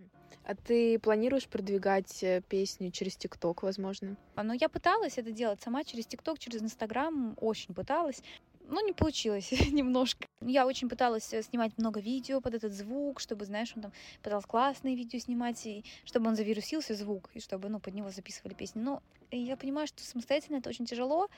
А 0.44 0.56
ты 0.56 0.98
планируешь 1.00 1.48
продвигать 1.48 2.24
э, 2.24 2.42
песню 2.48 2.92
через 2.92 3.16
ТикТок, 3.16 3.64
возможно? 3.64 4.18
А, 4.36 4.44
ну, 4.44 4.54
я 4.54 4.70
пыталась 4.70 5.18
это 5.18 5.32
делать 5.32 5.62
сама 5.62 5.84
через 5.84 6.08
ТикТок, 6.08 6.40
через 6.40 6.62
Инстаграм, 6.62 7.36
очень 7.40 7.74
пыталась. 7.74 8.24
Ну, 8.68 8.86
не 8.86 8.94
получилось 8.94 9.52
немножко. 9.72 10.26
Я 10.42 10.66
очень 10.66 10.90
пыталась 10.90 11.32
э, 11.34 11.44
снимать 11.44 11.78
много 11.78 12.00
видео 12.00 12.42
под 12.42 12.56
этот 12.56 12.74
звук, 12.74 13.20
чтобы, 13.20 13.46
знаешь, 13.46 13.74
он 13.76 13.84
там 13.84 13.92
пытался 14.24 14.48
классные 14.48 14.96
видео 14.96 15.20
снимать, 15.20 15.64
и 15.66 15.84
чтобы 16.06 16.30
он 16.30 16.36
завирусился 16.36 16.96
звук, 16.96 17.30
и 17.34 17.40
чтобы, 17.40 17.70
ну, 17.70 17.80
под 17.80 17.94
него 17.94 18.10
записывали 18.10 18.54
песни. 18.54 18.80
Но 18.80 19.04
я 19.32 19.58
понимаю, 19.58 19.88
что 19.88 20.02
самостоятельно 20.04 20.58
это 20.58 20.70
очень 20.70 20.86
тяжело, 20.86 21.30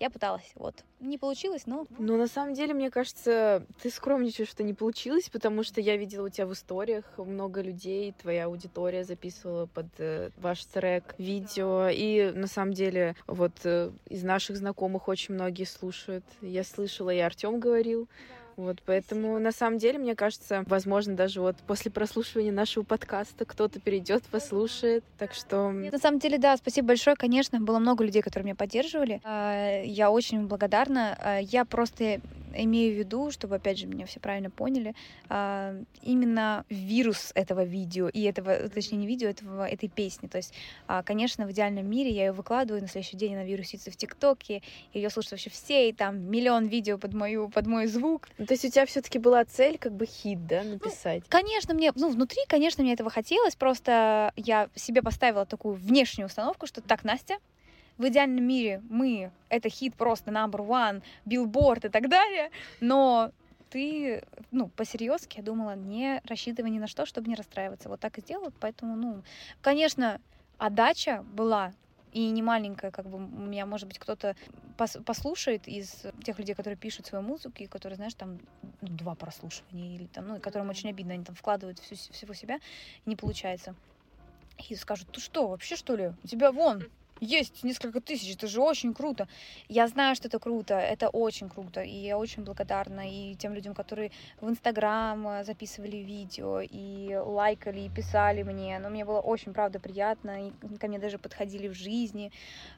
я 0.00 0.08
пыталась, 0.08 0.50
вот. 0.54 0.74
Не 0.98 1.18
получилось, 1.18 1.66
но... 1.66 1.86
Ну, 1.98 2.16
на 2.16 2.26
самом 2.26 2.54
деле, 2.54 2.72
мне 2.72 2.90
кажется, 2.90 3.66
ты 3.82 3.90
скромничаешь, 3.90 4.48
что 4.48 4.62
не 4.62 4.72
получилось, 4.72 5.28
потому 5.28 5.62
что 5.62 5.82
я 5.82 5.96
видела 5.98 6.26
у 6.26 6.28
тебя 6.30 6.46
в 6.46 6.54
историях 6.54 7.04
много 7.18 7.60
людей, 7.60 8.14
твоя 8.20 8.46
аудитория 8.46 9.04
записывала 9.04 9.66
под 9.66 9.86
э, 9.98 10.30
ваш 10.38 10.64
трек 10.64 11.14
видео, 11.18 11.88
и 11.90 12.32
на 12.34 12.46
самом 12.46 12.72
деле 12.72 13.14
вот 13.26 13.52
э, 13.64 13.90
из 14.08 14.22
наших 14.22 14.56
знакомых 14.56 15.06
очень 15.06 15.34
многие 15.34 15.64
слушают. 15.64 16.24
Я 16.40 16.64
слышала, 16.64 17.10
и 17.10 17.18
Артем 17.18 17.60
говорил. 17.60 18.08
Да 18.30 18.39
вот, 18.60 18.82
поэтому 18.84 19.38
на 19.38 19.52
самом 19.52 19.78
деле, 19.78 19.98
мне 19.98 20.14
кажется, 20.14 20.64
возможно, 20.66 21.14
даже 21.16 21.40
вот 21.40 21.56
после 21.66 21.90
прослушивания 21.90 22.52
нашего 22.52 22.84
подкаста 22.84 23.44
кто-то 23.44 23.80
перейдет, 23.80 24.22
послушает. 24.24 25.04
Так 25.18 25.34
что... 25.34 25.70
На 25.70 25.98
самом 25.98 26.18
деле, 26.18 26.38
да, 26.38 26.56
спасибо 26.56 26.88
большое. 26.88 27.16
Конечно, 27.16 27.60
было 27.60 27.78
много 27.78 28.04
людей, 28.04 28.22
которые 28.22 28.44
меня 28.46 28.54
поддерживали. 28.54 29.20
А, 29.24 29.82
я 29.82 30.10
очень 30.10 30.46
благодарна. 30.46 31.16
А, 31.18 31.38
я 31.38 31.64
просто 31.64 32.20
имею 32.54 32.94
в 32.94 32.98
виду, 32.98 33.30
чтобы, 33.30 33.56
опять 33.56 33.78
же, 33.78 33.86
меня 33.86 34.06
все 34.06 34.20
правильно 34.20 34.50
поняли, 34.50 34.94
а, 35.28 35.74
именно 36.02 36.64
вирус 36.68 37.32
этого 37.34 37.64
видео 37.64 38.08
и 38.08 38.22
этого, 38.22 38.68
точнее, 38.68 38.98
не 38.98 39.06
видео, 39.06 39.28
этого, 39.28 39.68
этой 39.68 39.88
песни. 39.88 40.28
То 40.28 40.38
есть, 40.38 40.54
а, 40.86 41.02
конечно, 41.02 41.46
в 41.46 41.52
идеальном 41.52 41.88
мире 41.88 42.10
я 42.10 42.26
ее 42.26 42.32
выкладываю, 42.32 42.82
на 42.82 42.88
следующий 42.88 43.16
день 43.16 43.34
она 43.34 43.44
вирусится 43.44 43.90
в 43.90 43.96
ТикТоке, 43.96 44.62
ее 44.92 45.10
слушают 45.10 45.32
вообще 45.32 45.50
все, 45.50 45.88
и 45.88 45.92
там 45.92 46.30
миллион 46.30 46.66
видео 46.66 46.98
под, 46.98 47.14
мою, 47.14 47.48
под 47.48 47.66
мой 47.66 47.86
звук. 47.86 48.28
Ну, 48.38 48.46
то 48.46 48.54
есть 48.54 48.64
у 48.64 48.70
тебя 48.70 48.86
все 48.86 49.00
таки 49.00 49.18
была 49.18 49.44
цель 49.44 49.78
как 49.78 49.92
бы 49.92 50.06
хит, 50.06 50.46
да, 50.46 50.62
написать? 50.62 51.22
Ну, 51.22 51.28
конечно, 51.28 51.74
мне, 51.74 51.92
ну, 51.94 52.10
внутри, 52.10 52.40
конечно, 52.48 52.82
мне 52.82 52.92
этого 52.92 53.10
хотелось, 53.10 53.56
просто 53.56 54.32
я 54.36 54.68
себе 54.74 55.02
поставила 55.02 55.46
такую 55.46 55.74
внешнюю 55.74 56.26
установку, 56.26 56.66
что 56.66 56.80
так, 56.80 57.04
Настя, 57.04 57.36
в 58.00 58.08
идеальном 58.08 58.44
мире 58.44 58.82
мы— 58.88 59.30
это 59.50 59.68
хит 59.68 59.94
просто 59.94 60.30
number 60.30 60.66
one, 60.66 61.02
билборд 61.26 61.84
и 61.84 61.88
так 61.90 62.08
далее, 62.08 62.50
но 62.80 63.30
ты, 63.68 64.24
ну, 64.50 64.68
по-серьезки, 64.68 65.36
я 65.36 65.42
думала, 65.42 65.76
не 65.76 66.22
рассчитывай 66.24 66.70
ни 66.70 66.78
на 66.78 66.86
что, 66.86 67.04
чтобы 67.04 67.28
не 67.28 67.34
расстраиваться. 67.34 67.90
Вот 67.90 68.00
так 68.00 68.16
и 68.16 68.22
сделала, 68.22 68.52
поэтому, 68.58 68.96
ну, 68.96 69.22
конечно, 69.60 70.18
отдача 70.56 71.22
была 71.34 71.74
и 72.12 72.30
не 72.30 72.42
маленькая, 72.42 72.90
как 72.90 73.06
бы 73.06 73.18
у 73.18 73.20
меня, 73.20 73.66
может 73.66 73.86
быть, 73.86 73.98
кто-то 73.98 74.34
пос 74.78 74.96
послушает 75.04 75.68
из 75.68 76.06
тех 76.24 76.38
людей, 76.38 76.54
которые 76.54 76.78
пишут 76.78 77.06
свою 77.06 77.22
музыку, 77.22 77.56
и 77.58 77.66
которые, 77.66 77.96
знаешь, 77.96 78.14
там 78.14 78.40
ну, 78.80 78.88
два 78.88 79.14
прослушивания, 79.14 79.94
или 79.94 80.06
там, 80.06 80.26
ну, 80.26 80.36
и 80.36 80.40
которым 80.40 80.70
очень 80.70 80.88
обидно, 80.88 81.12
они 81.12 81.24
там 81.24 81.34
вкладывают 81.34 81.78
всю, 81.78 81.96
всего 81.96 82.32
себя, 82.32 82.56
и 83.04 83.10
не 83.10 83.14
получается. 83.14 83.74
И 84.70 84.74
скажут, 84.74 85.12
ты 85.12 85.20
что, 85.20 85.48
вообще 85.48 85.76
что 85.76 85.94
ли? 85.94 86.12
У 86.24 86.26
тебя 86.26 86.50
вон 86.50 86.82
есть 87.20 87.62
несколько 87.64 88.00
тысяч, 88.00 88.34
это 88.34 88.46
же 88.46 88.60
очень 88.60 88.94
круто. 88.94 89.28
Я 89.68 89.86
знаю, 89.88 90.16
что 90.16 90.28
это 90.28 90.38
круто, 90.38 90.74
это 90.74 91.08
очень 91.08 91.48
круто, 91.48 91.82
и 91.82 91.94
я 91.94 92.18
очень 92.18 92.44
благодарна 92.44 93.02
и 93.10 93.34
тем 93.36 93.54
людям, 93.54 93.74
которые 93.74 94.10
в 94.40 94.48
Инстаграм 94.48 95.28
э, 95.28 95.44
записывали 95.44 95.98
видео, 95.98 96.60
и 96.60 97.14
лайкали, 97.14 97.80
и 97.80 97.88
писали 97.88 98.42
мне, 98.42 98.78
но 98.78 98.88
мне 98.90 99.04
было 99.04 99.20
очень, 99.20 99.52
правда, 99.52 99.78
приятно, 99.78 100.48
и 100.48 100.78
ко 100.78 100.88
мне 100.88 100.98
даже 100.98 101.18
подходили 101.18 101.68
в 101.68 101.74
жизни 101.74 102.32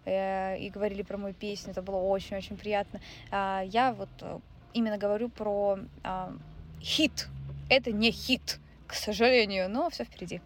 э, 0.04 0.58
и 0.58 0.70
говорили 0.70 1.02
про 1.02 1.16
мою 1.18 1.34
песню, 1.34 1.70
это 1.70 1.82
было 1.82 1.96
очень-очень 1.96 2.56
приятно. 2.56 3.00
А, 3.30 3.62
я 3.64 3.92
вот 3.92 4.10
э, 4.20 4.38
именно 4.74 4.98
говорю 4.98 5.28
про 5.28 5.78
а, 6.02 6.32
хит, 6.80 7.28
это 7.70 7.92
не 7.92 8.10
хит, 8.10 8.58
к 8.86 8.94
сожалению, 8.94 9.70
но 9.70 9.88
все 9.90 10.04
впереди. 10.04 10.40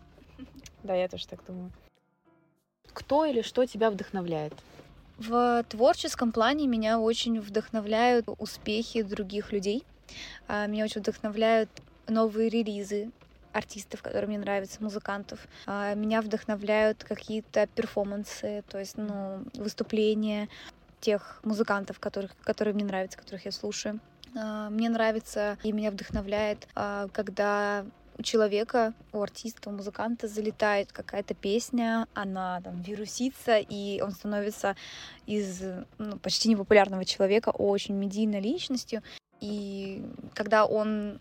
Да, 0.83 0.95
я 0.95 1.09
тоже 1.09 1.27
так 1.27 1.45
думаю 1.47 1.73
кто 2.97 3.27
или 3.27 3.43
что 3.43 3.67
тебя 3.67 3.91
вдохновляет? 3.91 4.55
В 5.19 5.63
творческом 5.69 6.33
плане 6.33 6.67
меня 6.67 6.99
очень 6.99 7.41
вдохновляют 7.41 8.27
успехи 8.39 9.03
других 9.03 9.53
людей. 9.53 9.85
А, 10.49 10.67
меня 10.67 10.85
очень 10.85 11.03
вдохновляют 11.03 11.69
новые 12.09 12.49
релизы 12.49 13.11
артистов, 13.53 14.01
которые 14.03 14.29
мне 14.29 14.39
нравятся, 14.39 14.83
музыкантов. 14.83 15.47
А, 15.67 15.95
меня 15.95 16.23
вдохновляют 16.23 17.05
какие-то 17.05 17.67
перформансы, 17.67 18.65
то 18.71 18.79
есть 18.79 18.97
ну, 18.97 19.45
выступления 19.55 20.49
тех 21.01 21.41
музыкантов, 21.45 22.01
которых, 22.01 22.31
которые 22.45 22.73
мне 22.73 22.85
нравятся, 22.85 23.19
которых 23.19 23.45
я 23.45 23.53
слушаю. 23.53 24.01
А, 24.35 24.71
мне 24.71 24.89
нравится 24.89 25.59
и 25.63 25.71
меня 25.71 25.91
вдохновляет, 25.91 26.67
когда 27.13 27.85
у 28.19 28.23
человека, 28.23 28.95
у 29.13 29.23
артиста, 29.23 29.71
у 29.71 29.73
музыканта 29.73 30.29
залетает 30.29 30.93
какая-то 30.93 31.35
песня, 31.35 32.07
она 32.15 32.61
там 32.63 32.81
вирусится, 32.83 33.59
и 33.59 34.01
он 34.01 34.13
становится 34.13 34.77
из 35.27 35.63
ну, 35.99 36.19
почти 36.19 36.49
непопулярного 36.49 37.05
человека 37.05 37.51
очень 37.51 37.95
медийной 37.95 38.41
личностью. 38.41 39.03
И 39.41 40.03
когда 40.35 40.65
он 40.65 41.21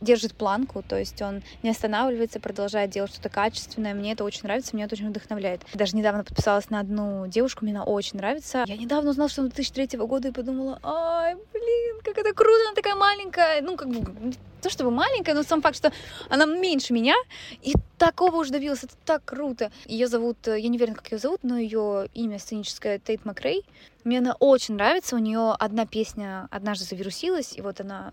держит 0.00 0.34
планку, 0.34 0.82
то 0.86 0.98
есть 0.98 1.20
он 1.22 1.42
не 1.62 1.70
останавливается, 1.70 2.38
продолжает 2.38 2.90
делать 2.90 3.10
что-то 3.10 3.28
качественное. 3.28 3.94
Мне 3.94 4.12
это 4.12 4.24
очень 4.24 4.42
нравится, 4.44 4.76
меня 4.76 4.86
это 4.86 4.94
очень 4.94 5.08
вдохновляет. 5.08 5.62
Даже 5.74 5.96
недавно 5.96 6.22
подписалась 6.22 6.70
на 6.70 6.80
одну 6.80 7.26
девушку, 7.26 7.64
мне 7.64 7.74
она 7.74 7.84
очень 7.84 8.18
нравится. 8.18 8.64
Я 8.66 8.76
недавно 8.76 9.10
узнала, 9.10 9.30
что 9.30 9.40
она 9.40 9.50
2003 9.50 9.98
года, 10.00 10.28
и 10.28 10.32
подумала, 10.32 10.78
ай, 10.82 11.34
блин, 11.34 12.00
как 12.04 12.18
это 12.18 12.34
круто, 12.34 12.60
она 12.66 12.74
такая 12.74 12.94
маленькая. 12.94 13.62
Ну, 13.62 13.76
как 13.76 13.88
бы, 13.88 14.32
то 14.66 14.70
чтобы 14.72 14.90
маленькая, 14.90 15.34
но 15.34 15.44
сам 15.44 15.62
факт, 15.62 15.76
что 15.76 15.92
она 16.28 16.44
меньше 16.44 16.92
меня, 16.92 17.14
и 17.62 17.74
такого 17.98 18.36
уже 18.36 18.50
добилась, 18.50 18.82
это 18.82 18.94
так 19.04 19.24
круто. 19.24 19.70
Ее 19.86 20.08
зовут, 20.08 20.38
я 20.46 20.68
не 20.68 20.76
уверена, 20.76 20.96
как 20.96 21.12
ее 21.12 21.18
зовут, 21.18 21.40
но 21.44 21.56
ее 21.56 22.08
имя 22.14 22.38
сценическое 22.38 22.98
Тейт 22.98 23.24
Макрей. 23.24 23.64
Мне 24.02 24.18
она 24.18 24.34
очень 24.40 24.74
нравится, 24.74 25.14
у 25.14 25.20
нее 25.20 25.54
одна 25.56 25.86
песня 25.86 26.48
однажды 26.50 26.84
завирусилась, 26.84 27.56
и 27.56 27.60
вот 27.60 27.80
она 27.80 28.12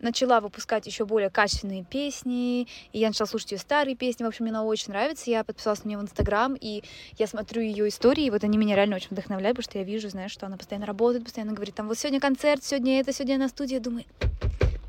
начала 0.00 0.40
выпускать 0.40 0.86
еще 0.86 1.06
более 1.06 1.30
качественные 1.30 1.84
песни, 1.84 2.62
и 2.92 2.98
я 2.98 3.08
начала 3.08 3.26
слушать 3.26 3.52
ее 3.52 3.58
старые 3.58 3.96
песни, 3.96 4.24
в 4.24 4.26
общем, 4.26 4.44
мне 4.44 4.52
она 4.52 4.64
очень 4.64 4.92
нравится, 4.92 5.30
я 5.30 5.42
подписалась 5.42 5.84
на 5.84 5.88
нее 5.88 5.98
в 5.98 6.02
Инстаграм, 6.02 6.54
и 6.54 6.82
я 7.18 7.26
смотрю 7.26 7.62
ее 7.62 7.88
истории, 7.88 8.26
и 8.26 8.30
вот 8.30 8.44
они 8.44 8.58
меня 8.58 8.76
реально 8.76 8.96
очень 8.96 9.08
вдохновляют, 9.10 9.56
потому 9.56 9.70
что 9.70 9.78
я 9.78 9.84
вижу, 9.84 10.10
знаешь, 10.10 10.32
что 10.32 10.46
она 10.46 10.58
постоянно 10.58 10.86
работает, 10.86 11.24
постоянно 11.24 11.54
говорит, 11.54 11.74
там, 11.74 11.88
вот 11.88 11.98
сегодня 11.98 12.20
концерт, 12.20 12.62
сегодня 12.62 13.00
это, 13.00 13.12
сегодня 13.12 13.38
на 13.38 13.48
студии, 13.48 13.74
я 13.74 13.80
думаю, 13.80 14.04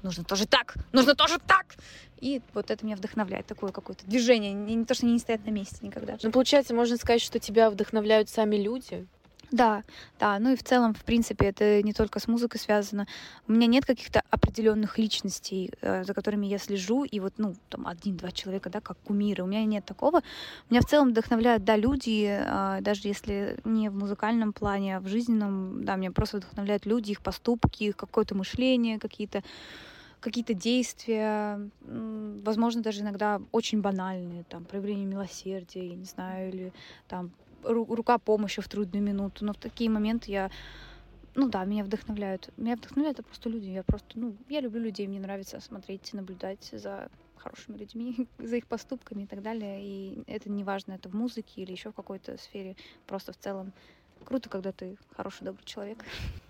нужно 0.05 0.23
тоже 0.23 0.45
так, 0.45 0.75
нужно 0.93 1.15
тоже 1.15 1.37
так. 1.45 1.65
И 2.21 2.41
вот 2.53 2.71
это 2.71 2.85
меня 2.85 2.95
вдохновляет, 2.95 3.45
такое 3.45 3.71
какое-то 3.71 4.05
движение, 4.05 4.53
не, 4.53 4.75
не 4.75 4.85
то, 4.85 4.93
что 4.93 5.05
они 5.05 5.13
не 5.13 5.19
стоят 5.19 5.45
на 5.45 5.51
месте 5.51 5.77
никогда. 5.81 6.17
Ну, 6.23 6.31
получается, 6.31 6.73
можно 6.73 6.95
сказать, 6.95 7.21
что 7.21 7.39
тебя 7.39 7.69
вдохновляют 7.69 8.29
сами 8.29 8.55
люди, 8.55 9.05
да, 9.51 9.83
да, 10.19 10.39
ну 10.39 10.51
и 10.51 10.55
в 10.55 10.63
целом, 10.63 10.93
в 10.93 11.03
принципе, 11.03 11.45
это 11.45 11.81
не 11.83 11.93
только 11.93 12.19
с 12.19 12.27
музыкой 12.27 12.59
связано. 12.59 13.07
У 13.47 13.51
меня 13.53 13.67
нет 13.67 13.85
каких-то 13.85 14.21
определенных 14.29 14.97
личностей, 14.97 15.71
э, 15.81 16.03
за 16.03 16.13
которыми 16.13 16.47
я 16.47 16.57
слежу, 16.57 17.03
и 17.03 17.19
вот, 17.19 17.33
ну, 17.37 17.55
там, 17.69 17.87
один-два 17.87 18.31
человека, 18.31 18.69
да, 18.69 18.81
как 18.81 18.97
кумиры. 18.97 19.43
У 19.43 19.47
меня 19.47 19.63
нет 19.65 19.85
такого. 19.85 20.21
Меня 20.69 20.81
в 20.81 20.85
целом 20.85 21.09
вдохновляют, 21.09 21.63
да, 21.63 21.77
люди, 21.77 22.27
э, 22.27 22.81
даже 22.81 23.07
если 23.07 23.57
не 23.63 23.89
в 23.89 23.95
музыкальном 23.95 24.51
плане, 24.51 24.97
а 24.97 24.99
в 24.99 25.07
жизненном, 25.07 25.85
да, 25.85 25.95
меня 25.95 26.11
просто 26.11 26.37
вдохновляют 26.37 26.85
люди, 26.85 27.11
их 27.11 27.21
поступки, 27.21 27.83
их 27.83 27.95
какое-то 27.95 28.35
мышление, 28.35 28.99
какие-то 28.99 29.43
какие-то 30.25 30.55
действия, 30.55 31.69
возможно, 31.81 32.81
даже 32.81 33.01
иногда 33.01 33.39
очень 33.51 33.81
банальные, 33.81 34.43
там, 34.43 34.65
проявление 34.65 35.05
милосердия, 35.05 35.87
я 35.89 35.95
не 35.95 36.05
знаю, 36.05 36.49
или 36.49 36.73
там 37.07 37.31
рука 37.63 38.17
помощи 38.17 38.61
в 38.61 38.67
трудную 38.67 39.03
минуту. 39.03 39.45
Но 39.45 39.53
в 39.53 39.57
такие 39.57 39.89
моменты 39.89 40.31
я 40.31 40.49
ну 41.35 41.49
да, 41.49 41.65
меня 41.65 41.83
вдохновляют. 41.83 42.49
Меня 42.57 42.75
вдохновляют 42.75 43.19
это 43.19 43.27
просто 43.27 43.49
люди. 43.49 43.69
Я 43.69 43.83
просто, 43.83 44.07
ну, 44.15 44.37
я 44.47 44.61
люблю 44.61 44.81
людей, 44.81 45.05
мне 45.05 45.19
нравится 45.19 45.59
смотреть, 45.59 46.13
наблюдать 46.13 46.69
за 46.71 47.09
хорошими 47.35 47.77
людьми, 47.77 48.27
за 48.39 48.55
их 48.55 48.67
поступками 48.67 49.23
и 49.23 49.27
так 49.27 49.41
далее. 49.41 49.83
И 49.83 50.23
это 50.27 50.49
не 50.49 50.63
важно, 50.63 50.93
это 50.93 51.09
в 51.09 51.13
музыке 51.13 51.61
или 51.61 51.71
еще 51.71 51.91
в 51.91 51.95
какой-то 51.95 52.37
сфере. 52.37 52.75
Просто 53.05 53.33
в 53.33 53.37
целом 53.37 53.73
круто, 54.23 54.49
когда 54.49 54.71
ты 54.71 54.97
хороший, 55.15 55.43
добрый 55.43 55.65
человек. 55.65 56.03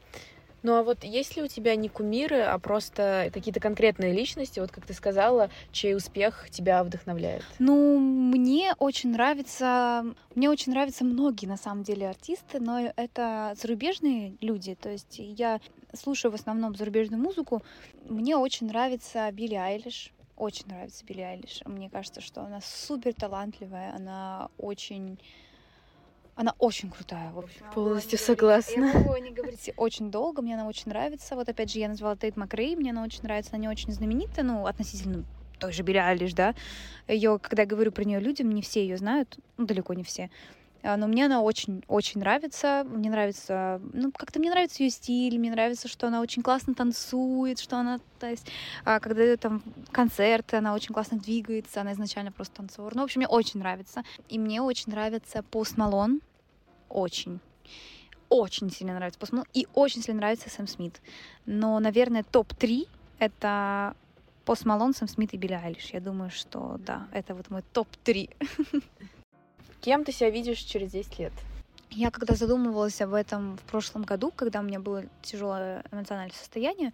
Ну 0.65 0.73
а 0.73 0.81
вот 0.81 1.03
есть 1.03 1.35
ли 1.35 1.43
у 1.43 1.47
тебя 1.47 1.75
не 1.75 1.89
кумиры, 1.89 2.41
а 2.41 2.57
просто 2.57 3.29
какие-то 3.31 3.59
конкретные 3.59 4.13
личности, 4.13 4.59
вот 4.59 4.71
как 4.71 4.87
ты 4.87 4.93
сказала, 4.93 5.51
чей 5.71 5.95
успех 5.95 6.49
тебя 6.49 6.83
вдохновляет? 6.83 7.43
Ну, 7.59 7.99
мне 7.99 8.73
очень 8.79 9.11
нравится, 9.11 10.03
мне 10.33 10.49
очень 10.49 10.71
нравятся 10.71 11.05
многие 11.05 11.45
на 11.45 11.57
самом 11.57 11.83
деле 11.83 12.09
артисты, 12.09 12.59
но 12.59 12.91
это 12.95 13.53
зарубежные 13.61 14.37
люди, 14.41 14.73
то 14.73 14.89
есть 14.89 15.19
я 15.19 15.61
слушаю 15.93 16.31
в 16.31 16.35
основном 16.35 16.75
зарубежную 16.75 17.21
музыку. 17.21 17.61
Мне 18.09 18.35
очень 18.35 18.65
нравится 18.65 19.31
Билли 19.31 19.53
Айлиш, 19.53 20.13
очень 20.35 20.65
нравится 20.65 21.05
Билли 21.05 21.21
Айлиш. 21.21 21.61
Мне 21.65 21.91
кажется, 21.91 22.21
что 22.21 22.41
она 22.41 22.59
супер 22.61 23.13
талантливая, 23.13 23.93
она 23.95 24.49
очень 24.57 25.19
она 26.35 26.53
очень 26.59 26.89
крутая, 26.89 27.31
в 27.31 27.39
общем. 27.39 27.65
Полностью 27.73 28.19
согласна. 28.19 28.85
Я 28.85 28.93
могу 28.93 29.15
не 29.17 29.31
говорить 29.31 29.71
очень 29.77 30.11
долго, 30.11 30.41
мне 30.41 30.55
она 30.55 30.67
очень 30.67 30.89
нравится. 30.89 31.35
Вот 31.35 31.47
опять 31.47 31.71
же, 31.71 31.79
я 31.79 31.87
назвала 31.87 32.15
Тейт 32.15 32.35
Макрей, 32.35 32.75
мне 32.75 32.91
она 32.91 33.03
очень 33.03 33.23
нравится, 33.23 33.51
она 33.53 33.61
не 33.61 33.69
очень 33.69 33.91
знаменитая, 33.91 34.43
ну, 34.43 34.65
относительно 34.65 35.23
той 35.59 35.71
же 35.71 35.83
Билли 35.83 35.97
Айлиш, 35.97 36.33
да. 36.33 36.53
Ее, 37.07 37.39
когда 37.39 37.63
я 37.63 37.67
говорю 37.67 37.91
про 37.91 38.03
нее 38.03 38.19
людям, 38.19 38.49
не 38.49 38.61
все 38.61 38.81
ее 38.81 38.97
знают, 38.97 39.37
ну, 39.57 39.65
далеко 39.65 39.93
не 39.93 40.03
все. 40.03 40.29
А, 40.85 40.97
но 40.97 41.07
мне 41.07 41.25
она 41.25 41.41
очень-очень 41.41 42.19
нравится. 42.19 42.85
Мне 42.87 43.09
нравится, 43.09 43.81
ну, 43.91 44.11
как-то 44.11 44.39
мне 44.39 44.51
нравится 44.51 44.83
ее 44.83 44.91
стиль, 44.91 45.39
мне 45.39 45.49
нравится, 45.49 45.87
что 45.87 46.07
она 46.07 46.21
очень 46.21 46.43
классно 46.43 46.75
танцует, 46.75 47.59
что 47.59 47.77
она, 47.77 47.99
то 48.19 48.29
есть, 48.29 48.47
а, 48.83 48.99
когда 48.99 49.35
там 49.35 49.63
концерты, 49.91 50.57
она 50.57 50.75
очень 50.75 50.93
классно 50.93 51.17
двигается, 51.17 51.81
она 51.81 51.93
изначально 51.93 52.31
просто 52.31 52.57
танцор. 52.57 52.93
Ну, 52.93 53.01
в 53.01 53.05
общем, 53.05 53.21
мне 53.21 53.27
очень 53.27 53.59
нравится. 53.59 54.03
И 54.29 54.37
мне 54.37 54.61
очень 54.61 54.91
нравится 54.91 55.41
Пост 55.43 55.77
Малон. 55.77 56.21
Очень 56.87 57.39
очень 58.29 58.71
сильно 58.71 58.93
нравится 58.93 59.19
Пост 59.19 59.31
Малон 59.31 59.47
и 59.53 59.67
очень 59.73 60.01
сильно 60.01 60.19
нравится 60.19 60.49
Сэм 60.49 60.67
Смит. 60.67 61.01
Но, 61.45 61.79
наверное, 61.79 62.23
топ-3— 62.23 62.87
это 63.19 63.95
Пост 64.45 64.65
Малон, 64.65 64.93
Сэм 64.93 65.07
Смит 65.07 65.33
и 65.33 65.37
Билли 65.37 65.53
Айлиш. 65.53 65.91
Я 65.93 65.99
думаю, 65.99 66.29
что 66.29 66.77
да, 66.79 67.07
это 67.11 67.33
вот 67.33 67.49
мой 67.49 67.63
топ-3. 67.73 68.35
Кем 69.85 70.03
ты 70.03 70.11
себя 70.11 70.31
видишь 70.31 70.57
через 70.61 70.91
10 70.93 71.19
лет? 71.19 71.33
Я 71.91 72.09
когда 72.09 72.33
задумывалась 72.33 72.99
об 73.01 73.13
этом 73.13 73.55
в 73.57 73.61
прошлом 73.61 74.01
году, 74.01 74.33
когда 74.35 74.61
у 74.61 74.63
меня 74.63 74.79
было 74.79 75.03
тяжелое 75.21 75.83
эмоциональное 75.91 76.35
состояние, 76.35 76.91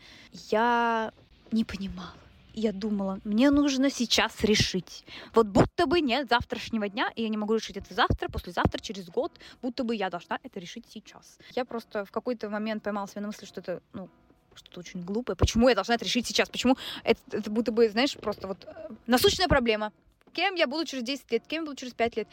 я 0.50 1.14
не 1.54 1.64
понимала. 1.64 2.12
Я 2.54 2.74
думала, 2.74 3.22
мне 3.24 3.50
нужно 3.50 3.90
сейчас 3.90 4.44
решить. 4.44 5.06
Вот 5.34 5.48
будто 5.48 5.86
бы 5.86 6.02
нет 6.02 6.28
завтрашнего 6.28 6.90
дня, 6.90 7.10
и 7.16 7.22
я 7.22 7.30
не 7.30 7.38
могу 7.38 7.56
решить 7.56 7.78
это 7.78 7.94
завтра, 7.94 8.28
послезавтра, 8.28 8.78
через 8.80 9.08
год, 9.08 9.32
будто 9.62 9.86
бы 9.86 9.96
я 9.96 10.10
должна 10.10 10.38
это 10.44 10.60
решить 10.60 10.84
сейчас. 10.90 11.38
Я 11.56 11.64
просто 11.64 12.04
в 12.04 12.12
какой-то 12.12 12.50
момент 12.50 12.84
поймала 12.84 13.08
себя 13.08 13.22
на 13.22 13.28
мысли, 13.28 13.46
что 13.46 13.62
это, 13.62 13.82
ну, 13.94 14.10
что-то 14.54 14.82
очень 14.82 15.02
глупое. 15.02 15.38
Почему 15.38 15.70
я 15.70 15.76
должна 15.76 15.96
это 15.96 16.04
решить 16.04 16.28
сейчас? 16.28 16.50
Почему 16.50 16.76
это, 17.06 17.22
это 17.32 17.50
будто 17.50 17.72
бы, 17.72 17.88
знаешь, 17.88 18.18
просто 18.18 18.50
вот 18.50 18.66
э, 18.66 18.90
насущная 19.08 19.48
проблема. 19.48 19.94
Кем 20.34 20.56
я 20.56 20.68
буду 20.68 20.86
через 20.86 21.06
10 21.06 21.32
лет, 21.32 21.44
кем 21.48 21.64
я 21.64 21.66
буду 21.68 21.78
через 21.78 21.94
5 21.94 22.18
лет? 22.18 22.28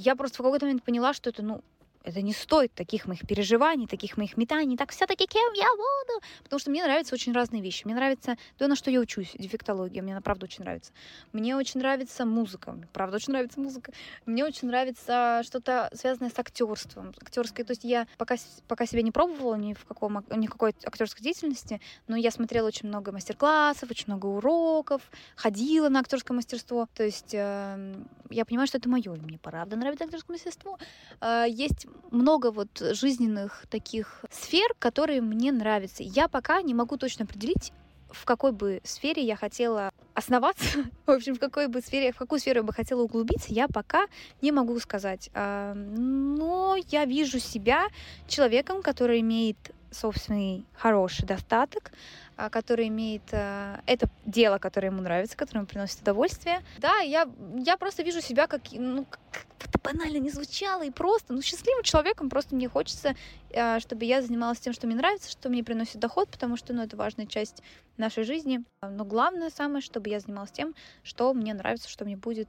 Я 0.00 0.14
просто 0.14 0.36
в 0.36 0.44
какой-то 0.44 0.64
момент 0.66 0.84
поняла, 0.84 1.12
что 1.12 1.30
это, 1.30 1.42
ну, 1.42 1.60
это 2.04 2.22
не 2.22 2.32
стоит 2.32 2.72
таких 2.74 3.06
моих 3.06 3.26
переживаний, 3.26 3.86
таких 3.86 4.16
моих 4.16 4.36
метаний, 4.36 4.76
так 4.76 4.92
все-таки 4.92 5.26
кем 5.26 5.52
я 5.52 5.68
буду? 5.70 6.22
Потому 6.42 6.60
что 6.60 6.70
мне 6.70 6.82
нравятся 6.82 7.14
очень 7.14 7.32
разные 7.32 7.62
вещи. 7.62 7.84
Мне 7.84 7.94
нравится 7.94 8.36
то, 8.56 8.66
на 8.68 8.76
что 8.76 8.90
я 8.90 9.00
учусь, 9.00 9.32
дефектология, 9.34 10.02
мне 10.02 10.12
она 10.12 10.22
правда 10.22 10.44
очень 10.44 10.64
нравится. 10.64 10.92
Мне 11.32 11.56
очень 11.56 11.80
нравится 11.80 12.24
музыка, 12.24 12.72
мне 12.72 12.86
правда 12.92 13.16
очень 13.16 13.32
нравится 13.32 13.60
музыка. 13.60 13.92
Мне 14.26 14.44
очень 14.44 14.68
нравится 14.68 15.42
что-то 15.44 15.90
связанное 15.92 16.30
с 16.30 16.38
актерством, 16.38 17.12
актерской. 17.20 17.64
То 17.64 17.72
есть 17.72 17.84
я 17.84 18.06
пока, 18.16 18.36
пока 18.66 18.86
себя 18.86 19.02
не 19.02 19.10
пробовала 19.10 19.56
ни 19.56 19.74
в 19.74 19.84
каком, 19.84 20.24
никакой 20.30 20.74
актерской 20.84 21.22
деятельности, 21.22 21.80
но 22.06 22.16
я 22.16 22.30
смотрела 22.30 22.68
очень 22.68 22.88
много 22.88 23.12
мастер-классов, 23.12 23.90
очень 23.90 24.06
много 24.06 24.26
уроков, 24.26 25.02
ходила 25.36 25.88
на 25.88 26.00
актерское 26.00 26.34
мастерство. 26.34 26.88
То 26.94 27.04
есть 27.04 27.34
э, 27.34 27.94
я 28.30 28.44
понимаю, 28.44 28.66
что 28.66 28.78
это 28.78 28.88
мое, 28.88 29.12
мне 29.14 29.38
правда 29.38 29.76
нравится 29.76 30.04
актерское 30.04 30.34
мастерство. 30.34 30.78
Э, 31.20 31.44
есть 31.48 31.86
много 32.10 32.50
вот 32.50 32.68
жизненных 32.78 33.66
таких 33.70 34.24
сфер, 34.30 34.74
которые 34.78 35.20
мне 35.20 35.52
нравятся. 35.52 36.02
Я 36.02 36.28
пока 36.28 36.62
не 36.62 36.74
могу 36.74 36.96
точно 36.96 37.24
определить, 37.24 37.72
в 38.10 38.24
какой 38.24 38.52
бы 38.52 38.80
сфере 38.84 39.22
я 39.22 39.36
хотела 39.36 39.92
основаться, 40.14 40.84
в 41.06 41.10
общем, 41.10 41.34
в 41.34 41.38
какой 41.38 41.68
бы 41.68 41.80
сфере, 41.80 42.12
в 42.12 42.16
какую 42.16 42.40
сферу 42.40 42.60
я 42.60 42.62
бы 42.62 42.72
хотела 42.72 43.02
углубиться, 43.02 43.52
я 43.52 43.68
пока 43.68 44.06
не 44.40 44.52
могу 44.52 44.78
сказать. 44.80 45.30
А, 45.34 45.74
но 45.74 46.76
я 46.88 47.04
вижу 47.04 47.38
себя 47.38 47.88
человеком, 48.26 48.82
который 48.82 49.20
имеет 49.20 49.56
собственный 49.98 50.64
хороший 50.74 51.26
достаток, 51.26 51.90
а, 52.36 52.50
который 52.50 52.88
имеет 52.88 53.22
а, 53.32 53.80
это 53.86 54.08
дело, 54.24 54.58
которое 54.58 54.88
ему 54.88 55.02
нравится, 55.02 55.36
которое 55.36 55.60
ему 55.60 55.66
приносит 55.66 56.00
удовольствие. 56.00 56.60
Да, 56.78 56.98
я, 56.98 57.28
я 57.56 57.76
просто 57.76 58.02
вижу 58.02 58.20
себя 58.20 58.46
как, 58.46 58.62
ну, 58.72 59.04
как 59.32 59.46
это 59.58 59.78
банально 59.82 60.18
не 60.18 60.30
звучало, 60.30 60.84
и 60.84 60.90
просто, 60.90 61.32
ну, 61.32 61.42
счастливым 61.42 61.82
человеком 61.82 62.30
просто 62.30 62.54
мне 62.54 62.68
хочется, 62.68 63.16
а, 63.54 63.80
чтобы 63.80 64.04
я 64.04 64.22
занималась 64.22 64.60
тем, 64.60 64.72
что 64.72 64.86
мне 64.86 64.96
нравится, 64.96 65.30
что 65.30 65.48
мне 65.48 65.64
приносит 65.64 65.98
доход, 65.98 66.28
потому 66.28 66.56
что, 66.56 66.72
ну, 66.72 66.82
это 66.82 66.96
важная 66.96 67.26
часть 67.26 67.62
нашей 67.96 68.22
жизни. 68.22 68.62
Но 68.82 69.04
главное 69.04 69.50
самое, 69.50 69.82
чтобы 69.82 70.08
я 70.10 70.20
занималась 70.20 70.52
тем, 70.52 70.74
что 71.02 71.34
мне 71.34 71.54
нравится, 71.54 71.88
что 71.88 72.04
мне 72.04 72.16
будет 72.16 72.48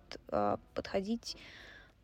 подходить 0.73 1.37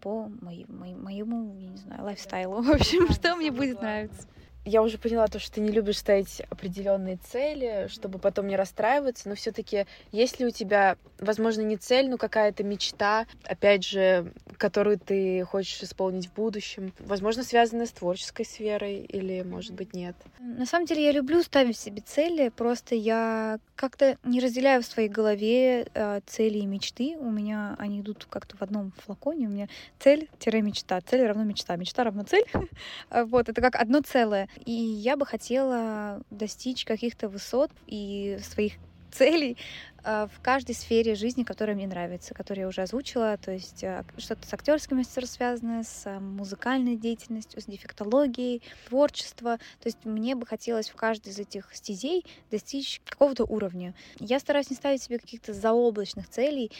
по 0.01 0.29
моему, 0.41 1.01
моему, 1.01 1.57
я 1.57 1.69
не 1.69 1.77
знаю, 1.77 2.03
лайфстайлу, 2.03 2.61
в 2.63 2.69
общем, 2.69 3.11
что 3.11 3.35
мне 3.35 3.49
будет 3.49 3.81
нравиться 3.81 4.27
я 4.65 4.81
уже 4.81 4.97
поняла 4.97 5.27
то, 5.27 5.39
что 5.39 5.55
ты 5.55 5.61
не 5.61 5.71
любишь 5.71 5.99
ставить 5.99 6.41
определенные 6.49 7.17
цели, 7.17 7.87
чтобы 7.89 8.19
потом 8.19 8.47
не 8.47 8.55
расстраиваться, 8.55 9.29
но 9.29 9.35
все-таки 9.35 9.85
есть 10.11 10.39
ли 10.39 10.45
у 10.45 10.49
тебя, 10.49 10.97
возможно, 11.19 11.61
не 11.61 11.77
цель, 11.77 12.09
но 12.09 12.17
какая-то 12.17 12.63
мечта, 12.63 13.27
опять 13.43 13.85
же, 13.85 14.33
которую 14.57 14.99
ты 14.99 15.43
хочешь 15.45 15.81
исполнить 15.83 16.27
в 16.27 16.33
будущем, 16.33 16.93
возможно, 16.99 17.43
связанная 17.43 17.85
с 17.85 17.91
творческой 17.91 18.45
сферой 18.45 18.97
или, 19.01 19.43
может 19.43 19.73
быть, 19.73 19.93
нет? 19.93 20.15
На 20.39 20.65
самом 20.65 20.85
деле 20.85 21.05
я 21.05 21.11
люблю 21.11 21.41
ставить 21.43 21.77
себе 21.77 22.01
цели, 22.01 22.49
просто 22.49 22.95
я 22.95 23.59
как-то 23.75 24.17
не 24.23 24.39
разделяю 24.39 24.81
в 24.81 24.85
своей 24.85 25.09
голове 25.09 25.87
э, 25.93 26.21
цели 26.25 26.59
и 26.59 26.65
мечты. 26.65 27.17
У 27.19 27.29
меня 27.29 27.75
они 27.77 28.01
идут 28.01 28.25
как-то 28.29 28.57
в 28.57 28.61
одном 28.61 28.93
флаконе. 29.05 29.47
У 29.47 29.51
меня 29.51 29.67
цель-мечта. 29.99 31.01
Цель 31.01 31.25
равно 31.25 31.43
мечта. 31.43 31.75
Мечта 31.75 32.03
равно 32.03 32.23
цель. 32.23 32.45
вот, 33.11 33.49
это 33.49 33.61
как 33.61 33.75
одно 33.75 34.01
целое. 34.01 34.49
И 34.65 34.71
я 34.71 35.17
бы 35.17 35.25
хотела 35.25 36.21
достичь 36.29 36.85
каких-то 36.85 37.29
высот 37.29 37.71
и 37.87 38.39
своих 38.41 38.73
целей 39.11 39.57
а, 40.03 40.27
в 40.27 40.39
каждой 40.39 40.75
сфере 40.75 41.15
жизни, 41.15 41.43
которая 41.43 41.75
мне 41.75 41.87
нравится, 41.87 42.35
которую 42.35 42.63
я 42.63 42.67
уже 42.67 42.83
озвучила, 42.83 43.37
то 43.37 43.51
есть 43.51 43.83
а, 43.83 44.05
что-то 44.17 44.45
с 44.47 44.53
актерским 44.53 44.97
мастерством 44.97 45.25
связанное, 45.25 45.83
с 45.83 46.03
а, 46.05 46.19
музыкальной 46.19 46.95
деятельностью, 46.95 47.59
с 47.59 47.65
дефектологией, 47.65 48.61
творчество. 48.87 49.57
То 49.79 49.87
есть 49.87 50.05
мне 50.05 50.35
бы 50.35 50.45
хотелось 50.45 50.89
в 50.89 50.95
каждой 50.95 51.29
из 51.29 51.39
этих 51.39 51.73
стезей 51.73 52.23
достичь 52.51 53.01
какого-то 53.05 53.45
уровня. 53.45 53.95
Я 54.19 54.39
стараюсь 54.39 54.69
не 54.69 54.75
ставить 54.75 55.01
себе 55.01 55.17
каких-то 55.17 55.53
заоблачных 55.53 56.29
целей 56.29 56.71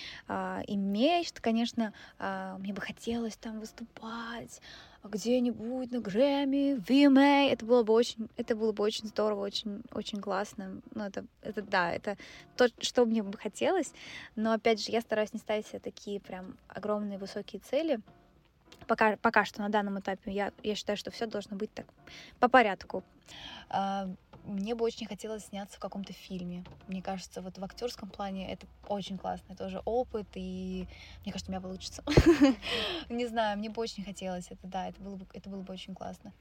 и 0.68 0.76
мечт, 0.76 1.40
конечно, 1.40 1.94
мне 2.20 2.74
бы 2.74 2.82
хотелось 2.82 3.36
там 3.38 3.60
выступать, 3.60 4.62
где-нибудь 5.10 5.92
на 5.92 6.00
Грэмми, 6.00 6.76
VMA, 6.76 7.52
это 7.52 7.66
было 7.66 7.84
бы 7.84 7.94
очень, 7.94 8.30
это 8.38 8.56
было 8.56 8.72
бы 8.72 8.84
очень 8.84 9.08
здорово, 9.08 9.42
очень, 9.42 9.84
очень 9.92 10.20
классно. 10.20 10.82
Ну, 10.94 11.04
это, 11.04 11.26
это 11.42 11.62
да, 11.62 11.92
это 11.92 12.18
то, 12.58 12.68
что 12.80 13.06
мне 13.06 13.24
бы 13.24 13.38
хотелось. 13.38 13.94
Но, 14.36 14.52
опять 14.52 14.84
же, 14.84 14.92
я 14.92 15.02
стараюсь 15.02 15.34
не 15.34 15.40
ставить 15.40 15.68
себе 15.68 15.80
такие 15.80 16.20
прям 16.20 16.58
огромные 16.68 17.18
высокие 17.18 17.62
цели. 17.62 18.00
Пока, 18.88 19.18
пока 19.18 19.46
что 19.46 19.62
на 19.62 19.70
данном 19.70 20.00
этапе 20.00 20.32
я, 20.32 20.52
я 20.64 20.76
считаю, 20.76 20.98
что 20.98 21.12
все 21.12 21.26
должно 21.26 21.56
быть 21.56 21.74
так 21.74 21.88
по 22.40 22.50
порядку. 22.50 23.04
Мне 24.46 24.76
бы 24.76 24.86
очень 24.86 25.08
хотелось 25.08 25.46
сняться 25.46 25.78
в 25.78 25.80
каком-то 25.80 26.14
фильме. 26.14 26.64
Мне 26.88 27.02
кажется, 27.02 27.42
вот 27.42 27.58
в 27.58 27.64
актерском 27.64 28.10
плане 28.10 28.52
это 28.52 28.68
очень 28.88 29.18
классный 29.18 29.56
тоже 29.56 29.82
опыт, 29.86 30.28
и 30.36 30.88
мне 31.24 31.32
кажется, 31.32 31.52
у 31.52 31.54
меня 31.54 31.62
получится. 31.62 32.04
Не 33.10 33.26
знаю, 33.26 33.58
мне 33.58 33.70
бы 33.70 33.82
очень 33.82 34.04
хотелось 34.04 34.46
это, 34.52 34.68
да, 34.68 34.88
это 34.90 35.02
было 35.02 35.16
бы, 35.16 35.26
это 35.34 35.50
было 35.50 35.62
бы 35.62 35.74
очень 35.74 35.96
классно. 35.96 36.32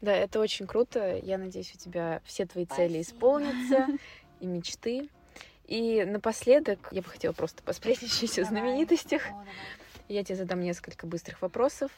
Да, 0.00 0.12
это 0.12 0.38
очень 0.38 0.66
круто. 0.66 1.16
Я 1.16 1.38
надеюсь, 1.38 1.74
у 1.74 1.78
тебя 1.78 2.20
все 2.24 2.46
твои 2.46 2.66
цели 2.66 3.00
исполнятся 3.00 3.88
и 4.40 4.46
мечты. 4.46 5.08
И 5.66 6.04
напоследок 6.04 6.88
я 6.92 7.02
бы 7.02 7.08
хотела 7.08 7.32
просто 7.32 7.62
посплетничать 7.62 8.38
о 8.38 8.44
знаменитостях. 8.44 9.22
Я 10.08 10.22
тебе 10.22 10.36
задам 10.36 10.60
несколько 10.60 11.06
быстрых 11.06 11.40
вопросов. 11.42 11.90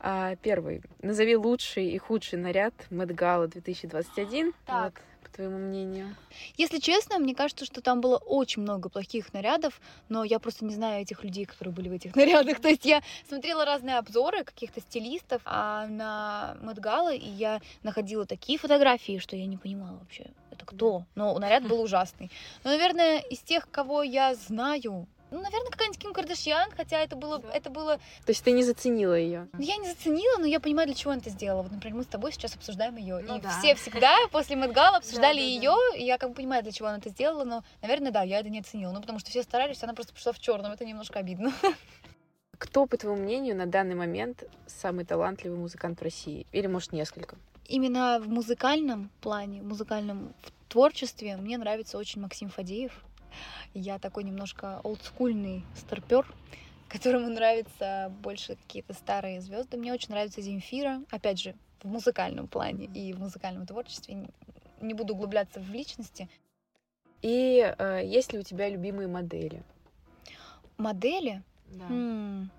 А, 0.00 0.36
первый. 0.36 0.82
Назови 1.02 1.36
лучший 1.36 1.90
и 1.90 1.98
худший 1.98 2.38
наряд 2.38 2.74
Мэтт 2.90 3.12
Гала 3.12 3.48
2021. 3.48 4.52
Так. 4.66 4.94
Вот, 4.94 5.30
по 5.30 5.36
твоему 5.36 5.58
мнению. 5.58 6.14
Если 6.56 6.78
честно, 6.78 7.18
мне 7.18 7.34
кажется, 7.34 7.64
что 7.64 7.80
там 7.80 8.00
было 8.00 8.18
очень 8.18 8.62
много 8.62 8.88
плохих 8.88 9.32
нарядов, 9.32 9.80
но 10.08 10.24
я 10.24 10.38
просто 10.38 10.64
не 10.64 10.74
знаю 10.74 11.02
этих 11.02 11.24
людей, 11.24 11.44
которые 11.46 11.74
были 11.74 11.88
в 11.88 11.92
этих 11.92 12.14
нарядах. 12.16 12.60
То 12.60 12.68
есть 12.68 12.84
я 12.84 13.02
смотрела 13.28 13.64
разные 13.64 13.96
обзоры 13.96 14.44
каких-то 14.44 14.80
стилистов 14.80 15.42
а 15.44 15.86
на 15.86 16.56
Мэтт 16.62 16.78
Гала, 16.80 17.14
и 17.14 17.28
я 17.28 17.60
находила 17.82 18.26
такие 18.26 18.58
фотографии, 18.58 19.18
что 19.18 19.36
я 19.36 19.46
не 19.46 19.56
понимала 19.56 19.98
вообще, 19.98 20.26
это 20.50 20.66
кто. 20.66 21.04
Но 21.14 21.38
наряд 21.38 21.62
был 21.68 21.80
ужасный. 21.80 22.30
Но, 22.62 22.70
наверное, 22.70 23.20
из 23.20 23.38
тех, 23.40 23.70
кого 23.70 24.02
я 24.02 24.34
знаю, 24.34 25.06
ну, 25.34 25.40
наверное, 25.40 25.70
какая-нибудь 25.70 25.98
Ким 25.98 26.12
Кардашьян, 26.12 26.70
хотя 26.76 27.00
это 27.00 27.16
было, 27.16 27.40
да. 27.40 27.50
это 27.50 27.68
было... 27.68 27.96
То 27.96 28.30
есть 28.30 28.44
ты 28.44 28.52
не 28.52 28.62
заценила 28.62 29.14
ее? 29.14 29.48
Ну, 29.52 29.60
я 29.60 29.76
не 29.78 29.88
заценила, 29.88 30.38
но 30.38 30.46
я 30.46 30.60
понимаю, 30.60 30.86
для 30.86 30.94
чего 30.94 31.10
она 31.10 31.20
это 31.20 31.30
сделала. 31.30 31.62
Вот, 31.62 31.72
например, 31.72 31.96
мы 31.96 32.04
с 32.04 32.06
тобой 32.06 32.30
сейчас 32.30 32.54
обсуждаем 32.54 32.96
ее. 32.96 33.18
Ну, 33.18 33.38
и 33.38 33.40
да. 33.40 33.50
все 33.58 33.74
всегда 33.74 34.16
после 34.30 34.54
Мэтгала 34.54 34.98
обсуждали 34.98 35.38
да, 35.38 35.44
ее, 35.44 35.74
да. 35.92 35.98
и 35.98 36.04
я 36.04 36.18
как 36.18 36.30
бы 36.30 36.36
понимаю, 36.36 36.62
для 36.62 36.70
чего 36.70 36.86
она 36.86 36.98
это 36.98 37.10
сделала, 37.10 37.42
но, 37.42 37.64
наверное, 37.82 38.12
да, 38.12 38.22
я 38.22 38.38
это 38.38 38.48
не 38.48 38.60
оценила. 38.60 38.92
Ну, 38.92 39.00
потому 39.00 39.18
что 39.18 39.30
все 39.30 39.42
старались, 39.42 39.82
она 39.82 39.92
просто 39.92 40.14
пришла 40.14 40.32
в 40.32 40.38
черном, 40.38 40.70
это 40.70 40.84
немножко 40.84 41.18
обидно. 41.18 41.52
Кто, 42.58 42.86
по 42.86 42.96
твоему 42.96 43.20
мнению, 43.20 43.56
на 43.56 43.66
данный 43.66 43.96
момент 43.96 44.44
самый 44.68 45.04
талантливый 45.04 45.58
музыкант 45.58 45.98
в 45.98 46.02
России? 46.04 46.46
Или, 46.52 46.68
может, 46.68 46.92
несколько? 46.92 47.36
Именно 47.66 48.20
в 48.20 48.28
музыкальном 48.28 49.10
плане, 49.20 49.62
в 49.62 49.64
музыкальном 49.64 50.32
в 50.42 50.72
творчестве 50.72 51.36
мне 51.36 51.58
нравится 51.58 51.98
очень 51.98 52.20
Максим 52.20 52.50
Фадеев. 52.50 52.92
Я 53.74 53.98
такой 53.98 54.24
немножко 54.24 54.80
олдскульный 54.84 55.64
старпер, 55.76 56.32
которому 56.88 57.28
нравятся 57.28 58.12
больше 58.22 58.56
какие-то 58.56 58.94
старые 58.94 59.40
звезды. 59.40 59.76
Мне 59.76 59.92
очень 59.92 60.10
нравится 60.10 60.40
Земфира, 60.40 61.02
опять 61.10 61.40
же, 61.40 61.54
в 61.82 61.88
музыкальном 61.88 62.46
плане 62.46 62.86
и 62.86 63.12
в 63.12 63.18
музыкальном 63.18 63.66
творчестве. 63.66 64.28
Не 64.80 64.94
буду 64.94 65.14
углубляться 65.14 65.60
в 65.60 65.70
личности. 65.70 66.28
И 67.20 67.74
э, 67.78 68.02
есть 68.04 68.32
ли 68.32 68.38
у 68.38 68.42
тебя 68.42 68.68
любимые 68.68 69.08
модели? 69.08 69.62
Модели? 70.76 71.42
Да. 71.66 71.86
М-м. 71.86 72.50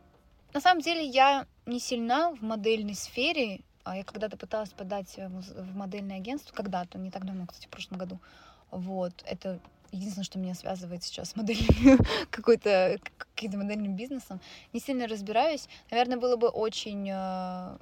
На 0.54 0.62
самом 0.62 0.82
деле 0.82 1.06
я 1.06 1.48
не 1.66 1.80
сильна 1.80 2.32
в 2.32 2.42
модельной 2.42 2.96
сфере. 2.96 3.62
А 3.84 3.98
я 3.98 4.04
когда-то 4.04 4.36
пыталась 4.38 4.72
подать 4.72 5.16
в 5.18 5.76
модельное 5.76 6.18
агентство, 6.18 6.56
когда-то, 6.56 6.98
не 6.98 7.12
так 7.12 7.24
давно, 7.24 7.46
кстати, 7.46 7.68
в 7.68 7.70
прошлом 7.70 8.00
году. 8.00 8.20
Вот, 8.72 9.14
это 9.28 9.60
единственное, 9.92 10.26
что 10.26 10.40
меня 10.40 10.54
связывает 10.54 11.04
сейчас 11.04 11.30
с 11.30 11.36
моделью, 11.36 12.00
какой-то 12.30 13.00
каким-то 13.36 13.58
модельным 13.58 13.96
бизнесом. 13.96 14.40
Не 14.74 14.80
сильно 14.80 15.08
разбираюсь. 15.08 15.68
Наверное, 15.92 16.18
было 16.18 16.36
бы 16.36 16.48
очень 16.48 17.10
э, 17.12 17.78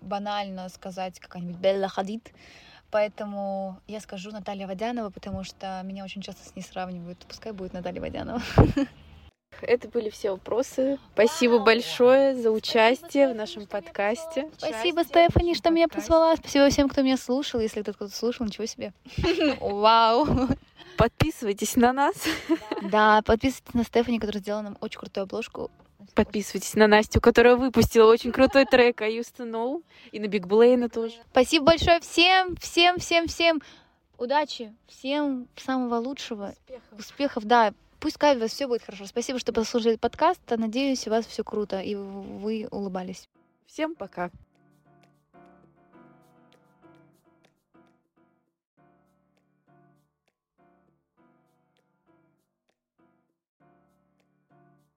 банально 0.00 0.68
сказать 0.68 1.18
какая-нибудь 1.20 1.56
Белла 1.56 1.88
Хадид. 1.88 2.32
Поэтому 2.90 3.80
я 3.88 4.00
скажу 4.00 4.30
Наталья 4.30 4.66
Водянова, 4.66 5.10
потому 5.10 5.44
что 5.44 5.80
меня 5.84 6.04
очень 6.04 6.22
часто 6.22 6.48
с 6.48 6.54
ней 6.54 6.62
сравнивают. 6.62 7.18
Пускай 7.28 7.52
будет 7.52 7.72
Наталья 7.72 8.00
Водянова. 8.00 8.42
Это 9.62 9.88
были 9.88 10.10
все 10.10 10.32
вопросы. 10.32 10.98
Спасибо 11.14 11.58
большое 11.58 12.34
за 12.34 12.50
участие 12.50 13.28
в 13.28 13.34
нашем 13.34 13.66
подкасте. 13.66 14.50
Спасибо, 14.58 15.04
Стефани, 15.04 15.54
что 15.54 15.70
меня 15.70 15.88
позвала. 15.88 16.36
Спасибо 16.36 16.68
всем, 16.68 16.88
кто 16.88 17.02
меня 17.02 17.16
слушал. 17.16 17.60
Если 17.60 17.82
кто-то 17.82 18.08
слушал, 18.08 18.46
ничего 18.46 18.66
себе. 18.66 18.92
Вау. 19.60 20.26
Подписывайтесь 20.96 21.76
на 21.76 21.92
нас. 21.92 22.14
Да, 22.82 23.22
подписывайтесь 23.22 23.74
на 23.74 23.84
Стефани, 23.84 24.18
которая 24.18 24.40
сделала 24.40 24.62
нам 24.62 24.78
очень 24.80 25.00
крутую 25.00 25.24
обложку. 25.24 25.70
Подписывайтесь 26.14 26.74
на 26.74 26.86
Настю, 26.86 27.20
которая 27.20 27.56
выпустила 27.56 28.10
очень 28.10 28.32
крутой 28.32 28.64
трек 28.64 29.02
I 29.02 29.18
used 29.18 29.34
to 29.38 29.50
know. 29.50 29.82
И 30.12 30.20
на 30.20 30.28
Биг 30.28 30.46
Блейна 30.46 30.88
тоже. 30.88 31.14
Спасибо 31.30 31.66
большое 31.66 32.00
всем, 32.00 32.56
всем, 32.56 32.98
всем, 32.98 33.26
всем. 33.26 33.60
Удачи, 34.18 34.74
всем 34.86 35.48
самого 35.56 35.96
лучшего. 35.96 36.54
Успехов. 36.54 36.98
Успехов, 36.98 37.44
да. 37.44 37.74
Пусть 38.00 38.16
у 38.22 38.40
вас 38.40 38.50
все 38.50 38.66
будет 38.66 38.82
хорошо. 38.82 39.06
Спасибо, 39.06 39.38
что 39.38 39.52
послушали 39.52 39.96
подкаст. 39.96 40.40
Надеюсь, 40.48 41.06
у 41.06 41.10
вас 41.10 41.26
все 41.26 41.44
круто, 41.44 41.80
и 41.80 41.94
вы 41.94 42.68
улыбались. 42.70 43.28
Всем 43.66 43.94
пока. 43.94 44.30